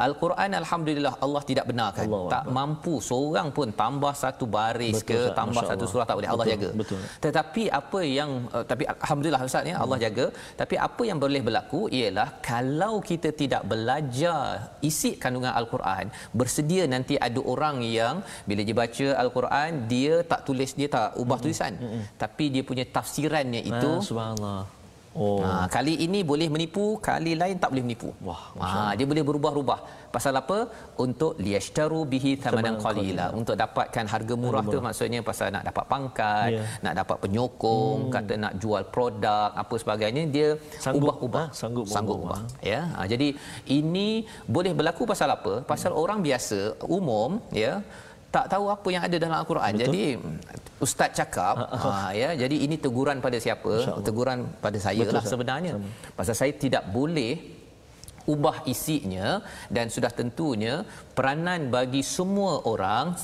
Al-Quran 0.08 0.52
alhamdulillah 0.62 1.14
Allah 1.28 1.44
tidak 1.52 1.66
benarkan. 1.72 2.06
Allah 2.10 2.32
tak 2.34 2.44
Allah. 2.44 2.56
mampu 2.58 2.96
seorang 3.10 3.48
pun 3.58 3.68
tambah 3.84 4.14
satu 4.24 4.48
baris 4.58 4.98
betul, 5.00 5.10
ke 5.10 5.20
Ustaz. 5.22 5.38
tambah 5.40 5.62
Masya 5.64 5.72
satu 5.72 5.86
surah 5.94 6.08
tak 6.10 6.18
boleh 6.20 6.32
Allah 6.34 6.48
jaga. 6.54 6.70
Betul. 6.82 7.02
Tetapi 7.28 7.64
apa 7.82 8.02
yang 8.18 8.32
uh, 8.56 8.66
tapi 8.72 8.84
alhamdulillah 8.96 9.42
Ustaz 9.52 9.72
ya 9.72 9.78
Allah 9.86 9.98
hmm. 10.00 10.06
jaga 10.08 10.26
tapi 10.62 10.76
apa 10.88 11.04
yang 11.10 11.20
boleh 11.24 11.42
berlaku 11.48 11.82
ialah 12.00 12.28
kalau 12.52 12.94
kita 13.10 13.32
tidak 13.42 13.64
belajar 13.72 14.25
belajar 14.26 14.74
isi 14.90 15.12
kandungan 15.22 15.54
al-Quran. 15.60 16.06
Bersedia 16.40 16.84
nanti 16.90 17.16
ada 17.28 17.40
orang 17.54 17.78
yang 17.86 18.16
bila 18.50 18.62
dia 18.68 18.76
baca 18.82 19.08
al-Quran 19.24 19.70
dia 19.92 20.14
tak 20.32 20.42
tulis 20.48 20.72
dia 20.80 20.88
tak 20.90 21.08
ubah 21.22 21.38
tulisan. 21.44 21.74
Mm-hmm. 21.76 22.04
tapi 22.22 22.46
dia 22.54 22.64
punya 22.70 22.86
tafsirannya 22.96 23.62
itu 23.72 23.90
ah, 24.00 24.02
subhanallah 24.02 24.62
Oh. 25.16 25.40
Ha, 25.40 25.66
kali 25.76 25.94
ini 26.06 26.20
boleh 26.32 26.48
menipu, 26.54 26.86
kali 27.00 27.34
lain 27.42 27.56
tak 27.56 27.72
boleh 27.72 27.84
menipu. 27.88 28.10
Wah, 28.28 28.42
ha, 28.60 28.92
dia 29.00 29.08
boleh 29.12 29.24
berubah-ubah. 29.28 30.12
Pasal 30.16 30.36
apa? 30.42 30.58
Untuk 31.00 31.40
liyashtaru 31.40 32.04
bihi 32.14 32.32
thamanan 32.44 32.76
qalila. 32.84 33.32
Untuk 33.40 33.56
dapatkan 33.64 34.06
harga 34.14 34.34
murah, 34.36 34.60
harga 34.60 34.68
murah 34.68 34.74
tu 34.76 34.78
maksudnya 34.88 35.20
pasal 35.30 35.48
nak 35.56 35.64
dapat 35.72 35.86
pangkat, 35.94 36.50
yeah. 36.56 36.68
nak 36.84 36.94
dapat 37.00 37.18
penyokong, 37.24 38.00
hmm. 38.08 38.12
kata 38.16 38.34
nak 38.44 38.54
jual 38.60 38.84
produk, 38.96 39.50
apa 39.64 39.76
sebagainya, 39.84 40.24
dia 40.36 40.50
ubah-ubah. 41.00 41.46
Ha, 41.48 41.60
sanggup, 41.62 41.86
sanggup 41.96 42.20
ubah. 42.28 42.42
Ya. 42.60 42.82
Ha, 42.96 43.08
jadi 43.08 43.28
ini 43.72 44.28
boleh 44.56 44.76
berlaku 44.76 45.08
pasal 45.08 45.32
apa? 45.32 45.64
Pasal 45.64 45.96
hmm. 45.96 46.02
orang 46.04 46.20
biasa 46.28 46.60
umum 46.92 47.40
ya 47.56 47.80
tak 48.36 48.46
tahu 48.54 48.66
apa 48.76 48.88
yang 48.96 49.04
ada 49.08 49.18
dalam 49.24 49.38
al-Quran. 49.40 49.72
Betul. 49.76 49.84
Jadi 49.88 50.04
ustaz 50.86 51.10
cakap 51.20 51.56
ha, 51.72 52.12
ya 52.22 52.30
jadi 52.44 52.56
ini 52.68 52.76
teguran 52.86 53.18
pada 53.26 53.38
siapa? 53.46 53.74
Teguran 54.08 54.40
pada 54.66 54.80
saya 54.86 55.04
Betul, 55.08 55.16
lah 55.16 55.24
sebenarnya. 55.34 55.74
Sama. 55.80 55.90
Pasal 56.20 56.36
saya 56.42 56.54
tidak 56.64 56.84
boleh 56.98 57.34
ubah 58.34 58.58
isinya 58.74 59.28
dan 59.76 59.88
sudah 59.96 60.12
tentunya 60.20 60.84
peranan 61.18 61.70
bagi 61.76 62.02
semua 62.02 62.54
orang 62.74 63.16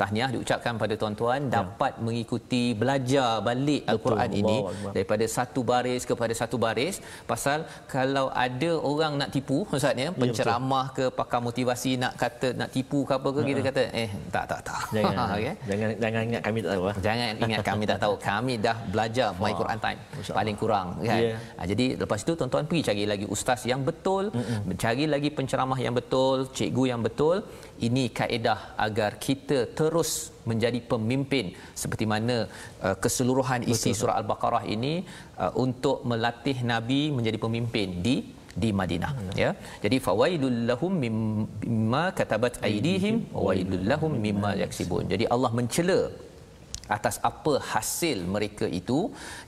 tahniah 0.00 0.28
diucapkan 0.34 0.74
pada 0.82 0.94
tuan-tuan 1.00 1.40
ya. 1.46 1.52
dapat 1.58 1.92
mengikuti 2.06 2.64
belajar 2.80 3.30
balik 3.48 3.82
Betul. 3.82 3.92
al-Quran 3.92 4.30
ini 4.40 4.56
Allah. 4.70 4.92
daripada 4.96 5.24
satu 5.36 5.60
baris 5.70 6.02
kepada 6.10 6.32
satu 6.40 6.56
baris 6.64 6.96
pasal 7.30 7.58
kalau 7.94 8.26
ada 8.46 8.70
orang 8.90 9.12
nak 9.20 9.30
tipu 9.34 9.58
maksudnya 9.70 10.08
ya, 10.10 10.16
penceramah 10.20 10.86
ya, 10.90 10.96
ke 10.96 11.04
pakar 11.18 11.40
motivasi 11.48 11.92
nak 12.02 12.12
kata 12.22 12.48
nak 12.60 12.70
tipu 12.76 13.00
ke 13.08 13.12
apa 13.18 13.28
ke 13.36 13.40
kita 13.50 13.62
kata 13.68 13.82
eh 14.02 14.10
tak 14.34 14.44
tak 14.50 14.60
tak 14.68 14.82
jangan 14.96 15.26
okay? 15.36 15.54
jangan 15.70 15.88
jangan 16.04 16.22
ingat 16.28 16.42
kami 16.48 16.58
tak 16.64 16.72
tahu 16.74 16.84
ah. 16.90 16.96
jangan 17.06 17.32
ingat 17.46 17.64
kami 17.70 17.84
tak 17.90 17.98
tahu 18.04 18.14
kami 18.28 18.54
dah 18.66 18.76
belajar 18.94 19.28
my 19.42 19.52
Quran 19.60 19.78
time 19.84 20.00
paling 20.38 20.56
kurang 20.62 20.88
kan 21.10 21.20
yeah. 21.24 21.38
ha, 21.58 21.62
jadi 21.72 21.86
lepas 22.02 22.20
itu 22.24 22.32
tuan-tuan 22.38 22.64
pergi 22.70 22.82
cari 22.88 23.04
lagi 23.12 23.26
ustaz 23.34 23.60
yang 23.72 23.82
betul 23.88 24.24
Mm-mm. 24.38 24.76
cari 24.82 25.04
lagi 25.14 25.30
penceramah 25.38 25.78
yang 25.86 25.94
betul 25.98 26.46
cikgu 26.58 26.84
yang 26.92 27.00
betul 27.06 27.36
ini 27.86 28.04
kaedah 28.18 28.58
agar 28.86 29.10
kita 29.26 29.58
terus 29.78 30.10
menjadi 30.50 30.80
pemimpin 30.92 31.46
seperti 31.82 32.04
mana 32.12 32.36
uh, 32.86 32.96
keseluruhan 33.04 33.62
isi 33.72 33.90
Betul. 33.90 33.98
surah 34.00 34.16
al-baqarah 34.20 34.64
ini 34.74 34.94
uh, 35.42 35.52
untuk 35.64 35.98
melatih 36.10 36.58
nabi 36.72 37.00
menjadi 37.18 37.40
pemimpin 37.46 37.88
di 38.06 38.16
di 38.62 38.70
Madinah 38.78 39.12
hmm. 39.16 39.34
ya 39.42 39.50
jadi 39.84 39.96
fawailul 40.06 40.58
lahum 40.70 40.92
mimma 41.04 42.04
katabat 42.20 42.54
aydihim 42.68 43.18
wailul 43.46 43.84
lahum 43.90 44.14
mimma 44.26 44.52
yaksibun 44.62 45.04
jadi 45.12 45.26
Allah 45.34 45.52
mencela 45.58 46.00
atas 46.96 47.16
apa 47.30 47.54
hasil 47.72 48.18
mereka 48.34 48.66
itu 48.80 49.00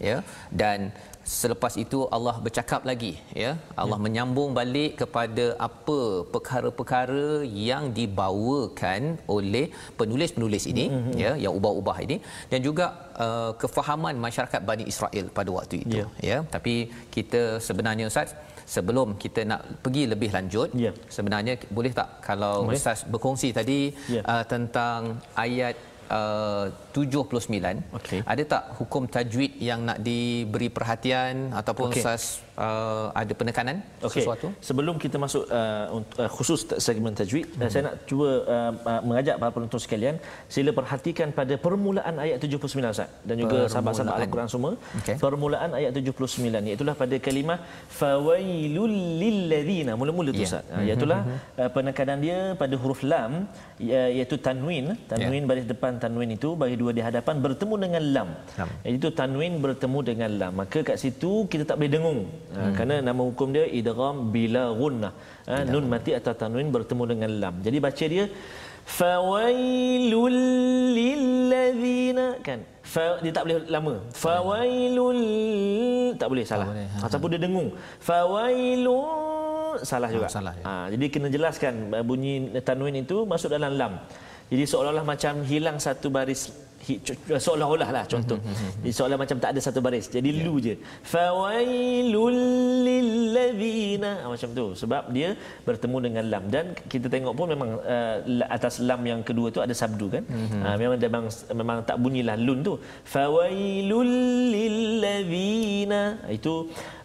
ya 0.09 0.17
dan 0.63 0.93
selepas 1.39 1.73
itu 1.83 1.99
Allah 2.17 2.35
bercakap 2.45 2.83
lagi 2.91 3.13
ya 3.43 3.51
Allah 3.83 3.99
ya. 3.99 4.05
menyambung 4.07 4.51
balik 4.59 4.93
kepada 5.03 5.47
apa 5.67 5.99
perkara-perkara 6.35 7.27
yang 7.71 7.85
dibawakan 7.99 9.03
oleh 9.37 9.67
penulis-penulis 10.01 10.65
ini 10.73 10.87
mm-hmm. 10.91 11.15
ya 11.23 11.33
yang 11.45 11.55
ubah-ubah 11.59 11.97
ini 12.07 12.17
dan 12.53 12.61
juga 12.69 12.87
uh, 13.25 13.53
kefahaman 13.63 14.17
masyarakat 14.27 14.61
Bani 14.71 14.87
Israel 14.93 15.27
pada 15.39 15.51
waktu 15.59 15.77
itu 15.85 15.99
ya, 16.03 16.07
ya. 16.31 16.39
tapi 16.55 16.75
kita 17.17 17.43
sebenarnya 17.69 18.07
ustaz 18.13 18.31
sebelum 18.75 19.09
kita 19.23 19.41
nak 19.51 19.63
pergi 19.85 20.03
lebih 20.13 20.31
lanjut 20.37 20.69
ya. 20.85 20.93
sebenarnya 21.17 21.55
boleh 21.79 21.93
tak 22.01 22.11
kalau 22.29 22.55
boleh. 22.67 22.79
ustaz 22.79 22.99
berkongsi 23.13 23.51
tadi 23.61 23.81
ya. 24.17 24.23
uh, 24.33 24.45
tentang 24.55 25.01
ayat 25.47 25.77
uh, 26.11 26.67
79 26.93 27.97
okay. 27.97 28.21
ada 28.27 28.43
tak 28.45 28.63
hukum 28.83 29.07
tajwid 29.07 29.55
yang 29.63 29.87
nak 29.87 30.03
diberi 30.03 30.69
perhatian 30.69 31.55
ataupun 31.55 31.95
okay. 31.95 32.03
sas 32.03 32.43
uh, 32.65 33.07
ada 33.21 33.33
penekanan 33.41 33.77
okay. 34.07 34.23
sesuatu 34.23 34.49
sebelum 34.69 34.95
kita 35.05 35.17
masuk 35.25 35.45
uh, 35.59 35.87
uh, 36.23 36.31
khusus 36.37 36.61
segmen 36.87 37.15
tajwid 37.21 37.47
hmm. 37.49 37.63
uh, 37.65 37.71
saya 37.73 37.83
nak 37.89 37.95
cuba 38.09 38.29
uh, 38.55 38.73
uh, 38.91 39.01
mengajak 39.09 39.37
para 39.43 39.51
penonton 39.57 39.81
sekalian 39.85 40.17
sila 40.55 40.71
perhatikan 40.79 41.29
pada 41.39 41.57
permulaan 41.67 42.15
ayat 42.25 42.39
79 42.45 42.95
Ustaz 42.95 43.11
dan 43.29 43.37
juga 43.43 43.59
sahabat-sahabat 43.73 44.25
al-Quran 44.27 44.51
semua 44.55 44.73
okay. 45.01 45.17
permulaan 45.25 45.71
ayat 45.81 45.91
79 45.97 46.71
iaitu 46.71 46.85
pada 47.03 47.17
kalimah 47.27 47.59
fawailul 48.01 48.97
lilladzina 49.23 49.93
mula-mula 50.01 50.31
tu 50.37 50.43
yeah. 50.43 50.51
Ustaz 50.51 50.65
uh, 50.75 50.83
iaitu 50.89 51.07
hmm. 51.09 51.35
uh, 51.63 51.71
penekanan 51.77 52.19
dia 52.27 52.39
pada 52.63 52.75
huruf 52.83 53.03
lam 53.13 53.33
iaitu 53.81 54.37
tanwin 54.47 54.87
tanwin 55.11 55.43
yeah. 55.43 55.49
baris 55.51 55.67
depan 55.73 55.93
tanwin 56.03 56.31
itu 56.37 56.51
bagi 56.63 56.77
dua 56.83 56.91
di 56.97 57.03
hadapan 57.09 57.35
bertemu 57.45 57.75
dengan 57.85 58.03
lam. 58.15 58.29
lam. 58.61 58.69
Itu 58.97 59.09
tanwin 59.21 59.53
bertemu 59.65 59.99
dengan 60.11 60.31
lam. 60.41 60.53
Maka 60.61 60.79
kat 60.89 60.97
situ 61.03 61.33
kita 61.53 61.65
tak 61.69 61.77
boleh 61.81 61.93
dengung. 61.97 62.21
Ha, 62.51 62.61
hmm. 62.67 62.75
Kerana 62.77 62.95
nama 63.09 63.23
hukum 63.29 63.49
dia 63.55 63.65
idgham 63.79 64.17
bila 64.35 64.63
gunnah. 64.81 65.13
Ha, 65.51 65.63
nun 65.73 65.87
mati 65.93 66.11
atau 66.19 66.35
tanwin 66.35 66.69
bertemu 66.75 67.05
dengan 67.13 67.31
lam. 67.43 67.55
Jadi 67.67 67.79
baca 67.87 68.05
dia 68.15 68.25
fawailul 68.99 70.39
lilladzina 70.99 72.27
kan. 72.47 72.61
Fa, 72.83 73.23
dia 73.23 73.33
tak 73.37 73.45
boleh 73.47 73.57
lama. 73.71 73.95
Fawailul 74.23 75.21
tak 76.19 76.29
boleh 76.33 76.45
salah. 76.51 76.67
Tak 76.67 76.75
boleh. 76.75 76.89
Ha, 76.91 76.99
Ataupun 77.07 77.29
dia 77.31 77.41
dengung. 77.47 77.69
Fawailul 78.09 79.79
salah 79.87 80.11
juga. 80.11 80.27
Ha, 80.27 80.35
salah, 80.35 80.53
ya. 80.59 80.65
ha, 80.67 80.73
jadi 80.91 81.05
kena 81.07 81.29
jelaskan 81.31 81.75
bunyi 82.03 82.51
tanwin 82.67 82.99
itu 82.99 83.23
masuk 83.23 83.55
dalam 83.55 83.79
lam. 83.79 83.93
Jadi 84.51 84.65
seolah-olah 84.67 85.07
macam 85.07 85.47
hilang 85.47 85.79
satu 85.79 86.11
baris 86.11 86.51
seolah-olah 87.45 87.91
lah 87.97 88.05
contoh. 88.13 88.39
Hmm, 88.41 88.55
hmm, 88.57 88.71
hmm, 88.83 88.93
seolah 88.97 89.17
macam 89.23 89.37
tak 89.43 89.51
ada 89.53 89.61
satu 89.67 89.81
baris. 89.85 90.07
Jadi 90.17 90.31
yeah. 90.33 90.45
lu 90.45 90.55
je. 90.67 90.75
Fawailul 91.13 92.41
lilladzina 92.89 94.25
ah, 94.25 94.29
macam 94.33 94.49
tu 94.59 94.67
sebab 94.83 95.03
dia 95.17 95.29
bertemu 95.69 95.97
dengan 96.07 96.25
lam 96.33 96.45
dan 96.55 96.65
kita 96.93 97.07
tengok 97.13 97.35
pun 97.39 97.47
memang 97.55 97.71
uh, 97.95 98.17
atas 98.57 98.81
lam 98.89 99.01
yang 99.05 99.21
kedua 99.29 99.53
tu 99.55 99.61
ada 99.67 99.75
sabdu 99.83 100.09
kan. 100.15 100.25
Mm-hmm. 100.25 100.63
Uh, 100.65 100.77
memang 100.83 100.99
memang 101.07 101.25
memang 101.61 101.79
tak 101.89 101.97
bunyilah 102.03 102.37
lun 102.41 102.59
tu. 102.69 102.75
Fawailul 103.15 104.15
lilladzina 104.55 106.03
itu 106.33 106.55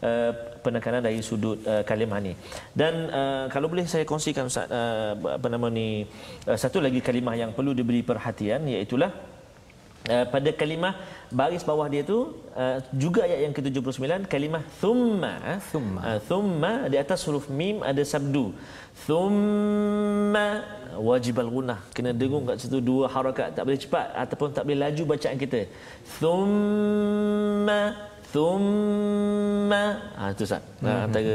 uh, 0.02 0.32
penekanan 0.66 1.02
dari 1.06 1.22
sudut 1.22 1.62
uh, 1.68 1.84
kalimah 1.90 2.20
ni. 2.28 2.34
Dan 2.74 2.94
uh, 3.20 3.46
kalau 3.54 3.68
boleh 3.70 3.86
saya 3.86 4.08
kongsikan 4.08 4.50
Ustaz 4.50 4.66
uh, 4.80 5.14
apa 5.38 5.48
nama 5.54 5.68
ni 5.70 5.88
uh, 6.50 6.58
satu 6.58 6.82
lagi 6.82 7.00
kalimah 7.08 7.36
yang 7.38 7.52
perlu 7.58 7.72
diberi 7.78 8.02
perhatian 8.02 8.66
iaitu 8.74 8.98
lah 8.98 9.35
uh, 10.14 10.26
pada 10.34 10.50
kalimah 10.62 10.94
baris 11.40 11.64
bawah 11.70 11.88
dia 11.94 12.02
tu 12.12 12.18
uh, 12.54 12.78
juga 13.04 13.26
ayat 13.28 13.40
yang 13.46 13.54
ke-79 13.58 14.30
kalimah 14.34 14.64
thumma 14.82 15.34
thumma. 15.72 16.00
uh, 16.08 16.20
thumma 16.30 16.74
di 16.92 16.98
atas 17.04 17.26
huruf 17.26 17.48
mim 17.50 17.82
ada 17.92 18.02
sabdu. 18.14 18.46
Thumma 19.06 20.48
wajib 20.96 21.36
al-gunnah 21.44 21.80
kena 21.96 22.16
dengung 22.16 22.48
kat 22.48 22.58
situ 22.64 22.80
dua 22.80 23.06
harakat. 23.12 23.52
Tak 23.56 23.64
boleh 23.68 23.80
cepat 23.82 24.08
ataupun 24.24 24.50
tak 24.56 24.64
boleh 24.66 24.80
laju 24.84 25.04
bacaan 25.14 25.38
kita. 25.44 25.62
Thumma 26.18 27.82
thumma. 28.36 29.86
Ha 30.20 30.24
itu 30.34 30.44
Ustaz. 30.48 30.64
Hmm. 30.84 31.08
antara 31.08 31.34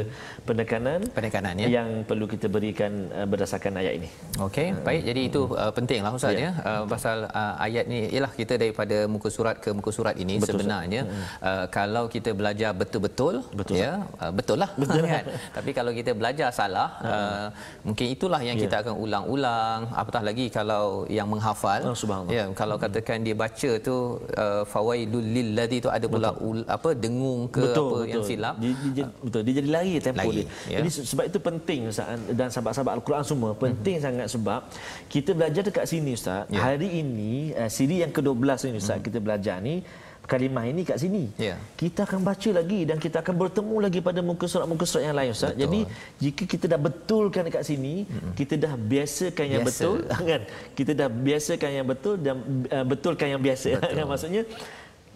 penekanan 0.48 1.00
penekanan 1.16 1.54
ya. 1.62 1.68
yang 1.76 1.88
perlu 2.08 2.26
kita 2.32 2.46
berikan 2.56 2.92
uh, 3.18 3.26
berdasarkan 3.30 3.80
ayat 3.80 3.92
ini. 3.98 4.08
Okey 4.46 4.66
uh, 4.76 4.84
baik. 4.86 5.02
Jadi 5.08 5.20
itu 5.30 5.40
uh, 5.62 5.72
pentinglah 5.76 6.12
Ustaz 6.18 6.36
ya, 6.36 6.40
ya. 6.46 6.50
Uh, 6.68 6.84
pasal 6.92 7.26
uh, 7.40 7.54
ayat 7.66 7.84
ni 7.92 7.98
ialah 8.14 8.32
kita 8.40 8.54
daripada 8.62 8.98
muka 9.14 9.28
surat 9.36 9.56
ke 9.64 9.70
muka 9.78 9.90
surat 9.98 10.14
ini 10.24 10.36
betul, 10.36 10.60
sebenarnya. 10.60 11.02
Hmm. 11.08 11.24
uh, 11.48 11.66
kalau 11.76 12.04
kita 12.14 12.30
belajar 12.40 12.70
betul-betul 12.82 13.34
betul, 13.60 13.76
ya 13.82 13.92
uh, 14.22 14.32
betul 14.38 14.58
lah 14.62 14.70
betul. 14.82 15.02
Kan? 15.14 15.24
Tapi 15.56 15.70
kalau 15.78 15.92
kita 15.98 16.12
belajar 16.20 16.48
salah 16.60 16.88
hmm. 17.00 17.10
uh, 17.16 17.46
mungkin 17.88 18.06
itulah 18.14 18.40
yang 18.48 18.56
ya. 18.60 18.62
kita 18.68 18.76
akan 18.84 18.94
ulang-ulang. 19.04 19.80
Apatah 20.02 20.22
lagi 20.28 20.46
kalau 20.58 21.08
yang 21.18 21.28
menghafal. 21.32 21.80
Oh, 21.90 21.96
ya 22.36 22.44
kalau 22.60 22.76
hmm. 22.76 22.84
katakan 22.84 23.18
dia 23.26 23.36
baca 23.44 23.70
tu 23.88 23.96
uh, 24.44 24.62
fawailul 24.72 25.26
lil 25.36 25.48
ladzi 25.58 25.78
tu 25.84 25.90
ada 25.96 26.06
pula 26.14 26.30
ul, 26.48 26.60
apa 26.76 26.89
apa 26.90 26.98
dengung 26.98 27.46
ke 27.46 27.62
betul, 27.62 27.86
apa 27.86 27.96
betul. 28.02 28.10
yang 28.10 28.22
silap 28.26 28.54
dia, 28.58 28.72
dia, 28.90 29.04
uh, 29.06 29.10
betul 29.22 29.40
dia 29.46 29.54
jadi 29.62 29.68
lari 29.70 29.92
tempo 30.02 30.26
lari, 30.26 30.34
dia 30.42 30.46
ya. 30.66 30.78
jadi 30.82 30.90
sebab 31.06 31.24
itu 31.30 31.38
penting 31.38 31.80
ustaz 31.86 32.18
dan 32.34 32.48
sahabat-sahabat 32.50 32.92
al-Quran 32.98 33.24
semua 33.30 33.50
penting 33.54 33.96
uh-huh. 33.96 34.06
sangat 34.10 34.26
sebab 34.34 34.60
kita 35.06 35.30
belajar 35.38 35.62
dekat 35.62 35.84
sini 35.86 36.10
ustaz 36.18 36.50
ya. 36.50 36.58
hari 36.58 36.88
ini 36.90 37.54
uh, 37.54 37.70
siri 37.70 38.02
yang 38.02 38.10
ke-12 38.10 38.74
ini 38.74 38.76
ustaz 38.82 38.98
uh-huh. 38.98 39.06
kita 39.06 39.18
belajar 39.22 39.62
ni 39.62 39.86
kalimah 40.30 40.64
ini 40.70 40.86
kat 40.86 41.02
sini. 41.02 41.26
Ya. 41.34 41.58
Kita 41.74 42.06
akan 42.06 42.22
baca 42.22 42.50
lagi 42.54 42.86
dan 42.86 43.02
kita 43.02 43.18
akan 43.18 43.34
bertemu 43.34 43.76
lagi 43.82 43.98
pada 43.98 44.22
muka 44.22 44.46
surat-muka 44.46 44.86
surat 44.86 45.10
yang 45.10 45.18
lain 45.18 45.34
Ustaz. 45.34 45.50
Betul. 45.50 45.62
Jadi 45.66 45.80
jika 46.22 46.42
kita 46.46 46.64
dah 46.70 46.80
betulkan 46.86 47.42
dekat 47.50 47.66
sini, 47.66 48.06
hmm. 48.06 48.32
kita 48.38 48.54
dah 48.54 48.72
biasakan 48.78 49.46
yang 49.50 49.62
biasa. 49.66 49.82
betul 49.82 49.98
kan? 50.30 50.42
Kita 50.78 50.92
dah 50.94 51.08
biasakan 51.10 51.70
yang 51.74 51.86
betul 51.90 52.14
dan 52.22 52.36
uh, 52.70 52.84
betulkan 52.86 53.26
yang 53.26 53.42
biasa 53.42 53.68
kan 53.82 54.06
maksudnya 54.14 54.42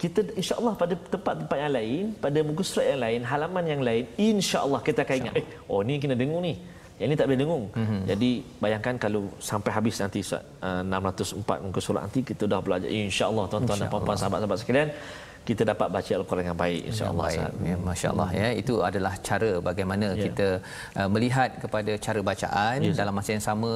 kita 0.02 0.20
insya-Allah 0.40 0.74
pada 0.82 0.94
tempat-tempat 1.14 1.58
yang 1.64 1.74
lain, 1.78 2.02
pada 2.24 2.38
muka 2.48 2.62
surat 2.66 2.86
yang 2.92 3.02
lain, 3.06 3.20
halaman 3.32 3.64
yang 3.72 3.82
lain, 3.88 4.04
insya-Allah 4.30 4.80
kita 4.88 5.00
akan 5.06 5.16
ingat, 5.20 5.34
eh, 5.40 5.46
oh 5.70 5.80
ni 5.86 5.96
kena 6.02 6.16
dengung 6.22 6.42
ni. 6.48 6.54
Yang 6.94 7.08
ni 7.10 7.16
tak 7.18 7.26
boleh 7.26 7.40
dengung. 7.42 7.64
Mm-hmm. 7.74 8.00
Jadi 8.10 8.30
bayangkan 8.62 8.94
kalau 9.04 9.22
sampai 9.50 9.70
habis 9.76 9.98
nanti 10.02 10.18
Ustaz 10.22 10.42
uh, 10.62 10.82
604 10.86 11.66
muka 11.66 11.80
surat 11.82 12.02
nanti 12.06 12.20
kita 12.22 12.46
dah 12.52 12.60
belajar 12.66 12.86
insya-Allah 12.86 13.44
tuan-tuan 13.50 13.78
dan 13.82 13.88
puan-puan 13.90 14.18
sahabat-sahabat 14.20 14.58
sekalian 14.62 14.90
kita 15.48 15.62
dapat 15.70 15.88
baca 15.96 16.12
al-Quran 16.18 16.42
dengan 16.44 16.58
baik 16.64 16.82
insya-Allah. 16.90 17.26
Ya, 17.68 17.76
masya-Allah 17.88 18.28
ya 18.40 18.48
itu 18.60 18.74
adalah 18.88 19.12
cara 19.28 19.50
bagaimana 19.68 20.06
ya. 20.16 20.22
kita 20.24 20.48
uh, 21.00 21.08
melihat 21.14 21.50
kepada 21.62 21.92
cara 22.06 22.20
bacaan 22.30 22.76
ya. 22.88 22.92
dalam 23.00 23.14
masa 23.18 23.30
yang 23.36 23.44
sama 23.50 23.72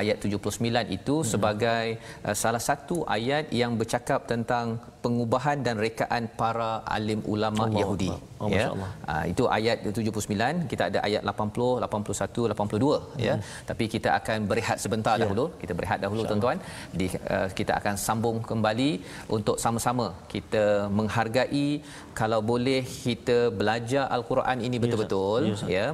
ayat 0.00 0.16
79 0.20 0.98
itu 0.98 1.16
hmm. 1.16 1.28
sebagai 1.32 1.86
uh, 2.26 2.36
salah 2.42 2.62
satu 2.68 2.98
ayat 3.16 3.48
yang 3.60 3.72
bercakap 3.80 4.28
tentang 4.32 4.76
pengubahan 5.06 5.58
dan 5.66 5.76
rekaan 5.86 6.22
para 6.40 6.70
alim 6.96 7.20
ulama 7.34 7.64
Allah 7.66 7.82
Yahudi. 7.82 8.10
Oh, 8.42 8.48
ya. 8.56 8.66
Uh, 9.12 9.24
itu 9.32 9.44
ayat 9.56 9.78
79, 9.88 10.68
kita 10.70 10.82
ada 10.90 10.98
ayat 11.08 11.22
80, 11.32 11.86
81, 11.86 12.52
82 12.52 12.88
hmm. 12.90 13.20
ya. 13.26 13.34
Tapi 13.70 13.84
kita 13.94 14.08
akan 14.18 14.38
berehat 14.50 14.78
sebentar 14.84 15.14
ya. 15.16 15.22
dahulu. 15.22 15.44
Kita 15.62 15.72
berehat 15.78 15.98
dahulu 16.04 16.22
tuan-tuan. 16.30 16.58
Di 17.00 17.06
uh, 17.34 17.48
kita 17.58 17.72
akan 17.80 17.94
sambung 18.06 18.38
kembali 18.50 18.90
untuk 19.36 19.56
sama-sama 19.64 20.06
kita 20.34 20.64
menghargai 20.98 21.68
kalau 22.20 22.40
boleh 22.52 22.82
kita 23.06 23.38
belajar 23.60 24.04
al-Quran 24.16 24.58
ini 24.68 24.76
betul-betul 24.84 25.42
ya. 25.54 25.70
ya. 25.76 25.86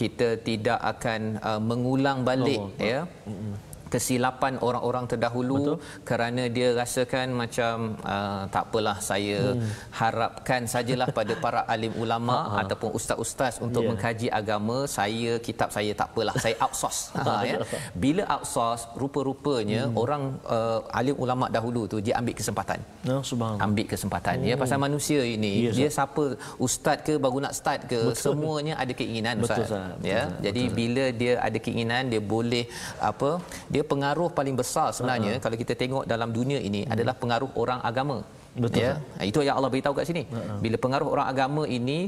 Kita 0.00 0.28
tidak 0.48 0.78
akan 0.92 1.20
uh, 1.50 1.60
mengulang 1.70 2.20
balik 2.30 2.60
oh, 2.62 2.90
ya. 2.92 3.00
Hmm 3.26 3.67
kesilapan 3.94 4.54
orang-orang 4.66 5.04
terdahulu 5.12 5.56
Betul. 5.58 5.76
kerana 6.08 6.42
dia 6.56 6.68
rasakan 6.80 7.26
macam 7.42 7.74
uh, 8.14 8.42
tak 8.54 8.64
apalah 8.68 8.96
saya 9.10 9.40
hmm. 9.56 9.70
harapkan 10.00 10.62
sajalah 10.74 11.08
pada 11.18 11.34
para 11.44 11.60
alim 11.74 11.92
ulama 12.04 12.36
ha, 12.36 12.50
ha. 12.52 12.60
ataupun 12.62 12.90
ustaz-ustaz 12.98 13.54
untuk 13.66 13.82
yeah. 13.82 13.90
mengkaji 13.90 14.28
agama 14.40 14.76
saya 14.98 15.32
kitab 15.46 15.68
saya 15.76 15.92
tak 16.00 16.08
apalah 16.12 16.34
saya 16.44 16.56
outsource 16.64 17.00
ha, 17.26 17.42
ya 17.50 17.58
bila 18.04 18.22
outsource 18.36 18.84
rupa-rupanya 19.02 19.82
hmm. 19.88 20.02
orang 20.02 20.22
uh, 20.56 20.80
alim 21.00 21.16
ulama 21.24 21.48
dahulu 21.56 21.82
tu 21.92 21.98
dia 22.06 22.14
ambil 22.20 22.36
kesempatan 22.40 22.78
oh, 23.12 23.22
subhanallah 23.30 23.66
ambil 23.66 23.86
kesempatan 23.92 24.36
ya, 24.40 24.44
hmm. 24.44 24.50
ya 24.52 24.62
pasal 24.62 24.78
manusia 24.86 25.20
ini 25.36 25.52
yes, 25.68 25.74
dia 25.78 25.88
siapa 25.96 26.24
ustaz 26.66 26.98
ke 27.06 27.14
baru 27.24 27.38
nak 27.44 27.54
start 27.60 27.80
ke 27.92 28.00
Betul. 28.10 28.22
semuanya 28.24 28.74
ada 28.82 28.92
keinginan 29.00 29.36
ustaz 29.46 29.66
Betul, 29.68 29.88
ya 30.12 30.22
Betul, 30.28 30.42
jadi 30.46 30.62
bila 30.80 31.04
dia 31.20 31.32
ada 31.48 31.58
keinginan 31.64 32.02
dia 32.12 32.22
boleh 32.34 32.64
apa 33.10 33.30
dia 33.72 33.77
dia 33.78 33.86
pengaruh 33.92 34.28
paling 34.38 34.56
besar 34.60 34.90
sebenarnya 34.96 35.32
uh-huh. 35.38 35.44
kalau 35.46 35.56
kita 35.62 35.74
tengok 35.82 36.04
dalam 36.12 36.30
dunia 36.38 36.58
ini 36.68 36.82
uh-huh. 36.82 36.94
adalah 36.94 37.14
pengaruh 37.22 37.50
orang 37.62 37.80
agama 37.90 38.18
Betul. 38.64 38.82
Ya, 38.82 38.92
itu 39.30 39.38
yang 39.46 39.56
Allah 39.58 39.70
beritahu 39.72 39.94
kat 39.98 40.06
sini. 40.10 40.22
Uh-huh. 40.26 40.58
Bila 40.64 40.76
pengaruh 40.84 41.08
orang 41.14 41.26
agama 41.32 41.62
ini, 41.78 41.98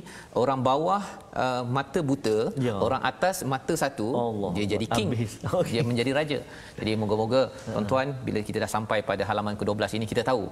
orang 0.43 0.59
bawah 0.69 1.03
uh, 1.43 1.63
mata 1.77 2.01
buta, 2.09 2.39
ya. 2.67 2.75
orang 2.87 3.03
atas 3.11 3.37
mata 3.53 3.75
satu, 3.83 4.09
Allah. 4.25 4.51
dia 4.57 4.67
jadi 4.75 4.87
king. 4.99 5.11
Okay. 5.61 5.79
Dia 5.79 5.83
menjadi 5.91 6.11
raja. 6.19 6.39
Jadi 6.79 6.91
moga-moga 7.03 7.43
uh-huh. 7.47 7.73
tuan-tuan 7.75 8.09
bila 8.27 8.43
kita 8.49 8.59
dah 8.67 8.71
sampai 8.77 8.99
pada 9.11 9.23
halaman 9.31 9.55
ke-12 9.61 9.95
ini 10.01 10.09
kita 10.13 10.25
tahu 10.31 10.51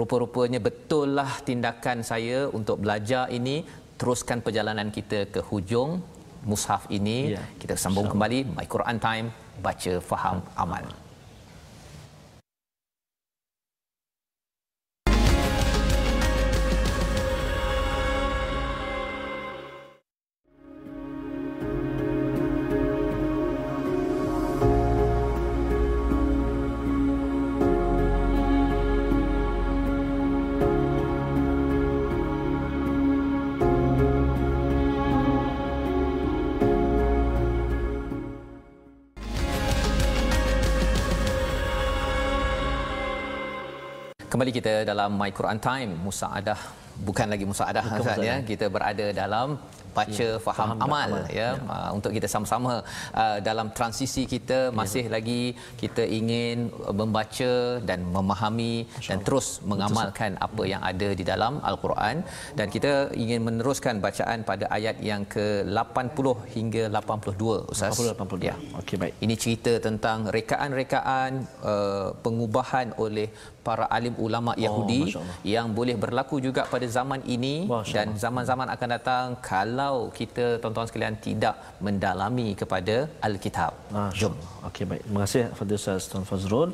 rupa-rupanya 0.00 0.60
betullah 0.68 1.30
tindakan 1.48 2.00
saya 2.12 2.38
untuk 2.58 2.80
belajar 2.84 3.28
ini 3.38 3.56
teruskan 4.00 4.40
perjalanan 4.46 4.88
kita 4.98 5.20
ke 5.34 5.40
hujung 5.50 6.00
mushaf 6.46 6.86
ini. 6.88 7.34
Ya. 7.34 7.42
Kita 7.58 7.74
sambung 7.74 8.06
kembali 8.06 8.46
My 8.54 8.66
Quran 8.70 8.96
Time, 9.02 9.26
baca 9.58 9.92
faham 10.00 10.38
amal. 10.54 11.05
Kembali 44.26 44.50
kita 44.50 44.82
dalam 44.82 45.14
My 45.14 45.30
Quran 45.30 45.58
Time, 45.62 45.90
Musaadah 46.02 46.58
bukan 47.08 47.26
lagi 47.32 47.44
musaadah 47.50 47.84
Ustaz 48.00 48.20
ya. 48.30 48.36
Kita 48.50 48.66
berada 48.74 49.06
dalam 49.22 49.48
baca 49.96 50.26
ya, 50.28 50.32
faham, 50.44 50.76
faham 50.76 50.84
amal, 50.84 51.08
amal. 51.08 51.24
ya. 51.32 51.36
ya. 51.38 51.48
Uh, 51.74 51.90
untuk 51.96 52.10
kita 52.16 52.28
sama-sama 52.32 52.72
uh, 53.22 53.38
dalam 53.48 53.66
transisi 53.76 54.22
kita 54.32 54.58
masih 54.78 55.04
ya. 55.08 55.12
lagi 55.14 55.42
kita 55.82 56.04
ingin 56.18 56.68
membaca 57.00 57.52
dan 57.88 58.00
memahami 58.16 58.74
Masya 58.84 59.08
dan 59.08 59.18
terus 59.26 59.46
mengamalkan 59.70 60.36
Betul. 60.36 60.46
apa 60.46 60.62
yang 60.72 60.82
ada 60.90 61.08
di 61.20 61.24
dalam 61.32 61.52
al-Quran. 61.70 62.16
Dan 62.58 62.68
kita 62.74 62.92
ingin 63.24 63.40
meneruskan 63.48 64.04
bacaan 64.06 64.44
pada 64.50 64.68
ayat 64.78 65.00
yang 65.10 65.24
ke-80 65.34 66.26
hingga 66.56 66.82
82 66.92 67.72
Ustaz. 67.72 67.96
80 67.96 68.20
82 68.20 68.50
ya. 68.50 68.56
Okey 68.80 68.96
baik. 69.00 69.14
Ini 69.24 69.34
cerita 69.44 69.72
tentang 69.88 70.28
rekaan-rekaan 70.38 71.32
uh, 71.72 72.08
pengubahan 72.20 72.92
oleh 73.00 73.28
para 73.66 73.86
alim 73.96 74.14
ulama 74.26 74.52
oh, 74.54 74.62
Yahudi 74.64 75.00
yang 75.54 75.66
boleh 75.78 75.96
berlaku 76.04 76.36
juga 76.46 76.62
pada 76.72 76.86
zaman 76.96 77.20
ini 77.36 77.54
dan 77.94 78.14
zaman-zaman 78.24 78.68
akan 78.74 78.88
datang 78.96 79.26
kalau 79.52 79.96
kita 80.18 80.46
tuan-tuan 80.62 80.88
sekalian 80.90 81.16
tidak 81.26 81.54
mendalami 81.86 82.48
kepada 82.60 82.96
Alkitab. 83.28 83.72
Jom. 84.20 84.34
Okey 84.68 84.84
baik. 84.90 85.02
Terima 85.06 85.20
kasih 85.24 85.42
Fadil 85.58 85.78
Ustaz 85.80 86.08
Tuan 86.12 86.24
Fazrul. 86.30 86.70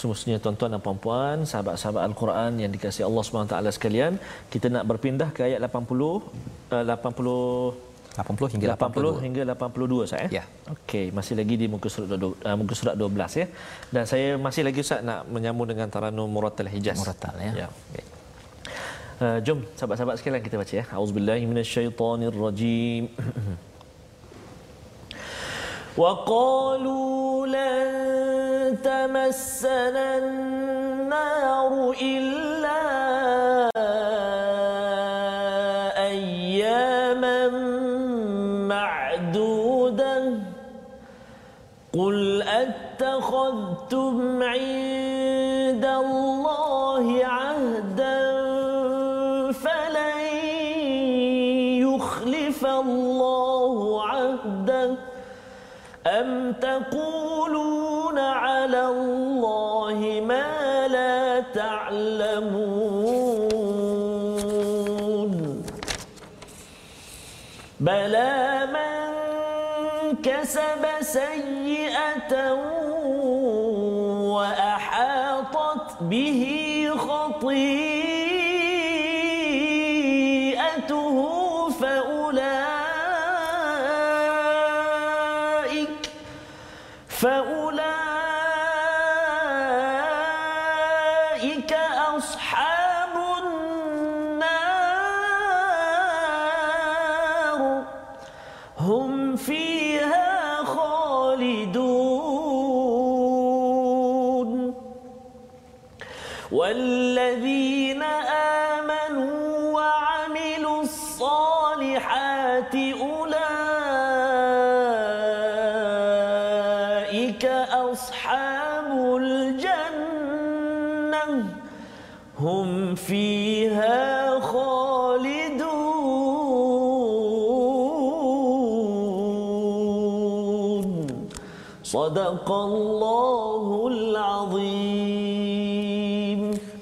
Semestinya 0.00 0.38
tuan-tuan 0.44 0.72
dan 0.74 0.80
puan-puan, 0.84 1.38
sahabat-sahabat 1.50 2.02
Al-Quran 2.08 2.52
yang 2.62 2.70
dikasihi 2.74 3.04
Allah 3.08 3.22
SWT 3.24 3.56
sekalian, 3.76 4.12
kita 4.52 4.72
nak 4.74 4.84
berpindah 4.90 5.28
ke 5.36 5.40
ayat 5.48 5.60
80 5.68 6.00
uh, 6.72 6.84
80 6.96 7.91
80 8.17 8.57
hingga 8.57 8.67
80 8.73 9.21
82. 9.21 9.25
hingga 9.25 9.41
82 9.53 10.05
Ustaz 10.09 10.19
ya. 10.25 10.41
Ya. 10.41 10.43
Okey, 10.73 11.13
masih 11.13 11.33
lagi 11.37 11.55
di 11.61 11.65
muka 11.69 11.85
surat 11.85 12.09
uh, 12.17 12.55
muka 12.57 12.73
surat 12.73 12.95
12 12.97 13.13
ya. 13.41 13.45
Dan 13.93 14.03
saya 14.09 14.27
masih 14.41 14.65
lagi 14.65 14.79
Ustaz 14.81 15.05
nak 15.05 15.29
menyambung 15.29 15.69
dengan 15.69 15.85
Taranum 15.93 16.25
Murattal 16.25 16.65
Hijaz. 16.73 16.97
Murattal 16.97 17.37
ya. 17.37 17.51
Ya. 17.65 17.67
Okay. 17.93 18.05
Uh, 19.17 19.37
jom 19.45 19.59
sahabat-sahabat 19.77 20.17
sekalian 20.17 20.41
kita 20.41 20.57
baca 20.57 20.73
ya. 20.81 20.85
Auzubillahi 20.97 21.45
minasyaitonirrajim. 21.45 23.05
وقالوا 25.97 27.47
لن 27.47 28.77
تمسنا 28.85 30.17
النار 30.21 31.71
إلا 32.01 32.50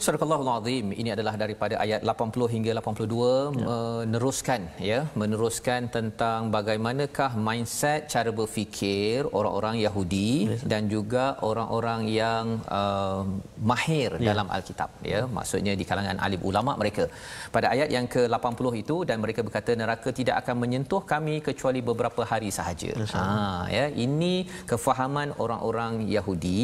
Surah 0.05 0.57
Azim 0.57 0.87
ini 1.01 1.11
adalah 1.15 1.35
daripada 1.41 1.75
ayat 1.85 2.01
80 2.11 2.53
hingga 2.55 2.71
82 2.81 3.61
ya. 3.61 3.67
meneruskan 3.69 4.61
ya 4.91 5.01
meneruskan 5.21 5.81
tentang 5.97 6.49
bagaimanakah 6.55 7.31
mindset 7.47 8.09
cara 8.13 8.31
berfikir 8.39 9.29
orang-orang 9.39 9.77
Yahudi 9.85 10.31
ya. 10.51 10.57
dan 10.73 10.83
juga 10.95 11.25
orang-orang 11.49 12.01
yang 12.21 12.45
uh, 12.79 13.21
mahir 13.71 14.11
ya. 14.17 14.33
dalam 14.33 14.49
Alkitab 14.57 14.91
ya. 15.13 15.21
Maksudnya 15.39 15.75
di 15.81 15.85
kalangan 15.91 16.17
alim 16.27 16.41
ulama 16.51 16.75
mereka. 16.83 17.05
Pada 17.57 17.69
ayat 17.75 17.93
yang 17.97 18.09
ke-80 18.15 18.65
itu 18.83 18.97
dan 19.11 19.21
mereka 19.25 19.45
berkata 19.49 19.77
neraka 19.83 20.09
tidak 20.21 20.37
akan 20.43 20.57
menyentuh 20.65 21.03
kami 21.13 21.37
kecuali 21.51 21.83
beberapa 21.91 22.25
hari 22.33 22.49
sahaja. 22.59 22.93
Ha 23.13 23.27
ya. 23.77 23.87
Ini 24.07 24.33
kefahaman 24.73 25.37
orang-orang 25.45 26.09
Yahudi 26.17 26.61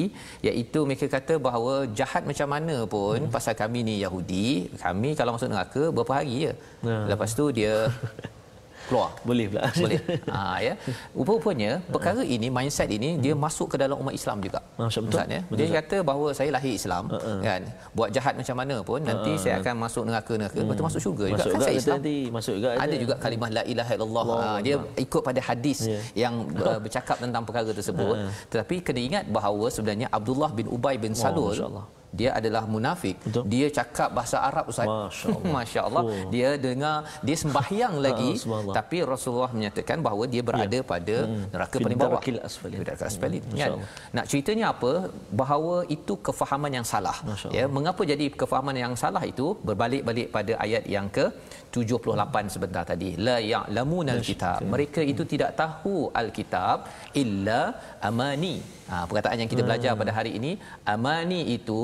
iaitu 0.49 0.89
mereka 0.89 1.07
kata 1.19 1.37
bahawa 1.49 1.85
jahat 2.01 2.25
macam 2.33 2.51
mana 2.57 2.79
pun 2.97 3.19
hmm 3.21 3.35
pasal 3.37 3.53
kami 3.55 3.79
ni 3.83 3.95
Yahudi, 4.01 4.47
kami 4.79 5.13
kalau 5.13 5.37
masuk 5.37 5.49
neraka 5.49 5.83
berapa 5.91 6.13
hari 6.17 6.35
je. 6.43 6.53
Ya. 6.83 6.97
Lepas 7.07 7.31
tu 7.33 7.45
dia 7.51 7.75
keluar. 8.89 9.11
Boleh 9.27 9.51
pula. 9.51 9.67
Boleh. 9.75 9.99
ha 10.31 10.43
ya. 10.67 10.75
Rupa-rupanya 11.11 11.83
perkara 11.91 12.23
ini 12.25 12.47
mindset 12.49 12.87
ini 12.89 13.19
dia 13.19 13.35
masuk 13.35 13.75
ke 13.75 13.77
dalam 13.77 13.99
umat 13.99 14.15
Islam 14.15 14.39
juga. 14.39 14.63
Masya 14.79 15.01
betul. 15.03 15.19
Ustaz, 15.19 15.27
ya. 15.29 15.41
Dia 15.51 15.67
kata 15.75 15.97
bahawa 16.07 16.29
saya 16.31 16.55
lahir 16.55 16.71
Islam 16.71 17.11
Uh-uh. 17.11 17.43
kan. 17.43 17.67
Buat 17.93 18.15
jahat 18.15 18.39
macam 18.39 18.57
mana 18.57 18.77
pun 18.81 19.03
nanti 19.03 19.33
saya 19.37 19.59
akan 19.59 19.75
masuk 19.83 20.03
neraka-neraka 20.07 20.55
lepas 20.57 20.75
tu 20.75 20.85
masuk 20.87 21.01
syurga 21.03 21.25
juga 21.27 21.35
Masuk 21.35 21.51
kan 21.51 21.59
juga 21.59 21.67
saya 21.67 21.77
Islam. 21.77 21.97
nanti. 21.99 22.17
Masuk 22.31 22.55
juga 22.55 22.69
Ada 22.79 22.95
juga 22.97 23.15
kalimah 23.19 23.51
la 23.51 23.63
ilaha 23.67 23.93
illallah. 23.93 24.23
Allah 24.23 24.39
Ha, 24.47 24.59
dia 24.63 24.75
ikut 24.97 25.23
pada 25.23 25.41
hadis 25.43 25.79
Ya. 25.85 25.99
yang 26.23 26.35
uh, 26.71 26.79
bercakap 26.79 27.17
tentang 27.19 27.43
perkara 27.43 27.71
tersebut. 27.71 28.15
Tetapi 28.49 28.75
kena 28.81 29.01
ingat 29.03 29.25
bahawa 29.29 29.67
sebenarnya 29.69 30.07
Abdullah 30.09 30.55
bin 30.55 30.71
Ubay 30.71 30.95
bin 30.97 31.11
Salul 31.13 31.59
Allah. 31.59 31.87
Dia 32.21 32.31
adalah 32.39 32.63
munafik. 32.75 33.17
Betul. 33.27 33.45
Dia 33.53 33.67
cakap 33.79 34.09
bahasa 34.17 34.37
Arab 34.49 34.65
Ustaz. 34.73 34.89
Masya 34.89 35.29
Allah. 35.37 35.53
Masya 35.57 35.81
Allah. 35.89 36.03
Oh. 36.09 36.29
Dia 36.35 36.51
dengar 36.67 36.97
dia 37.27 37.37
sembahyang 37.43 37.95
lagi 38.07 38.31
subhanallah. 38.43 38.75
tapi 38.79 38.99
Rasulullah 39.13 39.51
menyatakan 39.57 39.99
bahawa 40.07 40.25
dia 40.35 40.43
berada 40.49 40.79
pada 40.93 41.17
neraka 41.55 41.77
Fi 41.79 41.85
paling 41.87 41.99
bawah. 42.01 42.13
darakil 42.17 42.39
asfalin. 42.49 43.43
Hmm, 43.47 43.59
Kan? 43.61 43.71
Nak 44.17 44.25
ceritanya 44.31 44.67
apa? 44.75 44.93
Bahawa 45.41 45.75
itu 45.97 46.15
kefahaman 46.29 46.73
yang 46.79 46.87
salah. 46.93 47.17
Ya, 47.57 47.65
mengapa 47.77 48.03
jadi 48.13 48.27
kefahaman 48.41 48.77
yang 48.85 48.95
salah 49.03 49.23
itu? 49.33 49.47
Berbalik-balik 49.69 50.29
pada 50.37 50.53
ayat 50.65 50.85
yang 50.97 51.07
ke 51.17 51.27
78 51.75 52.55
sebentar 52.55 52.83
tadi. 52.91 53.11
La 53.27 53.37
ya'lamuna 53.53 54.11
al-kitab. 54.19 54.59
Mereka 54.75 55.01
itu 55.13 55.23
tidak 55.33 55.51
tahu 55.63 55.97
al-kitab 56.23 56.77
illa 57.23 57.61
amani. 58.09 58.57
Ha, 58.91 58.97
perkataan 59.09 59.41
yang 59.43 59.51
kita 59.53 59.63
belajar 59.69 59.93
pada 60.01 60.13
hari 60.19 60.33
ini, 60.39 60.53
amani 60.95 61.41
itu 61.59 61.81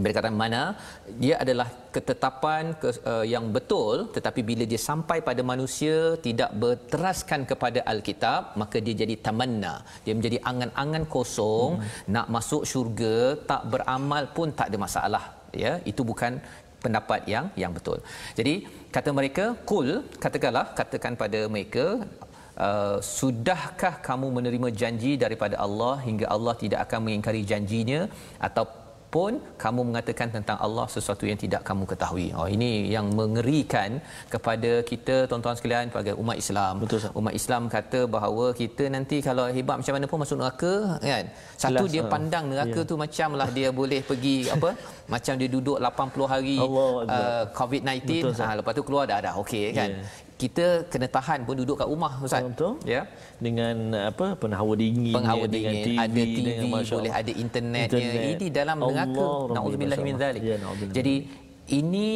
mereka 0.00 0.18
kata 0.20 0.32
mana 0.42 0.60
dia 1.22 1.34
adalah 1.42 1.68
ketetapan 1.94 2.72
ke, 2.82 2.88
uh, 3.12 3.24
yang 3.32 3.44
betul 3.56 4.08
tetapi 4.16 4.40
bila 4.50 4.64
dia 4.72 4.80
sampai 4.88 5.18
pada 5.28 5.42
manusia 5.52 5.96
tidak 6.26 6.50
berteraskan 6.62 7.40
kepada 7.50 7.80
alkitab 7.92 8.56
maka 8.62 8.76
dia 8.84 8.94
jadi 9.02 9.14
tamanna. 9.26 9.74
Dia 10.04 10.14
menjadi 10.18 10.38
angan-angan 10.50 11.04
kosong 11.16 11.70
hmm. 11.80 12.08
nak 12.14 12.26
masuk 12.36 12.64
syurga 12.72 13.16
tak 13.50 13.62
beramal 13.72 14.26
pun 14.36 14.48
tak 14.60 14.68
ada 14.72 14.80
masalah 14.86 15.24
ya. 15.64 15.72
Itu 15.92 16.04
bukan 16.10 16.40
pendapat 16.84 17.20
yang 17.34 17.46
yang 17.62 17.72
betul. 17.76 17.98
Jadi 18.38 18.54
kata 18.96 19.10
mereka 19.18 19.44
kul 19.70 19.88
katakanlah 20.24 20.66
katakan 20.78 21.14
pada 21.22 21.40
mereka 21.54 21.84
Uh, 22.62 22.96
sudahkah 23.16 23.94
kamu 24.08 24.26
menerima 24.36 24.68
janji 24.80 25.12
daripada 25.24 25.56
Allah 25.64 25.94
hingga 26.06 26.26
Allah 26.34 26.54
tidak 26.62 26.80
akan 26.86 27.00
mengingkari 27.06 27.42
janjinya 27.50 28.00
ataupun 28.48 29.32
kamu 29.62 29.80
mengatakan 29.88 30.28
tentang 30.36 30.58
Allah 30.66 30.84
sesuatu 30.94 31.24
yang 31.30 31.38
tidak 31.44 31.62
kamu 31.68 31.84
ketahui. 31.92 32.26
Oh 32.38 32.46
ini 32.56 32.70
yang 32.94 33.06
mengerikan 33.20 33.90
kepada 34.34 34.70
kita 34.90 35.16
tuan-tuan 35.30 35.56
sekalian 35.58 35.90
sebagai 35.92 36.14
umat 36.22 36.36
Islam. 36.42 36.72
Betul, 36.82 36.98
Ustaz. 37.00 37.18
Umat 37.20 37.34
Islam 37.40 37.62
kata 37.76 38.00
bahawa 38.16 38.46
kita 38.60 38.84
nanti 38.96 39.18
kalau 39.28 39.44
hebat 39.56 39.76
macam 39.82 39.94
mana 39.96 40.06
pun 40.12 40.20
masuk 40.24 40.38
neraka 40.40 40.74
kan. 41.10 41.24
Satu 41.64 41.84
Jelas, 41.84 41.92
dia 41.94 42.02
ha. 42.06 42.10
pandang 42.14 42.44
neraka 42.52 42.80
Ya. 42.84 42.88
tu 42.90 42.94
macamlah 43.04 43.48
dia 43.58 43.68
boleh 43.80 44.00
pergi 44.10 44.36
apa 44.56 44.70
macam 45.14 45.34
dia 45.40 45.48
duduk 45.56 45.78
80 45.82 46.32
hari 46.34 46.56
uh, 46.62 47.44
COVID-19 47.58 48.00
Betul, 48.08 48.32
ha, 48.40 48.54
lepas 48.60 48.72
tu 48.78 48.84
keluar 48.86 49.04
dah 49.10 49.18
dah 49.26 49.34
okey 49.44 49.64
kan. 49.80 49.90
Ya. 49.92 50.30
Kita 50.42 50.66
kena 50.90 51.06
tahan 51.06 51.46
pun 51.46 51.54
duduk 51.54 51.78
kat 51.78 51.86
rumah 51.86 52.12
Ustaz. 52.18 52.42
Betul. 52.42 52.82
Ya. 52.82 53.06
Dengan 53.38 53.94
apa 54.10 54.34
penghawa 54.34 54.74
dingin 54.74 55.14
Penghawa 55.14 55.46
dengan 55.46 55.74
dingin, 55.78 55.86
TV, 55.86 56.02
ada 56.02 56.22
TV, 56.26 56.36
dengan 56.42 56.82
boleh 56.82 57.12
ada 57.14 57.32
internetnya. 57.44 58.02
Internet. 58.02 58.34
Ini 58.34 58.46
dalam 58.50 58.76
neraka. 58.82 59.26
Nauzubillah 59.54 59.98
Masya 59.98 60.08
min 60.10 60.16
zalik. 60.18 60.40
Ya, 60.42 60.56
na'udzubillah. 60.58 60.96
Jadi 60.98 61.14
ini 61.80 62.08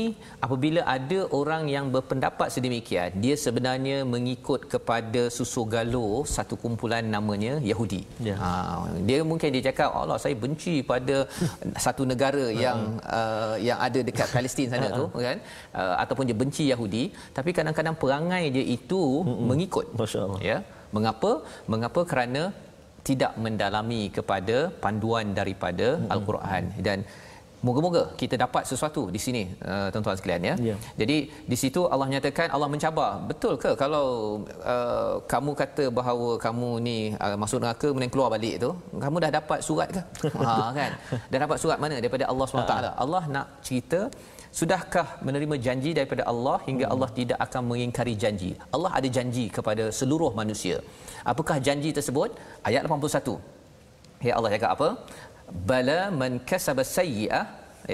apabila 0.44 0.80
ada 0.96 1.18
orang 1.38 1.62
yang 1.74 1.86
berpendapat 1.94 2.48
sedemikian, 2.54 3.08
dia 3.24 3.34
sebenarnya 3.44 3.96
mengikut 4.14 4.60
kepada 4.72 5.22
susu 5.36 5.62
galuh 5.74 6.28
satu 6.36 6.54
kumpulan 6.62 7.04
namanya 7.16 7.52
Yahudi. 7.70 8.02
Ya. 8.28 8.36
Ha, 8.42 8.50
dia 9.08 9.18
mungkin 9.30 9.48
dia 9.54 9.62
cakap, 9.68 9.90
Allah 10.00 10.18
saya 10.24 10.36
benci 10.44 10.74
pada 10.92 11.16
satu 11.86 12.04
negara 12.12 12.44
yang 12.64 12.78
uh, 13.18 13.56
yang 13.68 13.78
ada 13.86 14.00
dekat 14.08 14.28
Palestin 14.36 14.68
sana 14.74 14.88
tu, 15.00 15.06
kan? 15.26 15.38
Uh, 15.80 15.94
ataupun 16.02 16.24
dia 16.28 16.36
benci 16.42 16.64
Yahudi, 16.72 17.04
tapi 17.38 17.50
kadang-kadang 17.56 17.96
perangai 18.02 18.44
dia 18.56 18.64
itu 18.76 19.02
mengikut. 19.50 19.88
Masya 20.02 20.20
Allah. 20.26 20.40
Ya. 20.50 20.58
Mengapa? 20.96 21.32
Mengapa? 21.72 22.00
Kerana 22.12 22.42
tidak 23.08 23.32
mendalami 23.44 24.02
kepada 24.16 24.56
panduan 24.82 25.26
daripada 25.38 25.88
al-Quran 26.14 26.62
dan 26.86 26.98
moga-moga 27.66 28.02
kita 28.20 28.34
dapat 28.44 28.62
sesuatu 28.70 29.02
di 29.14 29.20
sini 29.26 29.42
uh, 29.70 29.88
tuan-tuan 29.92 30.16
sekalian 30.20 30.42
ya. 30.50 30.54
Ya. 30.70 30.76
Jadi 31.00 31.16
di 31.50 31.56
situ 31.62 31.80
Allah 31.92 32.08
nyatakan 32.14 32.48
Allah 32.54 32.68
mencabar. 32.74 33.10
Betul 33.30 33.54
ke 33.62 33.70
kalau 33.82 34.06
uh, 34.74 35.14
kamu 35.32 35.50
kata 35.62 35.84
bahawa 35.98 36.30
kamu 36.46 36.68
ni 36.86 36.98
uh, 37.24 37.36
masuk 37.42 37.58
neraka 37.64 37.86
kemudian 37.90 38.12
keluar 38.14 38.28
balik 38.34 38.54
tu, 38.64 38.70
kamu 39.04 39.16
dah 39.24 39.32
dapat 39.38 39.58
surat 39.68 39.88
ke? 39.96 40.02
ha 40.46 40.70
kan. 40.78 40.90
Dah 41.30 41.38
dapat 41.44 41.58
surat 41.62 41.78
mana 41.84 41.96
daripada 42.02 42.24
Allah 42.32 42.46
SWT. 42.48 42.74
Allah 43.04 43.22
nak 43.36 43.46
cerita 43.66 44.00
Sudahkah 44.58 45.20
menerima 45.26 45.54
janji 45.64 45.90
daripada 45.96 46.22
Allah 46.32 46.56
hingga 46.66 46.86
Allah 46.92 47.08
tidak 47.18 47.38
akan 47.44 47.62
mengingkari 47.70 48.14
janji? 48.22 48.50
Allah 48.74 48.90
ada 48.98 49.08
janji 49.16 49.44
kepada 49.56 49.84
seluruh 49.98 50.30
manusia. 50.38 50.76
Apakah 51.32 51.56
janji 51.66 51.90
tersebut? 51.98 52.30
Ayat 52.68 52.88
81. 52.88 53.36
Ya 54.26 54.32
Allah 54.38 54.50
cakap 54.54 54.70
apa? 54.76 54.88
Bala 55.68 56.10
man 56.20 56.32
kasaba 56.50 56.82
sayyi'ah 56.82 57.46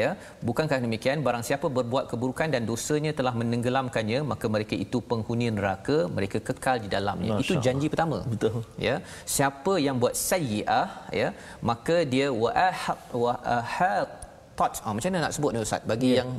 ya. 0.03 0.11
Bukankah 0.49 0.79
demikian? 0.85 1.21
Barang 1.27 1.45
siapa 1.49 1.67
berbuat 1.69 2.05
keburukan 2.13 2.49
dan 2.55 2.65
dosanya 2.71 3.13
telah 3.19 3.35
menenggelamkannya 3.41 4.21
maka 4.33 4.47
mereka 4.55 4.75
itu 4.85 4.99
penghuni 5.11 5.53
neraka 5.53 6.09
mereka 6.17 6.41
kekal 6.49 6.81
di 6.85 6.89
dalamnya. 6.89 7.37
Masya 7.37 7.45
itu 7.45 7.55
janji 7.67 7.87
pertama. 7.93 8.19
Betul. 8.33 8.65
ya. 8.89 8.97
Siapa 9.37 9.75
yang 9.87 9.97
buat 10.03 10.17
sayyi'ah 10.17 10.89
ya 11.21 11.29
maka 11.61 11.97
dia 12.15 12.29
wa 12.33 12.51
ahad 12.71 13.01
wa 13.25 13.35
ahatat 13.59 14.73
ah, 14.85 14.93
macam 14.97 15.09
mana 15.13 15.29
nak 15.29 15.35
sebut 15.37 15.51
ni 15.53 15.59
ustaz? 15.61 15.83
Bagi 15.93 16.11
Ya. 16.17 16.25
yang 16.25 16.31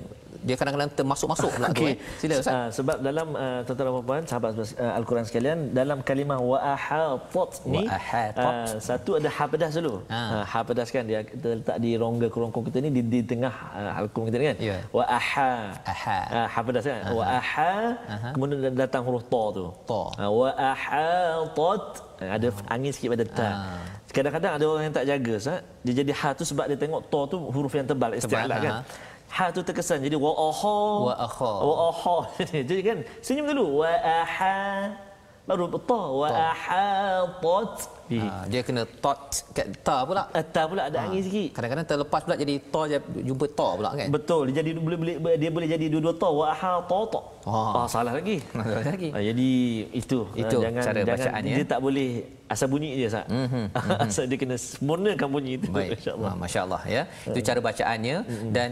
dia 0.47 0.55
kadang-kadang 0.59 0.91
termasuk-masuk 0.99 1.49
pula 1.55 1.67
tu 1.75 1.85
eh 1.91 1.97
sila 2.21 2.35
ustaz 2.39 2.51
Uh, 2.53 2.69
sebab 2.69 2.97
dalam 3.01 3.27
uh, 3.33 3.59
tuan-tuan 3.65 3.87
dan 3.89 4.05
puan 4.07 4.23
sahabat 4.29 4.51
uh, 4.53 4.99
al-Quran 4.99 5.25
sekalian 5.25 5.57
dalam 5.73 5.99
kalimah 6.05 6.37
wa 6.37 6.57
ahatat 6.61 7.51
ni 7.65 7.83
Wa 7.89 7.97
uh, 8.45 8.77
satu 8.77 9.17
ada 9.17 9.29
ha 9.35 9.43
pedas 9.49 9.73
dulu. 9.73 10.05
Ha. 10.13 10.21
Uh, 10.37 10.43
ha 10.51 10.59
pedas 10.61 10.87
kan 10.93 11.03
dia 11.09 11.25
kita 11.25 11.47
letak 11.59 11.77
di 11.81 11.97
rongga 11.97 12.27
kerongkong 12.29 12.65
kita 12.69 12.77
ni 12.85 12.89
di, 12.93 13.01
di 13.01 13.19
tengah 13.25 13.53
uh, 13.73 13.99
al-Quran 13.99 14.25
kita 14.29 14.37
ni 14.37 14.45
kan. 14.53 14.57
Ya. 14.69 14.77
Wa 14.93 15.03
aha. 15.17 15.51
Aha. 15.93 16.17
Uh, 16.29 16.47
ha 16.53 16.59
pedas 16.61 16.83
kan. 16.85 17.01
Wa 17.09 17.25
aha 17.41 17.71
kemudian 18.37 18.77
datang 18.77 19.01
huruf 19.07 19.23
ta 19.33 19.43
tu. 19.57 19.65
Ta. 19.89 20.01
Uh, 20.21 20.29
wa 20.29 20.49
ahatat 20.53 21.83
ada 22.23 22.47
angin 22.71 22.91
sikit 22.95 23.09
pada 23.17 23.25
ta. 23.27 23.49
Ah. 23.49 23.81
Kadang-kadang 24.13 24.51
ada 24.61 24.65
orang 24.69 24.83
yang 24.85 24.95
tak 24.95 25.05
jaga 25.09 25.35
Sat. 25.41 25.61
Dia 25.81 25.93
jadi 26.05 26.11
ha 26.13 26.29
tu 26.37 26.43
sebab 26.45 26.69
dia 26.69 26.77
tengok 26.77 27.01
ta 27.09 27.19
tu 27.27 27.37
huruf 27.49 27.73
yang 27.73 27.87
tebal 27.89 28.13
isti'ala 28.13 28.55
kan. 28.61 28.71
ha. 28.71 28.79
Ha 29.33 29.49
tu 29.49 29.61
terkesan 29.61 29.97
jadi 29.99 30.13
wa 30.15 30.29
aha. 30.29 30.77
Wa 31.01 31.13
akha. 31.19 31.51
Wa 31.59 31.75
aha. 31.89 32.15
Jadi 32.69 32.81
kan 32.81 32.97
senyum 33.17 33.49
dulu 33.49 33.81
wa 33.81 33.89
aha. 33.89 34.93
Baru 35.43 35.67
ta 35.75 35.99
wa 35.99 36.27
ahatat. 36.31 37.75
bihi. 38.07 38.23
ha, 38.23 38.47
dia 38.47 38.63
kena 38.63 38.87
tot 38.99 39.19
kat 39.51 39.75
ta 39.79 40.03
pula 40.03 40.31
Ata 40.31 40.61
pula 40.65 40.87
ada 40.87 41.03
angin 41.03 41.19
sikit. 41.19 41.51
kadang-kadang 41.51 41.83
terlepas 41.83 42.23
pula 42.23 42.35
jadi 42.37 42.53
ta 42.63 42.81
je 42.85 42.95
jumpa 43.21 43.45
ta 43.51 43.67
pula 43.73 43.89
kan 43.91 44.07
Betul, 44.07 44.41
dia 44.47 44.63
jadi 44.63 44.71
boleh 44.77 44.95
boleh 44.95 45.35
dia 45.35 45.51
boleh 45.51 45.67
jadi 45.67 45.85
dua-dua 45.89 46.15
ta 46.15 46.29
wa 46.29 46.45
ahatat. 46.47 47.11
Ah. 47.43 47.75
Ah, 47.75 47.87
salah 47.89 48.13
lagi. 48.13 48.39
Ada 48.55 48.87
lagi 48.87 49.09
Ah, 49.11 49.19
jadi 49.19 49.49
itu 49.91 50.19
Itu 50.31 50.55
Ah, 50.55 50.63
jangan 50.63 50.79
cara 50.81 50.99
jangan 51.01 51.11
bacaannya. 51.19 51.55
dia 51.59 51.65
tak 51.65 51.79
boleh 51.81 52.09
asal 52.47 52.67
bunyi 52.69 52.89
dia 52.93 53.09
sat. 53.09 53.25
Mhm, 53.27 53.43
Mm-hmm. 53.43 54.03
asal 54.07 54.23
dia 54.23 54.37
kena 54.37 54.55
sempurnakan 54.55 55.27
bunyi 55.27 55.51
itu 55.57 55.67
Baik. 55.67 55.99
insya-Allah. 55.99 56.31
Ha, 56.31 56.39
Masya-Allah 56.39 56.81
ya. 56.87 57.03
Itu 57.27 57.39
cara 57.41 57.59
bacaannya 57.59 58.15
dan 58.47 58.69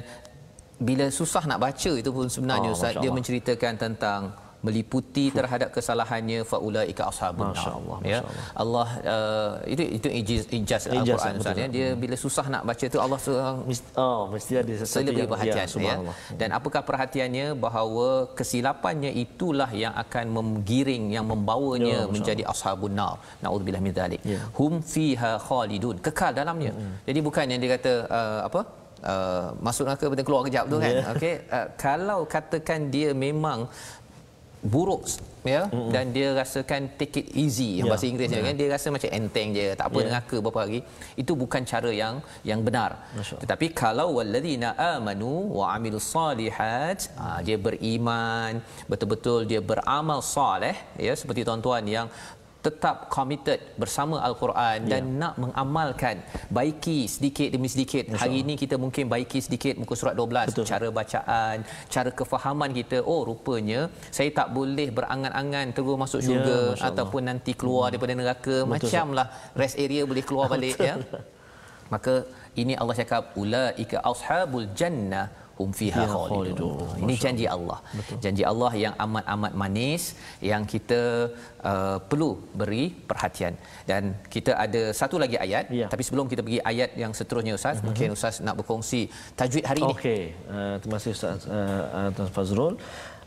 bila 0.88 1.06
susah 1.20 1.44
nak 1.50 1.60
baca 1.66 1.92
itu 2.02 2.10
pun 2.18 2.28
sebenarnya 2.36 2.70
Oh, 2.72 2.78
Ustaz 2.78 2.94
dia 3.04 3.12
menceritakan 3.18 3.74
tentang 3.84 4.22
meliputi 4.66 5.26
terhadap 5.38 5.70
kesalahannya 5.76 6.40
faulaika 6.52 7.04
ashabun 7.12 7.50
nar. 7.50 7.56
Masya 7.58 7.72
Allah, 7.80 7.98
ya. 8.14 8.20
Allah. 8.22 8.46
Allah 8.64 8.88
uh, 9.14 9.54
itu 9.74 9.84
itu 9.98 10.08
ijaz, 10.20 10.44
ijaz 10.60 10.84
al-Quran. 10.94 11.34
Ustaz 11.42 11.62
ya. 11.62 11.68
Dia 11.76 11.88
bila 12.04 12.16
susah 12.24 12.46
nak 12.54 12.64
baca 12.70 12.86
tu 12.94 13.00
Allah 13.06 13.20
seorang 13.26 13.58
oh, 14.06 14.22
mesti 14.34 14.54
ada 14.62 14.74
sesuatu 14.82 15.14
yang 15.20 15.32
perhatian 15.34 15.68
ya, 15.88 15.96
ya. 16.06 16.14
Dan 16.42 16.50
apakah 16.58 16.82
perhatiannya 16.90 17.48
bahawa 17.66 18.08
kesilapannya 18.40 19.12
itulah 19.26 19.70
yang 19.84 19.94
akan 20.04 20.26
menggiring 20.38 21.06
yang 21.16 21.26
membawanya 21.34 21.80
Ya, 21.92 22.02
menjadi 22.16 22.44
ashabun 22.52 22.94
nar. 23.00 23.16
Nauzubillah 23.44 23.82
min 23.86 23.94
zalik. 23.98 24.22
Ya. 24.34 24.40
Hum 24.58 24.74
fiha 24.94 25.32
khalidun. 25.48 25.98
Kekal 26.06 26.32
dalamnya. 26.38 26.72
Jadi 27.08 27.20
bukan 27.28 27.46
yang 27.52 27.60
dia 27.64 27.72
kata 27.76 27.94
uh, 28.20 28.40
apa? 28.48 28.62
Uh, 29.02 29.58
masuk 29.66 29.90
neraka 29.90 30.06
kemudian 30.06 30.28
keluar 30.28 30.46
kejap 30.46 30.70
tu 30.70 30.78
kan. 30.78 30.94
Ya. 30.94 31.04
Okey, 31.18 31.36
uh, 31.50 31.68
kalau 31.74 32.20
katakan 32.30 32.94
dia 32.94 33.18
memang 33.18 33.66
buruk 34.62 35.10
ya 35.42 35.66
mm-hmm. 35.66 35.90
dan 35.90 36.06
dia 36.14 36.28
rasakan 36.38 36.82
take 36.94 37.18
it 37.22 37.28
easy 37.34 37.82
yeah. 37.82 37.90
bahasa 37.90 38.06
Inggerisnya 38.06 38.40
yeah. 38.46 38.48
kan 38.50 38.56
dia 38.62 38.68
rasa 38.70 38.88
macam 38.94 39.10
enteng 39.10 39.50
je 39.58 39.74
tak 39.74 39.86
apa 39.90 39.98
yeah. 39.98 40.08
neraka 40.14 40.36
beberapa 40.38 40.60
hari 40.62 40.80
itu 41.18 41.34
bukan 41.34 41.62
cara 41.66 41.90
yang 41.90 42.16
yang 42.46 42.62
benar 42.62 42.92
tetapi 43.42 43.74
kalau 43.74 44.22
walladzina 44.22 44.78
amanu 44.78 45.50
wa 45.58 45.74
amilus 45.74 46.06
solihat 46.14 47.10
ha, 47.18 47.42
dia 47.42 47.58
beriman 47.58 48.62
betul-betul 48.86 49.50
dia 49.50 49.62
beramal 49.72 50.22
soleh 50.22 50.78
ya 51.08 51.14
seperti 51.18 51.42
tuan-tuan 51.42 51.82
yang 51.90 52.06
tetap 52.66 53.10
committed 53.16 53.60
bersama 53.82 54.22
al-Quran 54.28 54.86
dan 54.92 55.04
ya. 55.10 55.18
nak 55.22 55.34
mengamalkan 55.44 56.16
baiki 56.58 57.00
sedikit 57.14 57.50
demi 57.56 57.70
sedikit. 57.74 58.06
Masya 58.14 58.22
hari 58.22 58.46
ini 58.46 58.54
kita 58.64 58.76
mungkin 58.84 59.10
baiki 59.14 59.40
sedikit 59.46 59.74
muka 59.82 59.98
surat 59.98 60.14
12 60.14 60.54
Betul. 60.54 60.66
cara 60.72 60.88
bacaan 61.00 61.58
cara 61.94 62.10
kefahaman 62.20 62.70
kita. 62.80 62.98
Oh 63.12 63.22
rupanya 63.30 63.90
saya 64.18 64.30
tak 64.40 64.54
boleh 64.58 64.88
berangan-angan 64.98 65.74
terus 65.76 65.98
masuk 66.04 66.22
ya, 66.22 66.26
syurga 66.28 66.60
ya, 66.78 66.88
ataupun 66.90 67.22
nanti 67.30 67.52
keluar 67.58 67.90
hmm. 67.90 67.92
daripada 67.98 68.14
neraka. 68.22 68.56
Betul, 68.62 68.72
macamlah 68.74 69.28
rest 69.62 69.78
area 69.86 70.02
boleh 70.06 70.24
keluar 70.30 70.46
balik 70.54 70.78
ya. 70.90 70.96
Maka 71.94 72.14
ini 72.62 72.74
Allah 72.82 72.96
cakap 73.02 73.36
ulaika 73.42 73.98
ashabul 74.12 74.68
jannah 74.80 75.26
hum 75.60 75.72
fiha 75.80 76.04
khalidun. 76.14 76.78
Ini 77.04 77.14
janji 77.24 77.46
Allah. 77.56 77.80
Betul. 77.98 78.18
Janji 78.24 78.44
Allah 78.52 78.72
yang 78.84 78.94
amat-amat 79.06 79.54
manis 79.62 80.04
yang 80.52 80.64
kita 80.74 81.02
uh, 81.72 81.98
perlu 82.10 82.32
beri 82.60 82.84
perhatian. 83.10 83.54
Dan 83.90 84.04
kita 84.36 84.54
ada 84.66 84.82
satu 85.02 85.18
lagi 85.24 85.38
ayat 85.46 85.66
ya. 85.80 85.88
tapi 85.94 86.04
sebelum 86.08 86.26
kita 86.32 86.42
pergi 86.46 86.62
ayat 86.72 86.92
yang 87.04 87.14
seterusnya 87.20 87.56
Ustaz, 87.60 87.76
uh-huh. 87.78 87.88
mungkin 87.88 88.08
Ustaz 88.18 88.36
nak 88.48 88.56
berkongsi 88.62 89.02
tajwid 89.40 89.66
hari 89.72 89.82
ini. 89.84 89.94
Okey. 89.96 90.22
Uh, 90.56 90.76
terima 90.82 90.96
kasih 91.00 91.14
Ustaz 91.18 91.40
uh, 91.58 92.10
Tuan 92.16 92.32
Fazrul. 92.38 92.76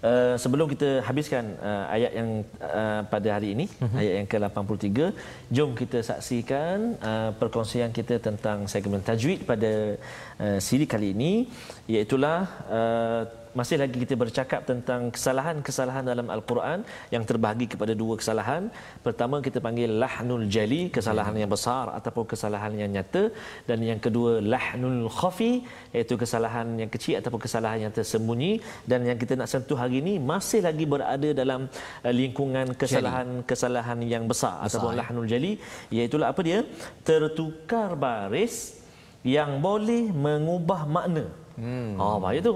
Uh, 0.04 0.36
sebelum 0.36 0.68
kita 0.68 1.00
habiskan 1.00 1.56
uh, 1.64 1.88
ayat 1.88 2.12
yang 2.12 2.44
uh, 2.60 3.00
pada 3.08 3.28
hari 3.40 3.56
ini 3.56 3.64
uh-huh. 3.72 3.96
ayat 3.96 4.14
yang 4.20 4.28
ke-83 4.28 5.16
jom 5.48 5.70
kita 5.72 6.04
saksikan 6.04 7.00
uh, 7.00 7.30
perkongsian 7.40 7.88
kita 7.88 8.20
tentang 8.20 8.68
segmen 8.68 9.00
tajwid 9.00 9.48
pada 9.48 9.96
uh, 10.44 10.58
siri 10.60 10.84
kali 10.84 11.16
ini 11.16 11.48
iaitu 11.88 12.20
uh, 12.20 13.24
masih 13.58 13.76
lagi 13.82 13.96
kita 14.02 14.14
bercakap 14.22 14.60
tentang 14.70 15.00
kesalahan-kesalahan 15.14 16.04
dalam 16.10 16.26
al-Quran 16.36 16.78
yang 17.14 17.24
terbahagi 17.30 17.66
kepada 17.72 17.92
dua 18.02 18.14
kesalahan. 18.20 18.62
Pertama 19.06 19.38
kita 19.46 19.58
panggil 19.66 19.90
lahnul 20.02 20.44
jali, 20.56 20.82
kesalahan 20.96 21.36
yang 21.42 21.50
besar 21.56 21.86
ataupun 21.98 22.24
kesalahan 22.32 22.74
yang 22.82 22.90
nyata 22.96 23.24
dan 23.68 23.78
yang 23.90 24.00
kedua 24.06 24.32
lahnul 24.54 25.06
khafi 25.18 25.52
iaitu 25.94 26.14
kesalahan 26.22 26.66
yang 26.82 26.90
kecil 26.94 27.14
ataupun 27.22 27.40
kesalahan 27.46 27.80
yang 27.86 27.94
tersembunyi 27.98 28.52
dan 28.90 29.06
yang 29.08 29.18
kita 29.22 29.38
nak 29.40 29.48
sentuh 29.54 29.78
hari 29.82 30.02
ini 30.02 30.14
masih 30.32 30.60
lagi 30.68 30.84
berada 30.94 31.30
dalam 31.42 31.60
uh, 32.06 32.14
lingkungan 32.20 32.74
kesalahan-kesalahan 32.82 33.98
yang 34.14 34.26
besar, 34.32 34.58
besar 34.58 34.66
ataupun 34.66 34.92
ya. 34.94 34.98
lahnul 35.00 35.28
jali 35.30 35.52
iaitu 35.94 36.18
apa 36.32 36.40
dia? 36.42 36.60
Tertukar 37.06 37.94
baris 37.94 38.82
yang 39.22 39.62
boleh 39.66 40.04
mengubah 40.26 40.82
makna. 40.96 41.24
Hmm. 41.54 41.94
Oh, 42.02 42.18
bahaya 42.22 42.42
tu 42.42 42.54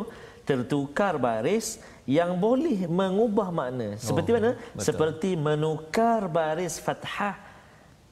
tertukar 0.49 1.21
baris 1.21 1.77
yang 2.09 2.41
boleh 2.41 2.89
mengubah 2.89 3.53
makna. 3.53 4.01
Seperti 4.01 4.33
oh, 4.33 4.35
mana? 4.41 4.51
Betul. 4.57 4.81
Seperti 4.81 5.31
menukar 5.37 6.25
baris 6.25 6.81
fathah 6.81 7.37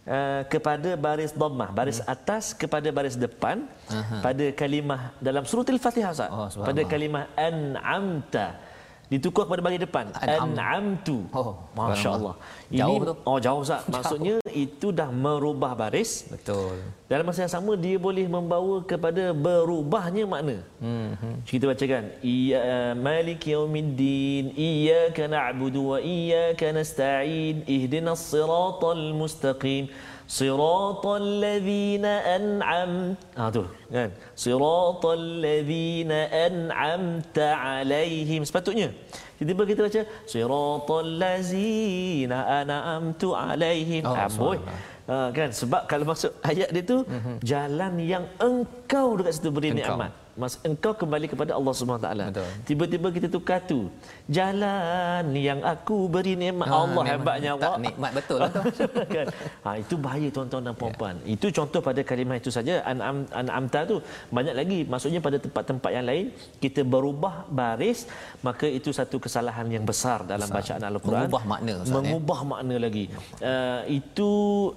uh, 0.04 0.44
kepada 0.52 0.92
baris 1.00 1.32
dhammah, 1.32 1.72
baris 1.72 2.04
hmm. 2.04 2.12
atas 2.12 2.52
kepada 2.52 2.92
baris 2.92 3.16
depan 3.16 3.64
Aha. 3.88 4.20
pada 4.20 4.52
kalimah 4.52 5.16
dalam 5.16 5.48
surah 5.48 5.64
Al-Fatihah 5.64 6.28
Oh, 6.28 6.48
pada 6.60 6.82
kalimah 6.84 7.24
an'amta 7.40 8.60
ditukar 9.06 9.46
kepada 9.46 9.62
bahagian 9.62 9.84
depan. 9.86 10.04
An'amtu. 10.18 11.30
Oh 11.30 11.54
masya-Allah. 11.78 12.34
Ini 12.70 12.80
jauh 12.82 12.98
betul. 13.02 13.16
oh 13.22 13.38
jauh 13.38 13.60
Ustaz. 13.62 13.82
Maksudnya 13.86 14.36
itu 14.50 14.90
dah 14.90 15.08
merubah 15.10 15.72
baris. 15.78 16.26
Betul. 16.26 16.82
Dalam 17.06 17.22
masa 17.22 17.46
yang 17.46 17.54
sama 17.54 17.78
dia 17.78 17.96
boleh 18.02 18.26
membawa 18.26 18.82
kepada 18.82 19.30
berubahnya 19.30 20.26
makna. 20.26 20.58
Hmm 20.82 21.14
kita 21.46 21.70
bacakan 21.70 22.04
iya 22.26 22.92
malik 22.98 23.46
yaumiddin 23.46 24.52
iyyaka 24.56 25.30
na'budu 25.30 25.94
wa 25.94 25.98
iyyaka 26.02 26.74
nasta'in 26.74 27.62
ihdinas 27.64 28.22
siratal 28.32 29.14
mustaqim 29.14 29.88
siratal 30.26 31.26
ladzina 31.42 32.12
an'amta 32.34 33.38
ah 33.38 33.48
tu 33.54 33.62
kan? 33.94 34.10
Siratal 34.34 35.24
ladzina 35.44 36.18
an'amta 36.30 37.48
alaihim. 37.54 38.42
Sepatutnya 38.42 38.90
tiba-tiba 39.38 39.62
kita 39.70 39.80
baca 39.86 40.02
siratal 40.26 41.10
ladzina 41.22 42.38
an'amtu 42.60 43.30
alaihim. 43.32 44.02
Oh, 44.02 44.18
amboi 44.18 44.58
ha, 45.06 45.30
kan? 45.30 45.50
Sebab 45.54 45.82
kalau 45.86 46.04
masuk 46.10 46.34
ayat 46.42 46.68
dia 46.74 46.82
tu 46.82 47.06
mm-hmm. 47.06 47.36
jalan 47.46 47.92
yang 48.02 48.24
engkau 48.42 49.14
dekat 49.18 49.32
situ 49.38 49.50
beri 49.54 49.70
nikmat 49.78 50.10
mas 50.36 50.54
engkau 50.68 50.92
kembali 51.00 51.26
kepada 51.32 51.52
Allah 51.58 51.72
Subhanahu 51.78 52.04
taala. 52.04 52.26
Tiba-tiba 52.68 53.08
kita 53.16 53.28
tukar 53.32 53.58
tu. 53.64 53.88
Jalan 54.36 55.32
yang 55.48 55.60
aku 55.72 55.96
beri 56.14 56.36
nikmat 56.42 56.68
ha, 56.68 56.76
Allah 56.84 57.02
hebatnya 57.08 57.50
awak. 57.56 57.76
nikmat 57.80 58.10
betul 58.18 58.38
lah 58.44 58.50
tu. 58.52 58.60
kan? 59.16 59.26
Ha 59.64 59.70
itu 59.82 59.94
bahaya 59.96 60.28
tuan-tuan 60.36 60.62
dan 60.68 60.74
puan-puan. 60.80 61.16
Ya. 61.24 61.34
Itu 61.34 61.48
contoh 61.58 61.80
pada 61.88 62.00
kalimah 62.10 62.36
itu 62.42 62.52
saja 62.52 62.84
an'am 62.84 63.24
an'amta 63.40 63.80
tu. 63.90 63.96
Banyak 64.36 64.54
lagi 64.60 64.78
maksudnya 64.92 65.20
pada 65.24 65.40
tempat-tempat 65.40 65.90
yang 65.96 66.06
lain 66.10 66.26
kita 66.60 66.84
berubah 66.84 67.48
baris 67.48 68.04
maka 68.44 68.68
itu 68.68 68.92
satu 68.92 69.16
kesalahan 69.16 69.66
yang 69.72 69.84
besar 69.88 70.28
dalam 70.28 70.48
besar. 70.52 70.60
bacaan 70.60 70.82
al-Quran. 70.84 71.24
Mengubah 71.24 71.42
makna 71.48 71.72
Ustaz. 71.80 71.88
Ya. 71.88 71.94
Mengubah 71.96 72.40
ya? 72.40 72.48
makna 72.52 72.74
lagi. 72.76 73.04
Uh, 73.40 73.80
itu 73.88 74.30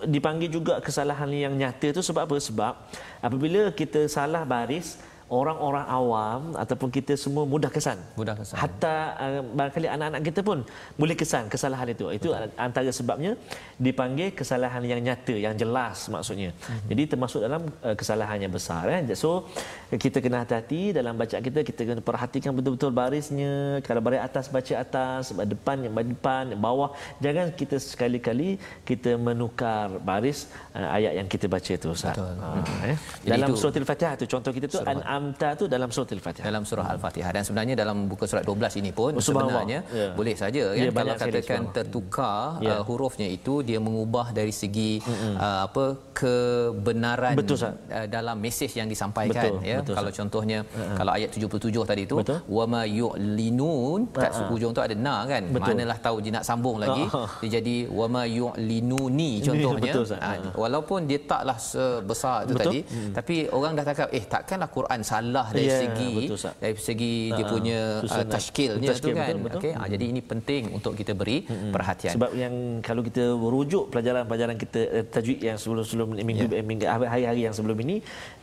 dipanggil 0.08 0.48
juga 0.48 0.74
kesalahan 0.80 1.28
yang 1.36 1.54
nyata 1.60 1.92
tu 1.92 2.00
sebab 2.00 2.24
apa? 2.32 2.38
Sebab 2.40 2.74
apabila 3.20 3.62
kita 3.76 4.08
salah 4.08 4.48
baris 4.48 5.09
orang-orang 5.30 5.86
awam 5.86 6.40
ataupun 6.58 6.90
kita 6.90 7.14
semua 7.14 7.46
mudah 7.46 7.70
kesan. 7.70 8.02
Mudah 8.18 8.34
kesan. 8.34 8.58
Hatta 8.58 8.96
uh, 9.14 9.42
barangkali 9.58 9.88
anak-anak 9.96 10.22
kita 10.26 10.42
pun 10.42 10.66
boleh 10.98 11.16
kesan 11.22 11.46
kesalahan 11.54 11.88
itu. 11.94 12.06
Itu 12.10 12.30
Betul. 12.34 12.50
antara 12.58 12.90
sebabnya 12.90 13.32
dipanggil 13.78 14.34
kesalahan 14.34 14.82
yang 14.92 15.02
nyata, 15.06 15.36
yang 15.38 15.54
jelas 15.54 16.10
maksudnya. 16.10 16.50
Hmm. 16.66 16.82
Jadi 16.90 17.04
termasuk 17.14 17.40
dalam 17.46 17.62
uh, 17.86 17.94
kesalahan 17.94 18.42
yang 18.42 18.54
besar. 18.54 18.90
Eh. 18.90 19.14
So 19.14 19.46
kita 19.94 20.18
kena 20.18 20.42
hati-hati 20.42 20.98
dalam 20.98 21.14
bacaan 21.14 21.44
kita, 21.46 21.60
kita 21.62 21.82
kena 21.86 22.02
perhatikan 22.02 22.52
betul-betul 22.58 22.90
barisnya. 22.90 23.86
Kalau 23.86 24.02
baris 24.02 24.22
atas 24.26 24.50
baca 24.50 24.74
atas, 24.82 25.30
depan 25.54 25.86
yang 25.86 25.94
depan, 25.94 26.58
bawah. 26.58 26.90
Jangan 27.22 27.54
kita 27.54 27.78
sekali-kali 27.78 28.58
kita 28.82 29.14
menukar 29.14 29.94
baris 30.02 30.50
uh, 30.74 30.90
ayat 30.98 31.22
yang 31.22 31.28
kita 31.30 31.46
baca 31.46 31.70
itu. 31.70 31.88
Ustaz. 31.94 32.18
Betul. 32.18 32.34
Uh, 32.42 32.90
eh. 32.90 32.98
Dalam 33.30 33.54
surah 33.54 33.78
Al-Fatihah 33.78 34.14
itu 34.18 34.26
contoh 34.26 34.52
kita 34.58 34.66
tu 34.66 34.82
an 34.82 35.19
amta 35.20 35.50
tu 35.60 35.66
dalam 35.76 35.90
surah 35.96 36.12
al-fatihah 36.18 36.46
dalam 36.50 36.64
surah 36.70 36.88
al-fatihah 36.96 37.32
dan 37.36 37.44
sebenarnya 37.48 37.76
dalam 37.82 37.98
buku 38.12 38.26
surat 38.32 38.44
12 38.48 38.80
ini 38.82 38.92
pun 39.00 39.12
oh, 39.20 39.24
sebenarnya 39.28 39.80
ya. 40.00 40.10
boleh 40.20 40.36
saja 40.42 40.64
kan 40.72 40.86
ya, 40.88 40.92
kalau 41.00 41.16
katakan 41.24 41.62
tertukar 41.76 42.40
ya. 42.66 42.80
uh, 42.80 42.82
hurufnya 42.88 43.28
itu 43.38 43.54
dia 43.70 43.80
mengubah 43.88 44.28
dari 44.40 44.54
segi 44.62 44.92
uh, 45.06 45.68
apa 45.68 45.86
kebenaran 46.20 47.36
betul, 47.40 47.58
uh, 47.60 48.08
dalam 48.16 48.38
mesej 48.46 48.72
yang 48.80 48.88
disampaikan 48.94 49.60
betul, 49.60 49.70
ya 49.72 49.78
betul, 49.82 49.96
kalau 49.98 50.12
sah. 50.12 50.18
contohnya 50.24 50.60
uh-huh. 50.64 50.96
kalau 51.00 51.12
ayat 51.18 51.30
77 51.36 51.92
tadi 51.92 52.04
tu 52.12 52.18
wama 52.58 52.82
yu'linun 53.00 54.00
kat 54.16 54.32
uh-huh. 54.32 54.56
ujung 54.56 54.72
tu 54.78 54.82
ada 54.88 54.96
na 55.08 55.16
kan 55.32 55.44
betul. 55.56 55.76
manalah 55.76 56.00
tahu 56.08 56.18
dia 56.24 56.32
nak 56.38 56.46
sambung 56.50 56.78
lagi 56.84 57.06
uh-huh. 57.08 57.28
dia 57.44 57.50
jadi 57.60 57.76
wama 58.00 58.24
yu'linuni 58.38 59.32
contohnya 59.44 59.94
betul, 59.94 60.06
uh, 60.16 60.38
walaupun 60.56 61.00
dia 61.10 61.20
taklah 61.32 61.58
sebesar 61.60 62.38
tu 62.50 62.54
betul. 62.56 62.62
tadi 62.64 62.80
hmm. 62.86 63.14
tapi 63.18 63.36
orang 63.58 63.72
dah 63.78 63.86
cakap 63.90 64.08
eh 64.18 64.24
takkanlah 64.24 64.70
Quran 64.78 65.00
salah 65.10 65.48
dari 65.50 65.66
yeah, 65.66 65.82
segi 65.82 66.12
betul, 66.16 66.38
dari 66.64 66.76
segi 66.78 67.14
uh, 67.18 67.36
dia 67.38 67.46
punya 67.50 67.80
uh, 68.06 68.26
tashkilnya 68.34 68.90
tu 68.94 69.10
kan. 69.10 69.26
betul, 69.26 69.40
betul. 69.46 69.60
okey 69.62 69.72
ha, 69.78 69.82
jadi 69.94 70.06
ini 70.12 70.22
penting 70.32 70.64
untuk 70.78 70.94
kita 71.00 71.14
beri 71.20 71.38
hmm. 71.50 71.72
perhatian. 71.76 72.14
Sebab 72.16 72.32
yang 72.44 72.54
kalau 72.88 73.02
kita 73.08 73.24
rujuk 73.56 73.84
pelajaran-pelajaran 73.94 74.58
kita 74.64 74.82
uh, 74.98 75.06
tajwid 75.14 75.40
yang 75.42 75.58
sebelum-sebelum 75.62 76.10
minggu 76.30 76.46
yeah. 76.54 76.66
minggu 76.70 76.86
hari-hari 76.86 77.42
yang 77.48 77.56
sebelum 77.58 77.78
ini 77.86 77.96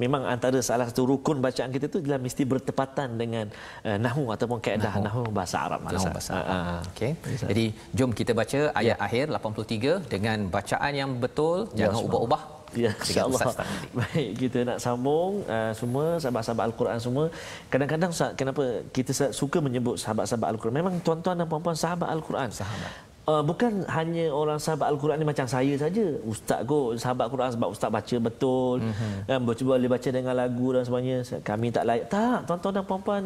memang 0.02 0.26
antara 0.34 0.58
salah 0.70 0.86
satu 0.90 1.06
rukun 1.10 1.38
bacaan 1.46 1.70
kita 1.76 1.86
tu 1.92 1.98
adalah 2.02 2.18
mesti 2.26 2.42
bertepatan 2.42 3.08
dengan 3.22 3.46
uh, 3.86 3.98
nahwu 4.00 4.34
ataupun 4.34 4.58
kaedah 4.58 4.94
nahwu, 4.98 5.24
nahwu 5.26 5.36
bahasa 5.38 5.56
Arab 5.66 5.80
nahwu 5.86 6.08
bahasa 6.10 6.30
Arab. 6.34 6.50
Uh, 6.50 6.56
uh. 6.56 6.80
okey 6.92 7.12
jadi 7.50 7.64
jom 7.94 8.10
kita 8.10 8.32
baca 8.40 8.60
ayat 8.80 8.96
yeah. 8.98 9.06
akhir 9.06 9.24
83 9.30 10.12
dengan 10.12 10.38
bacaan 10.50 10.92
yang 10.96 11.10
betul. 11.24 11.68
Ya, 11.72 11.88
jangan 11.88 12.06
ubah-ubah 12.08 12.55
Ya, 12.76 12.92
insya-Allah. 12.92 13.56
Baik, 13.98 14.30
kita 14.36 14.58
nak 14.68 14.78
sambung 14.78 15.40
uh, 15.48 15.72
semua 15.72 16.20
sahabat-sahabat 16.20 16.64
Al-Quran 16.68 16.98
semua. 17.00 17.24
Kadang-kadang 17.72 18.12
kenapa 18.36 18.84
kita 18.92 19.32
suka 19.32 19.58
menyebut 19.64 19.96
sahabat-sahabat 19.96 20.48
Al-Quran? 20.52 20.76
Memang 20.76 20.94
tuan-tuan 21.00 21.40
dan 21.40 21.48
puan-puan 21.48 21.72
sahabat 21.72 22.12
Al-Quran. 22.12 22.52
Sahabat. 22.52 22.92
Uh, 23.26 23.42
bukan 23.42 23.82
hanya 23.90 24.30
orang 24.30 24.54
sahabat 24.54 24.86
Al-Quran 24.92 25.18
ni 25.18 25.26
macam 25.26 25.48
saya 25.48 25.74
saja. 25.74 26.06
Ustaz 26.22 26.62
kot, 26.62 26.94
sahabat 27.00 27.26
Quran 27.26 27.50
sebab 27.56 27.68
ustaz 27.74 27.90
baca 27.90 28.16
betul. 28.22 28.84
Mm-hmm. 28.86 29.26
Dan 29.26 29.38
boleh 29.42 29.88
baca 29.90 30.08
dengan 30.12 30.34
lagu 30.36 30.68
dan 30.70 30.84
sebagainya. 30.86 31.18
Kami 31.42 31.74
tak 31.74 31.84
layak. 31.90 32.06
Tak, 32.06 32.46
tuan-tuan 32.46 32.72
dan 32.76 32.84
puan-puan 32.86 33.22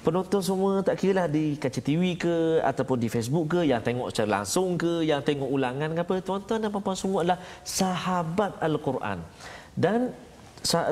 penonton 0.00 0.40
semua 0.40 0.80
tak 0.80 0.96
kira 1.00 1.24
lah 1.24 1.26
di 1.28 1.60
kaca 1.60 1.80
TV 1.84 2.16
ke 2.16 2.64
ataupun 2.64 2.96
di 2.96 3.08
Facebook 3.12 3.44
ke 3.52 3.60
yang 3.68 3.84
tengok 3.84 4.08
secara 4.08 4.40
langsung 4.40 4.80
ke 4.80 5.04
yang 5.04 5.20
tengok 5.20 5.48
ulangan 5.48 5.92
ke 5.92 6.00
apa 6.00 6.14
tuan-tuan 6.24 6.58
dan 6.64 6.68
puan-puan 6.72 6.96
semua 6.96 7.18
adalah 7.24 7.40
sahabat 7.64 8.52
al-Quran. 8.64 9.18
Dan 9.76 10.12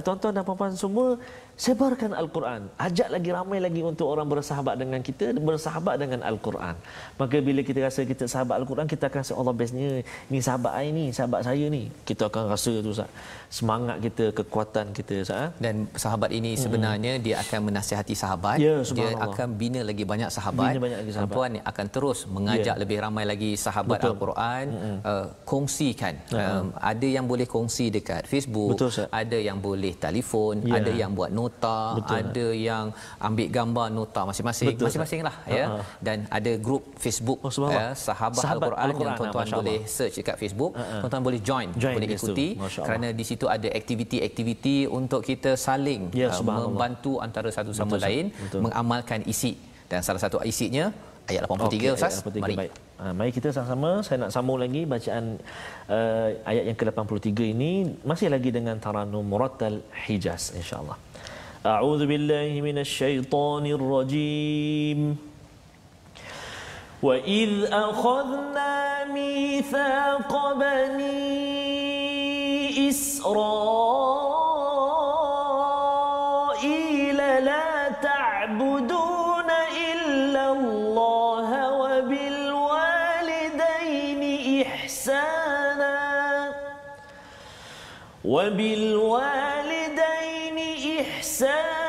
tuan-tuan 0.04 0.32
dan 0.36 0.44
puan-puan 0.44 0.72
semua 0.76 1.16
sebarkan 1.58 2.14
Al-Quran. 2.14 2.70
Ajak 2.86 3.08
lagi 3.10 3.30
ramai 3.34 3.58
lagi 3.58 3.82
untuk 3.82 4.06
orang 4.06 4.30
bersahabat 4.30 4.78
dengan 4.78 5.00
kita, 5.02 5.34
bersahabat 5.34 5.98
dengan 6.02 6.22
Al-Quran. 6.22 6.78
Maka 7.20 7.36
bila 7.42 7.60
kita 7.66 7.82
rasa 7.82 8.06
kita 8.06 8.30
sahabat 8.30 8.62
Al-Quran, 8.62 8.86
kita 8.86 9.10
akan 9.10 9.18
rasa 9.26 9.34
Allah 9.34 9.54
bestnya, 9.60 9.90
ni 10.30 10.38
sahabat 10.38 10.72
saya 10.78 10.90
ni, 10.94 11.06
sahabat 11.18 11.40
saya 11.42 11.66
ni. 11.66 11.82
Kita 12.06 12.30
akan 12.30 12.44
rasa 12.54 12.72
tu 12.78 12.90
Ustaz. 12.94 13.10
Semangat 13.50 13.96
kita, 14.06 14.24
kekuatan 14.38 14.94
kita 14.94 15.14
Ustaz. 15.26 15.42
Eh? 15.44 15.50
Dan 15.58 15.74
sahabat 15.98 16.30
ini 16.38 16.54
sebenarnya 16.54 17.18
hmm. 17.18 17.24
dia 17.26 17.36
akan 17.42 17.60
menasihati 17.68 18.14
sahabat. 18.14 18.56
Ya, 18.62 18.76
dia 18.98 19.10
akan 19.18 19.48
bina 19.58 19.82
lagi 19.82 20.06
banyak 20.06 20.30
sahabat. 20.30 20.70
Bina 20.70 20.80
banyak 20.86 20.98
lagi 21.02 21.12
sahabat. 21.18 21.34
Puan 21.34 21.58
akan 21.58 21.86
terus 21.90 22.18
mengajak 22.30 22.76
ya. 22.78 22.80
lebih 22.82 22.98
ramai 23.02 23.26
lagi 23.26 23.50
sahabat 23.58 23.98
Betul. 23.98 24.14
Al-Quran. 24.14 24.64
Hmm. 24.70 24.98
Uh, 25.02 25.26
kongsikan. 25.42 26.14
Hmm. 26.30 26.38
Um, 26.38 26.66
ada 26.78 27.06
yang 27.16 27.26
boleh 27.26 27.50
kongsi 27.50 27.90
dekat 27.90 28.30
Facebook. 28.30 28.78
Betul, 28.78 29.10
ada 29.10 29.38
yang 29.48 29.58
boleh 29.58 29.98
telefon. 29.98 30.62
Ya. 30.62 30.78
Ada 30.78 30.94
yang 30.94 31.10
buat 31.18 31.34
nota, 31.48 31.78
Betul. 31.98 32.16
ada 32.20 32.46
yang 32.52 32.84
ambil 33.28 33.46
gambar 33.56 33.86
nota 33.98 34.20
masing-masing, 34.28 34.68
Betul, 34.70 34.86
masing-masing 34.88 35.20
lah 35.24 35.36
ya. 35.48 35.64
Uh-huh. 35.64 35.82
Dan 36.04 36.28
ada 36.38 36.52
grup 36.60 36.82
Facebook 37.00 37.38
oh, 37.40 37.50
ya, 37.72 37.96
sahabat, 37.96 38.42
sahabat 38.44 38.68
Al-Quran, 38.68 38.84
Al-Quran 38.84 39.08
yang 39.08 39.18
tuan-tuan 39.20 39.48
boleh 39.58 39.78
search 39.96 40.16
dekat 40.20 40.36
Facebook, 40.42 40.72
uh-huh. 40.76 41.00
tuan-tuan 41.02 41.24
boleh 41.28 41.40
join, 41.40 41.68
join 41.80 41.96
boleh 41.96 42.08
ikuti 42.14 42.48
kerana 42.86 43.08
di 43.16 43.24
situ 43.26 43.46
ada 43.56 43.68
aktiviti-aktiviti 43.80 44.76
untuk 45.00 45.24
kita 45.24 45.56
saling 45.56 46.12
ya, 46.12 46.28
uh, 46.30 46.44
membantu 46.44 47.18
antara 47.26 47.48
satu 47.48 47.72
sama 47.72 47.96
Betul, 47.96 48.04
lain 48.04 48.24
Betul. 48.44 48.60
mengamalkan 48.68 49.20
isi 49.32 49.52
dan 49.88 50.04
salah 50.04 50.20
satu 50.20 50.36
isinya 50.44 50.92
ayat 51.30 51.42
83 51.44 51.68
okay, 51.68 51.90
Ustaz. 51.96 52.14
Ayat 52.20 52.40
83, 52.40 52.44
mari. 52.44 52.56
Baik. 52.60 52.72
Ha, 52.98 53.04
mari 53.18 53.30
kita 53.36 53.48
sama-sama 53.54 53.90
saya 54.06 54.16
nak 54.22 54.30
sambung 54.34 54.58
lagi 54.64 54.82
bacaan 54.92 55.24
uh, 55.96 56.28
ayat 56.50 56.64
yang 56.68 56.78
ke-83 56.80 57.28
ini 57.54 57.72
masih 58.10 58.28
lagi 58.34 58.50
dengan 58.50 58.76
taranum 58.84 59.22
Murattal 59.32 59.76
Hijaz 60.04 60.50
insya-Allah. 60.60 60.98
أعوذ 61.66 62.06
بالله 62.06 62.60
من 62.62 62.78
الشيطان 62.78 63.66
الرجيم. 63.66 65.18
وإذ 67.02 67.64
أخذنا 67.72 69.04
ميثاق 69.04 70.52
بني 70.54 71.18
إسرائيل 72.88 73.56
لا 77.44 77.88
تعبدون 78.02 79.50
إلا 79.92 80.52
الله 80.52 81.50
وبالوالدين 81.82 83.02
إحسانا. 84.66 85.98
وبالوالدين 88.24 89.77
إحسانا 91.17 91.86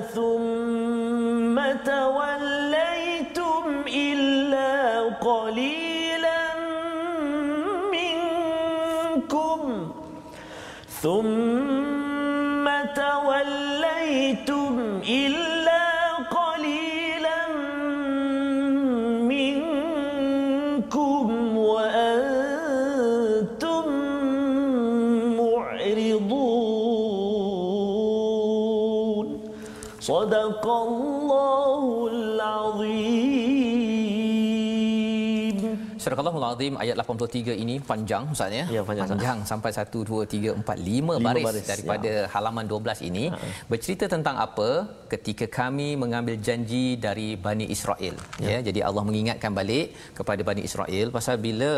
ثم 0.00 0.53
Azim 36.54 36.74
ayat 36.82 36.96
83 37.02 37.62
ini 37.62 37.74
panjang 37.90 38.24
Ustaz 38.34 38.54
ya. 38.58 38.64
ya 38.76 38.82
panjang, 38.88 39.08
panjang 39.12 39.38
sampai 39.50 39.70
1 39.76 40.02
2 40.10 40.26
3 40.34 40.54
4 40.60 40.76
5 40.88 41.16
baris, 41.26 41.44
baris 41.48 41.66
daripada 41.72 42.12
ya. 42.18 42.28
halaman 42.34 42.66
12 42.72 43.08
ini 43.08 43.24
ha. 43.32 43.38
bercerita 43.70 44.06
tentang 44.14 44.36
apa 44.46 44.68
ketika 45.12 45.46
kami 45.60 45.88
mengambil 46.02 46.36
janji 46.48 46.84
dari 47.06 47.28
Bani 47.46 47.66
Israel 47.76 48.16
ya. 48.44 48.48
ya. 48.52 48.58
Jadi 48.68 48.80
Allah 48.88 49.04
mengingatkan 49.08 49.52
balik 49.60 49.86
kepada 50.18 50.40
Bani 50.50 50.62
Israel 50.68 51.06
pasal 51.16 51.36
bila 51.46 51.72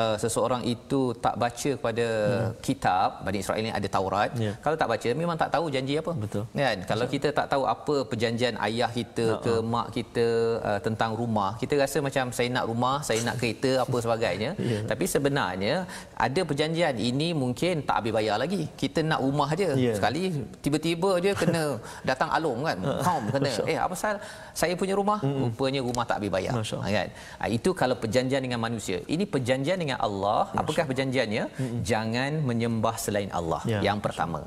uh, 0.00 0.16
seseorang 0.22 0.62
itu 0.74 1.02
tak 1.26 1.34
baca 1.44 1.70
kepada 1.78 2.06
hmm. 2.08 2.50
kitab 2.66 3.08
Bani 3.26 3.38
Israel 3.42 3.62
ini 3.64 3.74
ada 3.78 3.88
Taurat. 3.96 4.30
Ya. 4.46 4.52
Kalau 4.64 4.76
tak 4.82 4.90
baca 4.92 5.08
memang 5.22 5.36
tak 5.42 5.50
tahu 5.54 5.66
janji 5.76 5.96
apa. 6.02 6.12
Betul. 6.24 6.44
Kan? 6.62 6.78
Kalau 6.90 7.06
Betul. 7.06 7.14
kita 7.14 7.28
tak 7.38 7.46
tahu 7.52 7.64
apa 7.74 7.96
perjanjian 8.10 8.56
ayah 8.68 8.90
kita 8.98 9.26
ha. 9.34 9.40
ke 9.44 9.54
mak 9.72 9.86
kita 9.98 10.26
uh, 10.70 10.80
tentang 10.86 11.12
rumah, 11.20 11.50
kita 11.62 11.74
rasa 11.84 11.98
macam 12.08 12.26
saya 12.38 12.48
nak 12.56 12.66
rumah, 12.70 12.96
saya 13.08 13.20
nak 13.28 13.36
kereta 13.42 13.58
kereta 13.58 13.82
apa 13.84 13.96
sebagainya 14.04 14.17
yeah. 14.56 14.82
tapi 14.90 15.04
sebenarnya 15.14 15.74
ada 16.16 16.40
perjanjian 16.48 16.96
ini 16.96 17.28
mungkin 17.42 17.84
tak 17.88 18.00
habis 18.00 18.12
bayar 18.16 18.36
lagi 18.42 18.66
kita 18.80 19.04
nak 19.10 19.20
rumah 19.26 19.48
aja 19.54 19.68
yeah. 19.76 19.96
sekali 19.96 20.22
tiba-tiba 20.64 21.10
je 21.24 21.32
kena 21.42 21.62
datang 22.10 22.30
alung 22.36 22.64
kan 22.68 22.78
kaum 23.06 23.24
kena 23.34 23.52
eh 23.68 23.76
apa 23.76 23.94
pasal 23.98 24.16
saya 24.60 24.74
punya 24.80 24.94
rumah 25.00 25.18
mm-hmm. 25.20 25.42
rupanya 25.44 25.80
rumah 25.88 26.04
tak 26.08 26.16
habis 26.18 26.30
bayar 26.36 26.52
kan 26.96 27.08
ha, 27.40 27.44
itu 27.56 27.70
kalau 27.80 27.96
perjanjian 28.02 28.42
dengan 28.46 28.60
manusia 28.66 28.98
ini 29.14 29.24
perjanjian 29.34 29.78
dengan 29.82 29.98
Allah 30.06 30.40
Masya. 30.50 30.60
apakah 30.62 30.84
perjanjiannya 30.90 31.44
mm-hmm. 31.50 31.80
jangan 31.90 32.30
menyembah 32.48 32.96
selain 33.04 33.30
Allah 33.38 33.60
yeah. 33.72 33.82
yang 33.88 33.98
pertama 34.06 34.40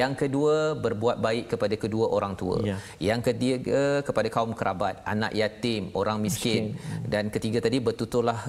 yang 0.00 0.12
kedua 0.22 0.56
berbuat 0.84 1.16
baik 1.26 1.44
kepada 1.54 1.74
kedua 1.84 2.06
orang 2.16 2.34
tua 2.42 2.58
yeah. 2.70 2.78
yang 3.08 3.20
ketiga 3.28 3.82
kepada 4.08 4.28
kaum 4.36 4.52
kerabat 4.60 4.94
anak 5.14 5.32
yatim 5.40 5.82
orang 6.00 6.18
miskin, 6.26 6.74
miskin. 6.74 7.10
dan 7.12 7.24
ketiga 7.34 7.58
tadi 7.66 7.78
bertuturlah 7.88 8.40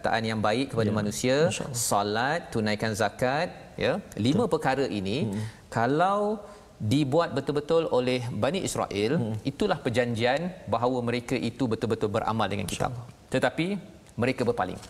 perkataan 0.00 0.24
yang 0.24 0.40
baik 0.40 0.72
kepada 0.72 0.90
ya. 0.90 0.96
manusia 0.96 1.36
solat 1.76 2.48
tunaikan 2.48 2.96
zakat 2.96 3.52
ya 3.76 3.92
lima 4.16 4.48
Betul. 4.48 4.52
perkara 4.56 4.84
ini 4.88 5.28
hmm. 5.28 5.68
kalau 5.68 6.40
dibuat 6.80 7.36
betul-betul 7.36 7.84
oleh 7.92 8.24
Bani 8.32 8.64
Israel 8.64 9.12
hmm. 9.20 9.44
itulah 9.44 9.76
perjanjian 9.84 10.48
bahawa 10.64 10.98
mereka 11.04 11.36
itu 11.36 11.68
betul-betul 11.72 12.08
beramal 12.08 12.48
dengan 12.48 12.64
kitab 12.64 12.96
tetapi 13.28 13.76
mereka 14.16 14.40
berpaling 14.48 14.80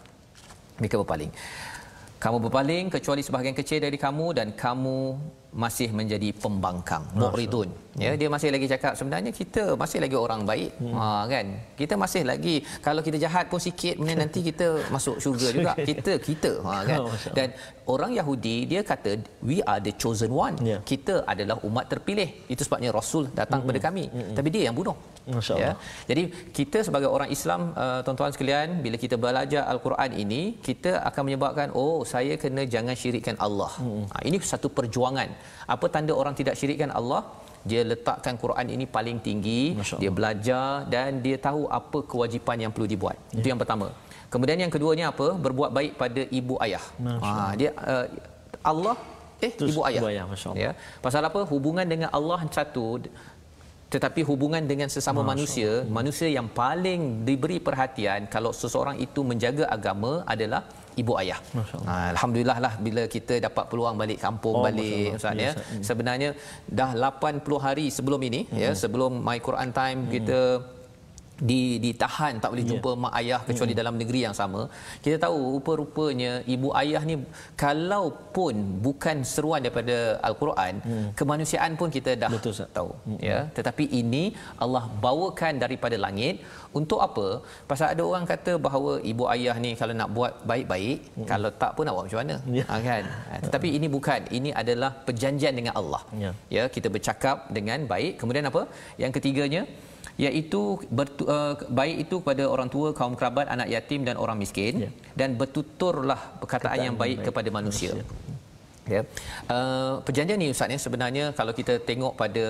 mereka 0.78 0.94
berpaling 1.02 1.30
kamu 2.20 2.36
berpaling 2.44 2.86
kecuali 2.92 3.24
sebahagian 3.24 3.56
kecil 3.56 3.80
dari 3.80 3.96
kamu 3.96 4.26
dan 4.38 4.48
kamu 4.52 4.98
masih 5.50 5.88
menjadi 5.98 6.28
pembangkang 6.42 7.04
muridun 7.16 7.72
ya 7.98 8.12
dia 8.20 8.28
masih 8.34 8.48
lagi 8.54 8.66
cakap 8.70 8.92
sebenarnya 8.98 9.32
kita 9.34 9.74
masih 9.74 9.98
lagi 10.04 10.16
orang 10.16 10.42
baik. 10.50 10.70
Hmm. 10.78 10.94
ha 10.94 11.26
kan? 11.32 11.46
Kita 11.80 11.94
masih 12.02 12.22
lagi 12.30 12.54
kalau 12.86 13.02
kita 13.06 13.18
jahat 13.24 13.50
pun 13.52 13.58
sikit 13.58 13.98
nanti 14.20 14.40
kita 14.46 14.66
masuk 14.94 15.18
syurga 15.18 15.48
juga. 15.56 15.72
Kita 15.90 16.12
kita. 16.28 16.52
Ha 16.66 16.74
kan? 16.90 16.98
Dan 17.36 17.48
orang 17.90 18.14
Yahudi 18.18 18.56
dia 18.70 18.80
kata 18.86 19.18
we 19.42 19.58
are 19.66 19.82
the 19.82 19.92
chosen 20.02 20.30
one. 20.30 20.54
Yeah. 20.62 20.80
kita 20.86 21.26
adalah 21.26 21.58
umat 21.66 21.90
terpilih. 21.90 22.46
Itu 22.52 22.62
sebabnya 22.62 22.94
rasul 22.94 23.26
datang 23.34 23.60
hmm. 23.60 23.66
kepada 23.66 23.80
kami. 23.90 24.04
Hmm. 24.10 24.34
tapi 24.38 24.48
dia 24.54 24.62
yang 24.70 24.76
bunuh 24.76 24.96
ya 25.62 25.72
jadi 26.10 26.22
kita 26.58 26.78
sebagai 26.86 27.08
orang 27.16 27.30
Islam 27.36 27.60
uh, 27.82 28.00
tuan-tuan 28.06 28.32
sekalian 28.36 28.68
bila 28.84 28.96
kita 29.04 29.16
belajar 29.24 29.62
al-Quran 29.72 30.10
ini 30.24 30.42
kita 30.68 30.92
akan 31.08 31.22
menyebabkan 31.28 31.68
oh 31.82 31.98
saya 32.12 32.34
kena 32.42 32.64
jangan 32.74 32.96
syirikkan 33.02 33.36
Allah 33.46 33.70
hmm. 33.82 34.02
ha, 34.12 34.16
ini 34.28 34.36
satu 34.52 34.70
perjuangan 34.78 35.30
apa 35.74 35.86
tanda 35.94 36.14
orang 36.22 36.34
tidak 36.40 36.56
syirikkan 36.60 36.92
Allah 37.00 37.22
dia 37.70 37.80
letakkan 37.90 38.34
Quran 38.42 38.66
ini 38.74 38.84
paling 38.96 39.18
tinggi 39.26 39.62
dia 40.02 40.10
belajar 40.18 40.88
dan 40.94 41.20
dia 41.24 41.36
tahu 41.48 41.62
apa 41.80 41.98
kewajipan 42.12 42.56
yang 42.64 42.72
perlu 42.74 42.88
dibuat 42.94 43.16
ya. 43.30 43.40
itu 43.40 43.48
yang 43.52 43.60
pertama 43.62 43.88
kemudian 44.32 44.58
yang 44.64 44.72
keduanya 44.74 45.06
apa 45.12 45.28
berbuat 45.46 45.70
baik 45.78 45.92
pada 46.02 46.22
ibu 46.40 46.56
ayah 46.66 46.84
ha, 47.24 47.52
dia 47.60 47.70
uh, 47.92 48.06
Allah 48.72 48.96
eh 49.46 49.52
Terus 49.58 49.72
ibu 49.72 49.80
ayah. 49.88 50.00
ibu 50.00 50.06
ayah. 50.12 50.24
Ya. 50.64 50.70
Pasal 51.04 51.24
apa? 51.28 51.40
Hubungan 51.52 51.86
dengan 51.92 52.08
Allah 52.18 52.40
satu 52.56 52.84
tetapi 53.90 54.20
hubungan 54.28 54.62
dengan 54.70 54.86
sesama 54.86 55.20
manusia, 55.26 55.70
manusia 55.98 56.28
yang 56.30 56.46
paling 56.62 57.00
diberi 57.28 57.58
perhatian 57.58 58.30
kalau 58.34 58.50
seseorang 58.54 58.96
itu 59.06 59.20
menjaga 59.30 59.64
agama 59.76 60.22
adalah 60.34 60.62
ibu 60.94 61.12
ayah. 61.22 61.38
Ha, 61.88 61.94
Alhamdulillah 62.14 62.58
lah 62.64 62.72
bila 62.86 63.02
kita 63.14 63.34
dapat 63.46 63.64
peluang 63.70 63.98
balik 64.02 64.18
kampung 64.26 64.54
Oh, 64.58 64.64
balik 64.66 65.14
Masya 65.14 65.18
Ustaz 65.18 65.30
Allah. 65.32 65.42
ya. 65.42 65.50
Ya, 65.50 65.52
Ustaz. 65.58 65.86
Sebenarnya 65.88 66.28
dah 66.80 66.90
80 66.94 67.66
hari 67.66 67.86
sebelum 67.96 68.20
ini 68.28 68.40
ya 68.62 68.70
sebelum 68.82 69.12
My 69.26 69.38
Quran 69.42 69.70
Time 69.74 70.00
kita 70.14 70.40
di 71.50 71.60
ditahan 71.84 72.34
tak 72.42 72.50
boleh 72.52 72.64
jumpa 72.70 72.90
mak 73.02 73.12
ayah 73.20 73.40
kecuali 73.48 73.74
dalam 73.80 73.94
negeri 74.00 74.20
yang 74.26 74.36
sama. 74.40 74.62
Kita 75.04 75.16
tahu 75.24 75.38
rupa-rupanya 75.56 76.32
ibu 76.54 76.68
ayah 76.82 77.02
ni 77.10 77.16
kalaupun 77.62 78.54
bukan 78.86 79.16
seruan 79.32 79.60
daripada 79.64 79.96
al-Quran 80.28 80.74
kemanusiaan 81.20 81.72
pun 81.80 81.88
kita 81.96 82.12
dah 82.22 82.30
Betul, 82.34 82.54
tahu 82.78 82.90
ya. 83.28 83.38
Tetapi 83.56 83.84
ini 84.00 84.22
Allah 84.64 84.84
bawakan 85.06 85.54
daripada 85.64 85.96
langit 86.06 86.44
untuk 86.80 87.00
apa? 87.08 87.26
Pasal 87.70 87.86
ada 87.94 88.02
orang 88.10 88.26
kata 88.32 88.52
bahawa 88.66 88.92
ibu 89.12 89.24
ayah 89.34 89.56
ni 89.64 89.72
kalau 89.80 89.94
nak 90.00 90.10
buat 90.16 90.32
baik-baik 90.50 90.98
kalau 91.32 91.50
tak 91.62 91.72
pun 91.76 91.84
nak 91.86 91.94
buat 91.96 92.06
macam 92.06 92.20
mana? 92.22 92.36
Ya. 92.58 92.64
ha, 92.70 92.76
kan? 92.88 93.04
Ha, 93.30 93.32
tetapi 93.46 93.68
ini 93.78 93.86
bukan. 93.96 94.20
Ini 94.38 94.50
adalah 94.62 94.90
perjanjian 95.06 95.54
dengan 95.58 95.74
Allah. 95.80 96.02
Ya. 96.24 96.32
ya 96.56 96.64
kita 96.74 96.88
bercakap 96.94 97.48
dengan 97.56 97.88
baik. 97.92 98.12
Kemudian 98.20 98.46
apa? 98.50 98.62
Yang 99.02 99.12
ketiganya 99.18 99.62
iaitu 100.20 100.60
bertu, 100.92 101.24
uh, 101.24 101.56
baik 101.80 101.96
itu 102.04 102.14
kepada 102.20 102.44
orang 102.54 102.68
tua 102.74 102.88
kaum 102.98 103.14
kerabat 103.18 103.46
anak 103.54 103.68
yatim 103.74 104.04
dan 104.08 104.16
orang 104.24 104.36
miskin. 104.36 104.74
Ya. 104.84 104.90
dan 105.20 105.36
bertuturlah 105.40 106.20
perkataan 106.40 106.78
yang 106.92 106.96
baik, 107.00 107.24
kepada 107.28 107.48
manusia, 107.48 107.92
Ya. 108.94 109.02
Uh, 109.54 110.02
perjanjian 110.06 110.38
ni 110.42 110.48
Ustaz 110.54 110.68
ni 110.72 110.76
sebenarnya 110.84 111.24
kalau 111.38 111.52
kita 111.58 111.74
tengok 111.88 112.12
pada 112.20 112.46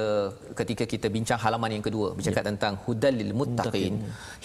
ketika 0.60 0.84
kita 0.92 1.06
bincang 1.16 1.38
halaman 1.44 1.70
yang 1.76 1.84
kedua 1.88 2.08
bercakap 2.16 2.42
ya. 2.44 2.48
tentang 2.50 2.72
hudal 2.84 3.14
lil 3.20 3.32
muttaqin. 3.40 3.94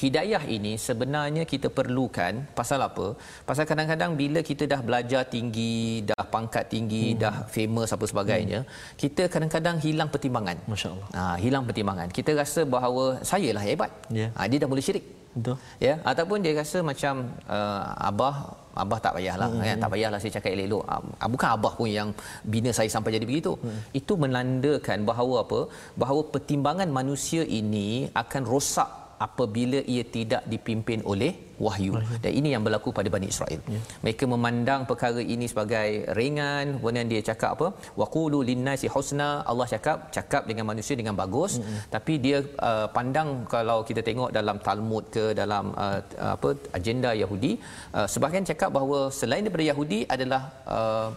Hidayah 0.02 0.44
ini 0.58 0.74
sebenarnya 0.88 1.44
kita 1.54 1.68
perlukan 1.78 2.44
pasal 2.60 2.82
apa? 2.90 3.08
Pasal 3.50 3.66
kadang-kadang 3.72 4.14
bila 4.22 4.42
kita 4.50 4.64
dah 4.74 4.82
belajar 4.88 5.24
tinggi, 5.36 6.04
dah 6.10 6.24
pangkat 6.36 6.66
tinggi, 6.74 7.06
hmm. 7.14 7.20
dah 7.24 7.36
famous 7.56 7.90
apa 7.96 8.06
sebagainya, 8.12 8.60
hmm. 8.64 8.98
kita 9.04 9.24
kadang-kadang 9.34 9.78
hilang 9.86 10.10
pertimbangan. 10.14 10.58
Masya 10.72 10.88
Allah. 10.94 11.08
Ha, 11.18 11.22
hilang 11.44 11.64
pertimbangan. 11.68 12.08
Kita 12.18 12.32
rasa 12.42 12.64
bahawa 12.76 13.06
saya 13.32 13.50
lah 13.58 13.64
hebat. 13.70 13.92
Ya. 14.20 14.28
Ha, 14.36 14.48
dia 14.52 14.60
dah 14.64 14.70
mula 14.72 14.84
syirik. 14.88 15.06
Betul. 15.36 15.58
Ya, 15.86 15.94
ataupun 16.12 16.40
dia 16.44 16.54
rasa 16.62 16.80
macam 16.92 17.14
uh, 17.56 18.08
abah 18.10 18.36
abah 18.84 19.00
tak 19.04 19.14
payahlah 19.18 19.50
hmm. 19.52 19.64
kan 19.68 19.78
tak 19.84 19.92
payahlah 19.94 20.20
saya 20.22 20.32
cakap 20.36 20.52
elok-elok 20.56 20.84
uh, 20.94 21.30
bukan 21.34 21.50
abah 21.56 21.74
pun 21.80 21.88
yang 21.88 22.10
bina 22.54 22.72
saya 22.78 22.90
sampai 22.96 23.16
jadi 23.16 23.28
begitu 23.30 23.52
hmm. 23.56 23.80
itu 24.00 24.14
menandakan 24.24 25.08
bahawa 25.10 25.36
apa 25.46 25.60
bahawa 26.02 26.22
pertimbangan 26.34 26.90
manusia 27.00 27.44
ini 27.60 27.90
akan 28.24 28.44
rosak 28.44 28.90
apabila 29.28 29.80
ia 29.94 30.04
tidak 30.16 30.44
dipimpin 30.54 31.00
oleh 31.12 31.32
wahyu. 31.66 31.92
Dan 32.24 32.32
ini 32.40 32.50
yang 32.54 32.64
berlaku 32.68 32.90
pada 32.98 33.10
Bani 33.16 33.28
Israel. 33.34 33.60
Ya. 33.76 33.80
Mereka 34.04 34.24
memandang 34.28 34.82
perkara 34.90 35.22
ini 35.24 35.46
sebagai 35.52 36.04
ringan, 36.20 36.80
kemudian 36.80 37.08
dia 37.08 37.22
cakap 37.30 37.50
apa? 37.56 37.68
Waqulu 38.02 38.40
linnasi 38.50 38.88
husna. 38.96 39.30
Allah 39.52 39.68
cakap 39.74 40.12
cakap 40.18 40.44
dengan 40.50 40.66
manusia 40.72 40.96
dengan 41.00 41.16
bagus, 41.16 41.54
mm-hmm. 41.60 41.80
tapi 41.96 42.14
dia 42.26 42.38
uh, 42.70 42.88
pandang 42.98 43.48
kalau 43.56 43.88
kita 43.88 44.04
tengok 44.10 44.32
dalam 44.40 44.60
Talmud 44.60 45.06
ke 45.16 45.26
dalam 45.42 45.72
uh, 45.86 46.00
apa 46.36 46.50
agenda 46.80 47.12
Yahudi, 47.24 47.54
uh, 47.98 48.08
sebahagian 48.14 48.48
cakap 48.52 48.70
bahawa 48.76 49.00
selain 49.20 49.44
daripada 49.48 49.66
Yahudi 49.72 50.00
adalah 50.16 50.42
uh, 50.68 51.10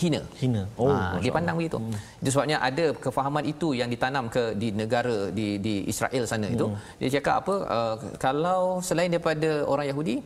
hina. 0.00 0.20
Hina. 0.42 0.62
Oh, 0.82 0.90
ha, 0.90 1.16
dia 1.24 1.32
pandang 1.36 1.56
begitu. 1.60 1.78
Hmm. 1.80 1.94
Itu 2.20 2.30
sebabnya 2.34 2.58
ada 2.68 2.86
kefahaman 3.04 3.44
itu 3.52 3.68
yang 3.80 3.88
ditanam 3.94 4.26
ke 4.36 4.44
di 4.62 4.68
negara 4.82 5.16
di 5.38 5.46
di 5.66 5.74
Israel 5.92 6.24
sana 6.32 6.46
hmm. 6.50 6.56
itu. 6.56 6.66
Dia 7.00 7.08
cakap 7.16 7.36
apa 7.42 7.54
uh, 7.76 7.94
kalau 8.26 8.60
selain 8.88 9.10
daripada 9.14 9.50
orang 9.74 9.88
Yahudi 9.92 10.16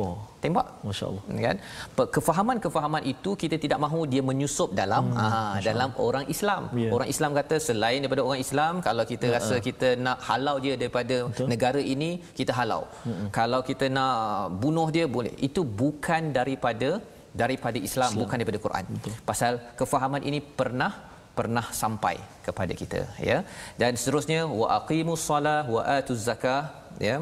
Oh. 0.00 0.16
tembak 0.42 0.66
Masya 0.88 1.04
Allah. 1.08 1.22
kan 1.46 1.56
kefahaman-kefahaman 2.16 3.02
itu 3.12 3.30
kita 3.42 3.56
tidak 3.64 3.78
mahu 3.84 4.00
dia 4.12 4.22
menyusup 4.28 4.70
dalam 4.80 5.04
hmm, 5.12 5.20
aa, 5.24 5.60
dalam 5.68 5.90
orang 6.06 6.24
Islam 6.34 6.62
Yeah. 6.72 6.92
orang 6.96 7.08
Islam 7.14 7.30
kata 7.38 7.56
selain 7.66 7.98
daripada 8.02 8.22
orang 8.28 8.40
Islam 8.46 8.72
kalau 8.86 9.04
kita 9.12 9.26
Ya, 9.28 9.34
rasa 9.36 9.54
kita 9.66 9.88
nak 10.06 10.18
halau 10.28 10.56
dia 10.64 10.74
daripada 10.80 11.16
Betul. 11.28 11.46
negara 11.52 11.80
ini 11.94 12.10
kita 12.38 12.52
halau 12.58 12.82
Hmm. 13.06 13.28
kalau 13.38 13.60
kita 13.70 13.86
nak 13.96 14.14
bunuh 14.62 14.88
dia 14.96 15.04
boleh 15.16 15.34
itu 15.48 15.60
bukan 15.82 16.32
daripada 16.38 16.90
daripada 17.40 17.78
Islam, 17.88 18.10
Islam. 18.12 18.20
bukan 18.20 18.36
daripada 18.40 18.60
Quran 18.66 18.84
Betul. 18.96 19.12
pasal 19.30 19.52
kefahaman 19.80 20.22
ini 20.30 20.40
pernah 20.60 20.92
pernah 21.38 21.66
sampai 21.82 22.16
kepada 22.46 22.72
kita 22.80 23.00
ya 23.28 23.38
dan 23.80 23.96
seterusnya 24.00 24.40
wa 24.60 24.66
aqimus 24.78 25.22
solah 25.30 25.64
wa 25.74 25.82
atuz 25.96 26.22
zakah 26.28 26.62
ya 27.08 27.16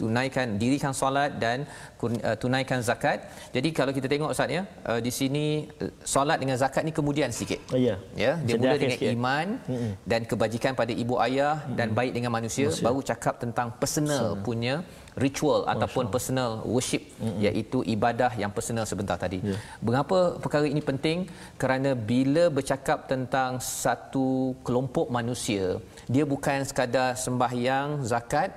tunaikan 0.00 0.46
dirikan 0.60 0.92
solat 1.00 1.40
dan 1.42 1.64
uh, 2.04 2.36
tunaikan 2.42 2.80
zakat. 2.88 3.24
Jadi 3.56 3.68
kalau 3.78 3.92
kita 3.96 4.06
tengok 4.12 4.30
ustaz 4.36 4.52
ya, 4.52 4.62
uh, 4.84 5.00
di 5.06 5.10
sini 5.18 5.44
uh, 5.80 5.90
solat 6.14 6.38
dengan 6.42 6.56
zakat 6.60 6.84
ni 6.86 6.92
kemudian 6.92 7.32
sikit. 7.32 7.60
Oh, 7.72 7.80
ya. 7.80 7.96
Ya, 8.24 8.32
dia 8.44 8.54
Sedar 8.54 8.76
mula 8.76 8.76
sikit. 8.76 9.00
dengan 9.00 9.16
iman 9.16 9.46
mm-hmm. 9.64 9.92
dan 10.04 10.20
kebajikan 10.30 10.72
pada 10.80 10.92
ibu 10.92 11.16
ayah 11.26 11.54
mm-hmm. 11.56 11.76
dan 11.80 11.88
baik 11.98 12.12
dengan 12.16 12.30
manusia, 12.36 12.68
manusia 12.68 12.84
baru 12.86 13.00
cakap 13.10 13.34
tentang 13.42 13.68
personal 13.80 14.36
Sana. 14.36 14.44
punya 14.46 14.74
ritual 15.16 15.64
Masya 15.64 15.72
ataupun 15.72 16.04
Allah. 16.04 16.14
personal 16.14 16.50
worship 16.74 17.02
mm-hmm. 17.08 17.38
iaitu 17.48 17.78
ibadah 17.94 18.30
yang 18.42 18.52
personal 18.56 18.84
sebentar 18.90 19.16
tadi. 19.24 19.40
Yeah. 19.40 19.60
Mengapa 19.80 20.18
perkara 20.44 20.68
ini 20.68 20.82
penting? 20.90 21.18
Kerana 21.62 21.96
bila 21.96 22.44
bercakap 22.52 23.08
tentang 23.12 23.56
satu 23.58 24.52
kelompok 24.66 25.08
manusia, 25.08 25.80
dia 26.04 26.24
bukan 26.28 26.60
sekadar 26.68 27.16
sembahyang, 27.16 28.04
zakat, 28.04 28.52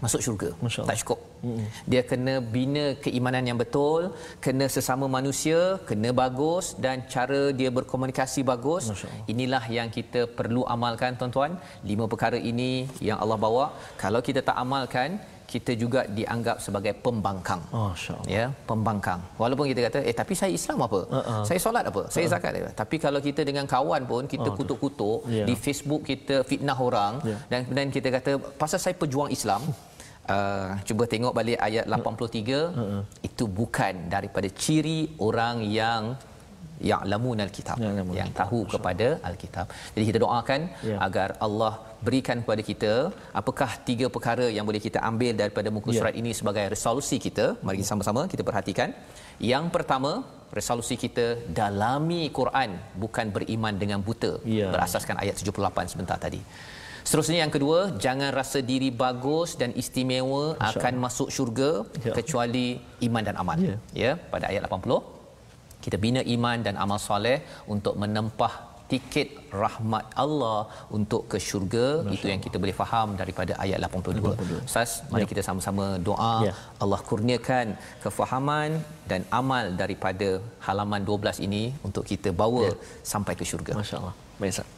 masuk 0.00 0.20
syurga. 0.24 0.50
Tak 0.88 0.98
cukup. 1.04 1.20
Mm-hmm. 1.44 1.66
Dia 1.92 2.02
kena 2.10 2.34
bina 2.54 2.84
keimanan 3.04 3.44
yang 3.48 3.58
betul, 3.60 4.16
kena 4.44 4.66
sesama 4.72 5.04
manusia, 5.18 5.60
kena 5.88 6.10
bagus 6.22 6.72
dan 6.84 7.04
cara 7.14 7.52
dia 7.52 7.68
berkomunikasi 7.68 8.40
bagus. 8.52 8.88
Inilah 9.32 9.64
yang 9.68 9.88
kita 9.92 10.24
perlu 10.38 10.64
amalkan 10.74 11.20
tuan-tuan. 11.20 11.60
Lima 11.90 12.04
perkara 12.12 12.40
ini 12.40 12.88
yang 13.08 13.20
Allah 13.22 13.38
bawa, 13.46 13.64
kalau 14.00 14.20
kita 14.28 14.40
tak 14.40 14.56
amalkan, 14.64 15.20
kita 15.52 15.72
juga 15.82 16.00
dianggap 16.18 16.56
sebagai 16.64 16.92
pembangkang. 17.04 17.62
Oh, 17.70 17.92
ya, 18.26 18.50
pembangkang. 18.70 19.20
Walaupun 19.40 19.70
kita 19.70 19.80
kata, 19.86 19.98
eh 20.10 20.14
tapi 20.20 20.34
saya 20.40 20.50
Islam 20.58 20.78
apa? 20.86 21.00
Uh-uh. 21.18 21.42
Saya 21.48 21.58
solat 21.62 21.84
apa? 21.90 22.02
Saya 22.14 22.26
uh-uh. 22.26 22.32
zakat 22.34 22.52
apa? 22.58 22.70
Tapi 22.82 22.96
kalau 23.04 23.20
kita 23.22 23.40
dengan 23.46 23.64
kawan 23.74 24.02
pun 24.10 24.22
kita 24.34 24.48
uh, 24.50 24.54
kutuk-kutuk 24.58 25.18
yeah. 25.30 25.46
di 25.48 25.54
Facebook 25.54 26.02
kita 26.10 26.42
fitnah 26.50 26.78
orang 26.88 27.22
yeah. 27.22 27.40
dan 27.50 27.58
kemudian 27.64 27.90
kita 27.96 28.08
kata 28.16 28.32
pasal 28.62 28.78
saya 28.82 28.94
pejuang 28.98 29.30
Islam. 29.38 29.62
Uh, 30.26 30.74
cuba 30.82 31.06
tengok 31.06 31.30
balik 31.38 31.54
ayat 31.62 31.86
83 31.86 31.94
uh-uh. 31.94 33.02
itu 33.22 33.44
bukan 33.46 34.10
daripada 34.10 34.50
ciri 34.50 35.14
orang 35.22 35.62
yang 35.62 36.18
ya'lamun 36.90 37.38
al-kitab 37.46 37.76
ya, 37.84 37.90
yang 38.18 38.30
tahu 38.40 38.58
kepada 38.74 39.08
al-kitab. 39.28 39.66
Jadi 39.94 40.04
kita 40.10 40.18
doakan 40.24 40.60
ya. 40.90 40.96
agar 41.06 41.28
Allah 41.46 41.72
berikan 42.06 42.38
kepada 42.44 42.62
kita 42.70 42.92
apakah 43.40 43.70
tiga 43.88 44.06
perkara 44.16 44.46
yang 44.56 44.64
boleh 44.68 44.82
kita 44.86 45.00
ambil 45.10 45.32
daripada 45.42 45.68
muka 45.76 45.90
surat 45.98 46.14
ya. 46.14 46.20
ini 46.22 46.32
sebagai 46.40 46.64
resolusi 46.74 47.18
kita. 47.26 47.46
Mari 47.66 47.80
kita 47.80 47.90
sama-sama 47.92 48.22
kita 48.32 48.44
perhatikan. 48.48 48.90
Yang 49.52 49.64
pertama, 49.74 50.12
resolusi 50.58 50.94
kita 51.04 51.26
dalami 51.60 52.22
Quran 52.38 52.70
bukan 53.02 53.26
beriman 53.36 53.74
dengan 53.82 54.00
buta 54.06 54.32
ya. 54.44 54.68
berasaskan 54.74 55.18
ayat 55.24 55.36
78 55.40 55.92
sebentar 55.92 56.18
tadi. 56.26 56.40
Seterusnya 57.06 57.38
yang 57.44 57.52
kedua, 57.54 57.78
jangan 58.04 58.30
rasa 58.34 58.58
diri 58.70 58.88
bagus 58.90 59.54
dan 59.60 59.70
istimewa 59.82 60.58
akan 60.70 60.94
masuk 61.04 61.28
syurga 61.36 61.70
ya. 62.02 62.14
kecuali 62.18 62.66
iman 63.06 63.22
dan 63.28 63.36
amal. 63.42 63.54
Ya. 63.62 63.76
ya, 63.94 64.12
pada 64.32 64.50
ayat 64.50 64.66
80 64.66 65.15
kita 65.86 65.98
bina 66.06 66.22
iman 66.36 66.58
dan 66.66 66.74
amal 66.84 66.98
soleh 67.08 67.36
untuk 67.74 67.94
menempah 68.02 68.54
tiket 68.90 69.28
rahmat 69.62 70.04
Allah 70.24 70.58
untuk 70.96 71.22
ke 71.30 71.38
syurga 71.46 71.86
Masya 71.86 72.14
itu 72.16 72.26
yang 72.32 72.40
kita 72.46 72.56
boleh 72.62 72.74
faham 72.80 73.08
daripada 73.20 73.52
ayat 73.64 73.78
82. 73.86 74.22
82. 74.22 74.60
Ustaz, 74.68 74.90
mari 75.12 75.24
ya. 75.24 75.30
kita 75.32 75.42
sama-sama 75.48 75.86
doa 76.08 76.34
ya. 76.48 76.52
Allah 76.84 77.00
kurniakan 77.10 77.66
kefahaman 78.04 78.70
dan 79.10 79.22
amal 79.40 79.64
daripada 79.82 80.28
halaman 80.66 81.02
12 81.12 81.46
ini 81.46 81.64
untuk 81.88 82.06
kita 82.12 82.32
bawa 82.42 82.66
ya. 82.68 82.76
sampai 83.14 83.34
ke 83.40 83.46
syurga. 83.52 83.74
Masya-Allah. 83.80 84.14
Baik 84.40 84.54
Ustaz. 84.54 84.68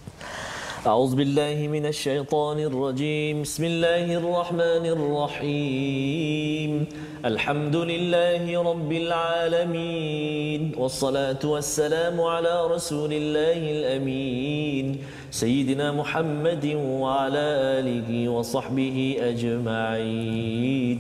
أعوذ 0.87 1.17
بالله 1.17 1.69
من 1.69 1.87
الشيطان 1.87 2.59
الرجيم. 2.59 3.43
بسم 3.43 3.65
الله 3.65 4.15
الرحمن 4.15 4.87
الرحيم. 4.87 6.87
الحمد 7.25 7.77
لله 7.77 8.63
رب 8.63 8.93
العالمين. 8.93 10.73
والصلاة 10.79 11.43
والسلام 11.45 12.21
على 12.21 12.67
رسول 12.71 13.13
الله 13.13 13.71
الأمين. 13.71 14.99
سيدنا 15.31 15.93
محمد 15.93 16.75
وعلى 16.79 17.47
آله 17.83 18.29
وصحبه 18.29 19.17
أجمعين. 19.21 20.99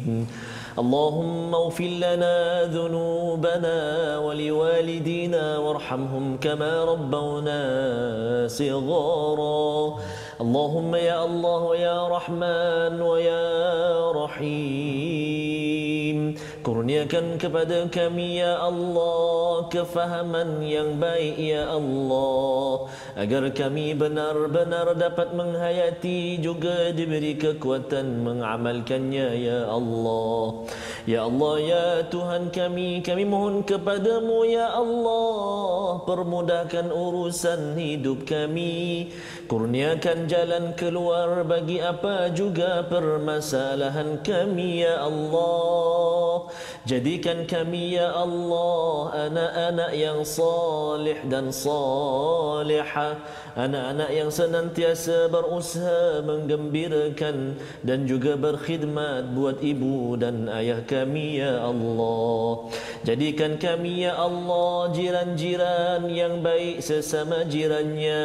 اللهم 0.79 1.55
اغفر 1.55 1.85
لنا 1.85 2.65
ذنوبنا 2.65 3.79
ولوالدينا 4.19 5.59
وارحمهم 5.59 6.37
كما 6.39 6.85
ربونا 6.85 7.61
صغارا. 8.49 9.99
اللهم 10.42 10.96
يا 10.96 11.26
الله 11.26 11.76
يا 11.76 12.08
رحمن 12.08 13.02
ويا 13.02 13.46
رحيم 14.12 15.74
Kurniakan 16.64 17.36
kepada 17.36 17.92
kami 17.92 18.40
ya 18.40 18.56
Allah 18.56 19.68
kefahaman 19.68 20.64
yang 20.64 20.96
baik 20.96 21.36
ya 21.36 21.68
Allah 21.68 22.88
agar 23.20 23.52
kami 23.52 23.92
benar-benar 23.92 24.96
dapat 24.96 25.36
menghayati 25.36 26.40
juga 26.40 26.96
diberi 26.96 27.36
kekuatan 27.36 28.24
mengamalkannya 28.24 29.28
ya 29.44 29.68
Allah. 29.68 30.64
Ya 31.04 31.28
Allah 31.28 31.54
ya 31.60 31.88
Tuhan 32.08 32.48
kami 32.48 33.04
kami 33.04 33.28
mohon 33.28 33.68
kepadamu 33.68 34.48
ya 34.48 34.72
Allah 34.72 36.00
permudahkan 36.08 36.88
urusan 36.96 37.76
hidup 37.76 38.24
kami 38.24 39.12
kurniakan 39.52 40.27
jalan 40.29 40.77
keluar 40.77 41.41
bagi 41.49 41.81
apa 41.81 42.29
juga 42.29 42.85
permasalahan 42.85 44.21
kami 44.21 44.85
ya 44.85 45.01
Allah. 45.01 46.53
Jadikan 46.85 47.49
kami 47.49 47.97
ya 47.97 48.13
Allah 48.13 49.29
anak-anak 49.29 49.93
yang 49.97 50.21
salih 50.29 51.19
dan 51.27 51.49
salihah. 51.49 53.17
Anak-anak 53.59 54.11
yang 54.15 54.31
senantiasa 54.31 55.27
berusaha 55.35 56.23
menggembirakan 56.23 57.59
Dan 57.83 58.07
juga 58.07 58.39
berkhidmat 58.39 59.35
buat 59.35 59.59
ibu 59.59 60.15
dan 60.15 60.47
ayah 60.47 60.87
kami 60.87 61.43
ya 61.43 61.67
Allah. 61.67 62.71
Jadikan 63.03 63.59
kami 63.59 64.07
ya 64.07 64.15
Allah 64.15 64.95
jiran-jiran 64.95 66.07
yang 66.07 66.39
baik 66.39 66.85
sesama 66.85 67.43
jirannya 67.51 68.23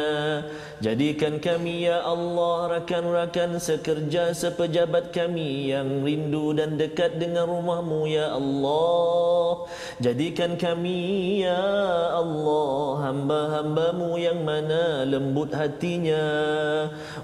Jadikan 0.84 1.40
kami 1.40 1.88
ya 1.88 2.04
Allah 2.04 2.76
rakan-rakan 2.76 3.56
sekerja 3.56 4.36
sepejabat 4.36 5.16
kami 5.16 5.72
yang 5.72 6.04
rindu 6.04 6.52
dan 6.52 6.76
dekat 6.76 7.16
dengan 7.16 7.48
rumahmu 7.48 8.04
ya 8.04 8.36
Allah. 8.36 9.64
Jadikan 9.96 10.60
kami 10.60 11.40
ya 11.40 11.64
Allah 12.12 13.00
hamba-hambamu 13.00 14.20
yang 14.20 14.44
mana 14.44 15.08
lembut 15.08 15.56
hatinya 15.56 16.20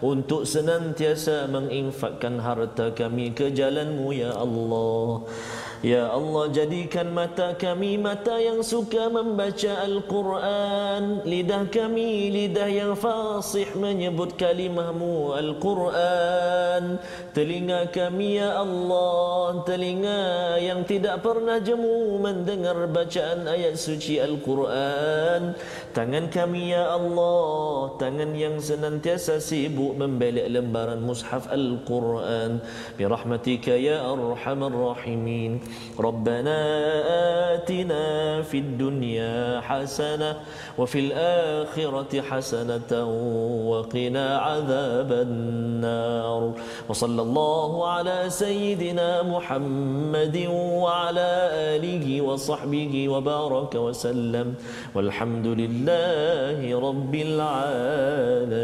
untuk 0.01 0.49
senantiasa 0.49 1.45
menginfakkan 1.53 2.41
harta 2.41 2.97
kami 2.97 3.37
ke 3.37 3.53
jalanmu 3.53 4.09
ya 4.17 4.41
Allah. 4.41 5.29
Ya 5.81 6.13
Allah 6.13 6.53
jadikan 6.53 7.09
mata 7.09 7.57
kami 7.57 7.97
mata 7.97 8.37
yang 8.37 8.61
suka 8.61 9.09
membaca 9.09 9.81
Al-Quran. 9.81 11.25
Lidah 11.25 11.73
kami 11.73 12.29
lidah 12.29 12.69
yang 12.69 12.93
fasih 12.93 13.65
menyebut 13.81 14.37
kalimahmu 14.37 15.33
Al-Quran. 15.33 17.01
Telinga 17.33 17.89
kami 17.97 18.37
ya 18.37 18.61
Allah 18.61 19.65
Telinga 19.65 20.21
yang 20.61 20.85
tidak 20.85 21.25
pernah 21.25 21.57
jemu 21.57 22.13
mendengar 22.21 22.77
bacaan 22.85 23.49
ayat 23.49 23.81
suci 23.81 24.21
Al-Quran. 24.21 25.57
Tangan 25.97 26.29
kami 26.29 26.77
ya 26.77 26.93
Allah 26.93 27.97
Tangan 27.97 28.37
yang 28.37 28.61
senantiasa 28.61 29.41
sibuk 29.41 29.97
membelek 29.97 30.45
lembaran 30.45 31.01
mushaf 31.01 31.49
Al-Quran. 31.49 32.61
Birahmatika 33.01 33.73
ya 33.81 34.05
Arhamar 34.05 34.77
Rahimin 34.77 35.70
ربنا 35.99 36.59
آتنا 37.55 38.43
في 38.43 38.59
الدنيا 38.59 39.61
حسنة 39.61 40.37
وفي 40.79 40.99
الآخرة 40.99 42.21
حسنة 42.21 43.05
وقنا 43.71 44.39
عذاب 44.39 45.13
النار. 45.13 46.53
وصلى 46.89 47.23
الله 47.23 47.89
على 47.89 48.25
سيدنا 48.29 49.23
محمد 49.23 50.47
وعلى 50.51 51.31
آله 51.77 52.21
وصحبه 52.21 53.09
وبارك 53.09 53.75
وسلم. 53.75 54.55
والحمد 54.95 55.47
لله 55.47 56.81
رب 56.81 57.15
العالمين. 57.15 58.61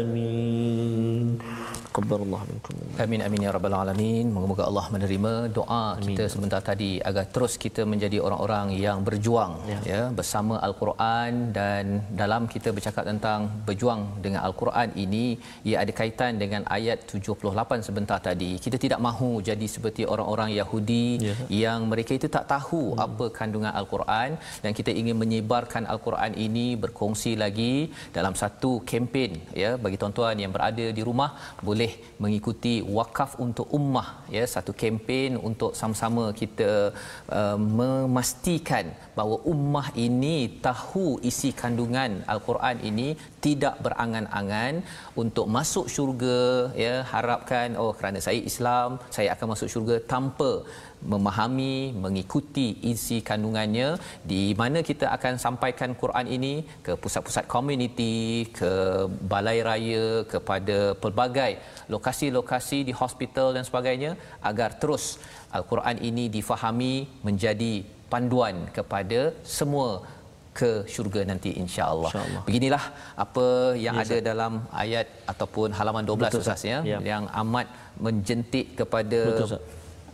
Taqabbalallahu 1.97 2.45
minkum. 2.51 2.75
Amin 3.03 3.21
amin 3.25 3.41
ya 3.45 3.51
rabbal 3.55 3.75
alamin. 3.81 4.25
Moga-moga 4.35 4.63
Allah 4.69 4.85
menerima 4.95 5.33
doa 5.57 5.83
amin. 5.85 6.05
kita 6.07 6.23
sebentar 6.33 6.61
tadi 6.69 6.91
agar 7.09 7.25
terus 7.35 7.53
kita 7.63 7.81
menjadi 7.91 8.17
orang-orang 8.25 8.67
yang 8.85 8.99
berjuang 9.07 9.53
ya. 9.71 9.79
ya 9.91 10.01
bersama 10.19 10.55
al-Quran 10.67 11.31
dan 11.57 11.85
dalam 12.21 12.45
kita 12.53 12.71
bercakap 12.77 13.03
tentang 13.11 13.49
berjuang 13.67 14.01
dengan 14.25 14.41
al-Quran 14.47 14.89
ini 15.05 15.25
ia 15.69 15.77
ada 15.83 15.93
kaitan 15.99 16.33
dengan 16.43 16.61
ayat 16.77 16.99
78 17.09 17.87
sebentar 17.87 18.19
tadi. 18.29 18.51
Kita 18.65 18.77
tidak 18.85 19.01
mahu 19.07 19.31
jadi 19.49 19.67
seperti 19.75 20.03
orang-orang 20.13 20.49
Yahudi 20.59 21.05
ya. 21.29 21.35
yang 21.63 21.79
mereka 21.91 22.13
itu 22.19 22.29
tak 22.37 22.45
tahu 22.53 22.83
hmm. 22.93 23.05
apa 23.07 23.25
kandungan 23.39 23.73
al-Quran 23.81 24.29
dan 24.63 24.71
kita 24.79 24.93
ingin 25.01 25.17
menyebarkan 25.23 25.83
al-Quran 25.93 26.33
ini 26.47 26.67
berkongsi 26.83 27.33
lagi 27.43 27.75
dalam 28.17 28.33
satu 28.41 28.71
kempen 28.89 29.31
ya 29.63 29.71
bagi 29.83 29.97
tuan-tuan 30.01 30.37
yang 30.43 30.51
berada 30.55 30.85
di 30.97 31.01
rumah 31.09 31.29
boleh 31.67 31.86
boleh 31.87 31.95
mengikuti 32.23 32.73
wakaf 32.97 33.31
untuk 33.45 33.67
ummah 33.77 34.07
ya 34.35 34.43
satu 34.53 34.71
kempen 34.79 35.31
untuk 35.49 35.71
sama-sama 35.79 36.23
kita 36.39 36.71
uh, 37.39 37.57
memastikan 37.79 38.85
bahawa 39.17 39.35
ummah 39.53 39.87
ini 40.05 40.35
tahu 40.67 41.05
isi 41.29 41.49
kandungan 41.61 42.11
al-Quran 42.33 42.77
ini 42.89 43.07
tidak 43.45 43.75
berangan-angan 43.85 44.73
untuk 45.23 45.45
masuk 45.57 45.85
syurga 45.95 46.39
ya 46.85 46.95
harapkan 47.13 47.77
oh 47.81 47.91
kerana 47.99 48.19
saya 48.27 48.41
Islam 48.51 48.89
saya 49.17 49.29
akan 49.35 49.47
masuk 49.53 49.69
syurga 49.73 49.97
tanpa 50.13 50.51
memahami 51.01 51.93
mengikuti 52.03 52.67
isi 52.91 53.21
kandungannya 53.29 54.01
di 54.31 54.41
mana 54.61 54.81
kita 54.89 55.07
akan 55.17 55.37
sampaikan 55.45 55.93
Quran 56.01 56.27
ini 56.37 56.53
ke 56.85 56.97
pusat-pusat 56.97 57.45
komuniti 57.45 58.49
ke 58.59 58.71
balai 59.31 59.59
raya 59.69 60.05
kepada 60.33 60.77
pelbagai 61.03 61.61
lokasi-lokasi 61.93 62.79
di 62.89 62.95
hospital 63.01 63.53
dan 63.55 63.63
sebagainya 63.69 64.17
agar 64.41 64.75
terus 64.81 65.21
al-Quran 65.57 65.97
ini 66.09 66.25
difahami 66.37 66.93
menjadi 67.27 67.73
panduan 68.09 68.55
kepada 68.77 69.19
semua 69.57 69.89
ke 70.59 70.69
syurga 70.93 71.21
nanti 71.31 71.49
insya-Allah. 71.63 72.11
Insya 72.11 72.41
Beginilah 72.47 72.83
apa 73.23 73.45
yang 73.85 73.95
ya, 74.01 74.03
ada 74.03 74.17
dalam 74.29 74.53
ayat 74.83 75.07
ataupun 75.31 75.69
halaman 75.79 76.03
12 76.09 76.17
Betul, 76.17 76.41
Ustaz 76.41 76.63
ya, 76.71 76.79
ya. 76.91 76.97
yang 77.11 77.29
amat 77.41 77.67
menjentik 78.05 78.73
kepada 78.79 79.21
Betul, 79.29 79.61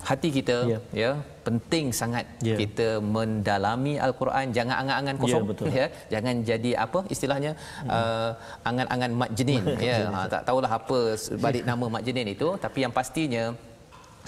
hati 0.10 0.30
kita 0.38 0.58
ya. 0.74 0.80
ya 1.02 1.12
penting 1.48 1.86
sangat 2.00 2.26
ya. 2.48 2.56
kita 2.62 2.88
mendalami 3.16 3.94
al-Quran 4.06 4.56
jangan 4.58 4.76
angan-angan 4.82 5.16
kosong 5.22 5.44
ya, 5.68 5.76
ya 5.80 5.88
jangan 6.14 6.36
jadi 6.50 6.72
apa 6.86 7.00
istilahnya 7.16 7.52
hmm. 7.56 7.92
uh, 7.98 8.32
angan-angan 8.70 9.12
mak 9.22 9.32
jenin 9.40 9.64
ya 9.90 9.98
ha, 10.16 10.22
tak 10.34 10.42
tahulah 10.48 10.72
apa 10.80 11.00
balik 11.46 11.64
nama 11.70 11.86
mak 11.96 12.04
jenin 12.08 12.28
itu 12.36 12.50
tapi 12.66 12.80
yang 12.86 12.96
pastinya 13.00 13.46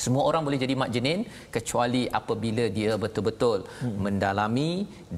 semua 0.03 0.23
orang 0.29 0.41
boleh 0.47 0.59
jadi 0.63 0.73
mak 0.81 0.91
jenin 0.95 1.19
kecuali 1.55 2.03
apabila 2.19 2.65
dia 2.77 2.91
betul-betul 3.03 3.57
hmm. 3.63 3.95
mendalami 4.05 4.71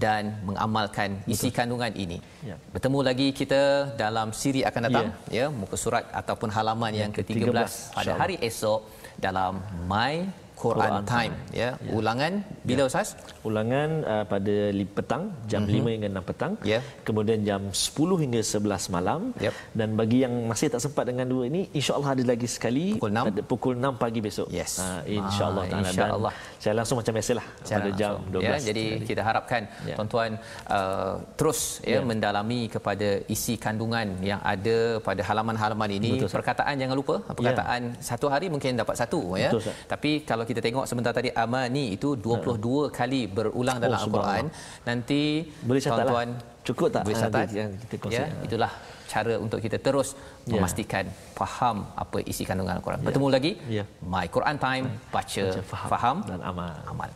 dan 0.04 0.38
mengamalkan 0.48 1.10
isi 1.34 1.50
Betul. 1.50 1.58
kandungan 1.58 1.94
ini. 2.04 2.18
Ya. 2.50 2.56
Bertemu 2.74 3.00
lagi 3.10 3.28
kita 3.40 3.62
dalam 4.04 4.30
siri 4.42 4.62
akan 4.70 4.82
datang 4.88 5.08
ya, 5.34 5.46
ya 5.50 5.56
muka 5.62 5.78
surat 5.84 6.06
ataupun 6.22 6.54
halaman 6.58 6.94
ya, 6.94 7.02
yang 7.04 7.12
ke-13 7.18 7.70
pada 7.98 8.12
hari 8.22 8.38
esok 8.50 8.86
dalam 9.18 9.66
My 9.90 10.30
Quran, 10.58 10.90
Quran 10.90 11.06
Time 11.06 11.34
ya. 11.54 11.70
ya. 11.78 11.92
Ulangan 11.94 12.32
bila 12.66 12.82
ya. 12.84 12.90
Ustaz? 12.90 13.10
Ulangan 13.46 13.90
uh, 14.14 14.26
pada 14.26 14.56
petang 14.98 15.24
jam 15.46 15.62
mm-hmm. 15.70 15.86
5 15.86 15.94
hingga 15.94 16.10
6 16.18 16.30
petang. 16.30 16.54
Ya. 16.66 16.80
Kemudian 17.08 17.40
jam 17.46 17.62
10 17.70 18.24
hingga 18.24 18.42
11 18.42 18.96
malam. 18.96 19.20
Yep. 19.38 19.54
Dan 19.78 19.90
bagi 20.00 20.18
yang 20.26 20.34
masih 20.50 20.74
tak 20.74 20.82
sempat 20.82 21.06
dengan 21.06 21.30
dua 21.30 21.46
ini 21.46 21.70
insya-Allah 21.78 22.18
ada 22.18 22.24
lagi 22.26 22.48
sekali 22.50 22.98
pukul 22.98 23.12
6 23.14 23.28
pada 23.30 23.42
pukul 23.52 23.76
6 23.78 24.02
pagi 24.04 24.20
besok. 24.26 24.48
Yes. 24.50 24.82
Uh, 24.82 25.02
insya-Allah 25.06 25.64
ah, 25.70 25.82
insya-Allah. 25.86 26.34
Saya 26.58 26.74
langsung 26.74 26.98
macam 26.98 27.14
biasalah 27.14 27.46
Cara 27.62 27.78
pada 27.78 27.90
jam 27.94 28.14
12. 28.34 28.42
Ya, 28.42 28.56
jadi 28.74 28.86
sekali. 28.90 29.08
kita 29.14 29.22
harapkan 29.30 29.62
ya. 29.86 29.96
tuan-tuan 29.98 30.32
uh, 30.74 31.14
terus 31.38 31.60
ya, 31.86 32.02
ya 32.02 32.02
mendalami 32.02 32.66
kepada 32.66 33.22
isi 33.30 33.56
kandungan 33.62 34.18
yang 34.26 34.42
ada 34.42 34.98
pada 35.06 35.22
halaman-halaman 35.22 35.90
ini. 36.02 36.12
Betul, 36.18 36.34
perkataan 36.42 36.74
jangan 36.82 36.98
lupa, 36.98 37.16
perkataan 37.30 37.82
ya. 37.94 38.02
satu 38.10 38.26
hari 38.34 38.50
mungkin 38.50 38.74
dapat 38.82 38.98
satu 38.98 39.38
ya. 39.38 39.54
Betul, 39.54 39.62
Tapi 39.86 40.12
kalau 40.26 40.47
kita 40.50 40.60
tengok 40.66 40.86
sebentar 40.90 41.12
tadi 41.20 41.30
amani 41.44 41.84
itu 41.96 42.10
22 42.16 42.32
uh. 42.32 42.86
kali 43.00 43.22
berulang 43.38 43.78
dalam 43.84 43.98
oh, 44.00 44.04
al-Quran 44.08 44.46
nanti 44.90 45.22
boleh 45.70 45.82
tuan-tuan 45.84 46.30
cukup 46.68 46.88
tak 46.96 47.04
boleh 47.08 47.18
catat 47.24 47.48
yang 47.60 47.72
kita 47.84 47.96
kongsi 48.02 48.22
ya, 48.24 48.28
itulah 48.48 48.72
cara 49.12 49.34
untuk 49.46 49.60
kita 49.66 49.78
terus 49.88 50.10
Ya. 50.48 50.56
memastikan 50.56 51.06
faham 51.36 51.78
apa 52.04 52.24
isi 52.32 52.44
kandungan 52.48 52.80
al-Quran. 52.80 53.04
Bertemu 53.04 53.28
lagi 53.36 53.52
Ya. 53.68 53.84
My 54.14 54.26
Quran 54.36 54.56
Time 54.66 54.86
baca, 55.16 55.44
Baca, 55.44 55.62
faham 55.72 55.90
faham 55.92 56.18
dan 56.24 56.40
amal. 56.52 56.72
amal. 56.92 57.10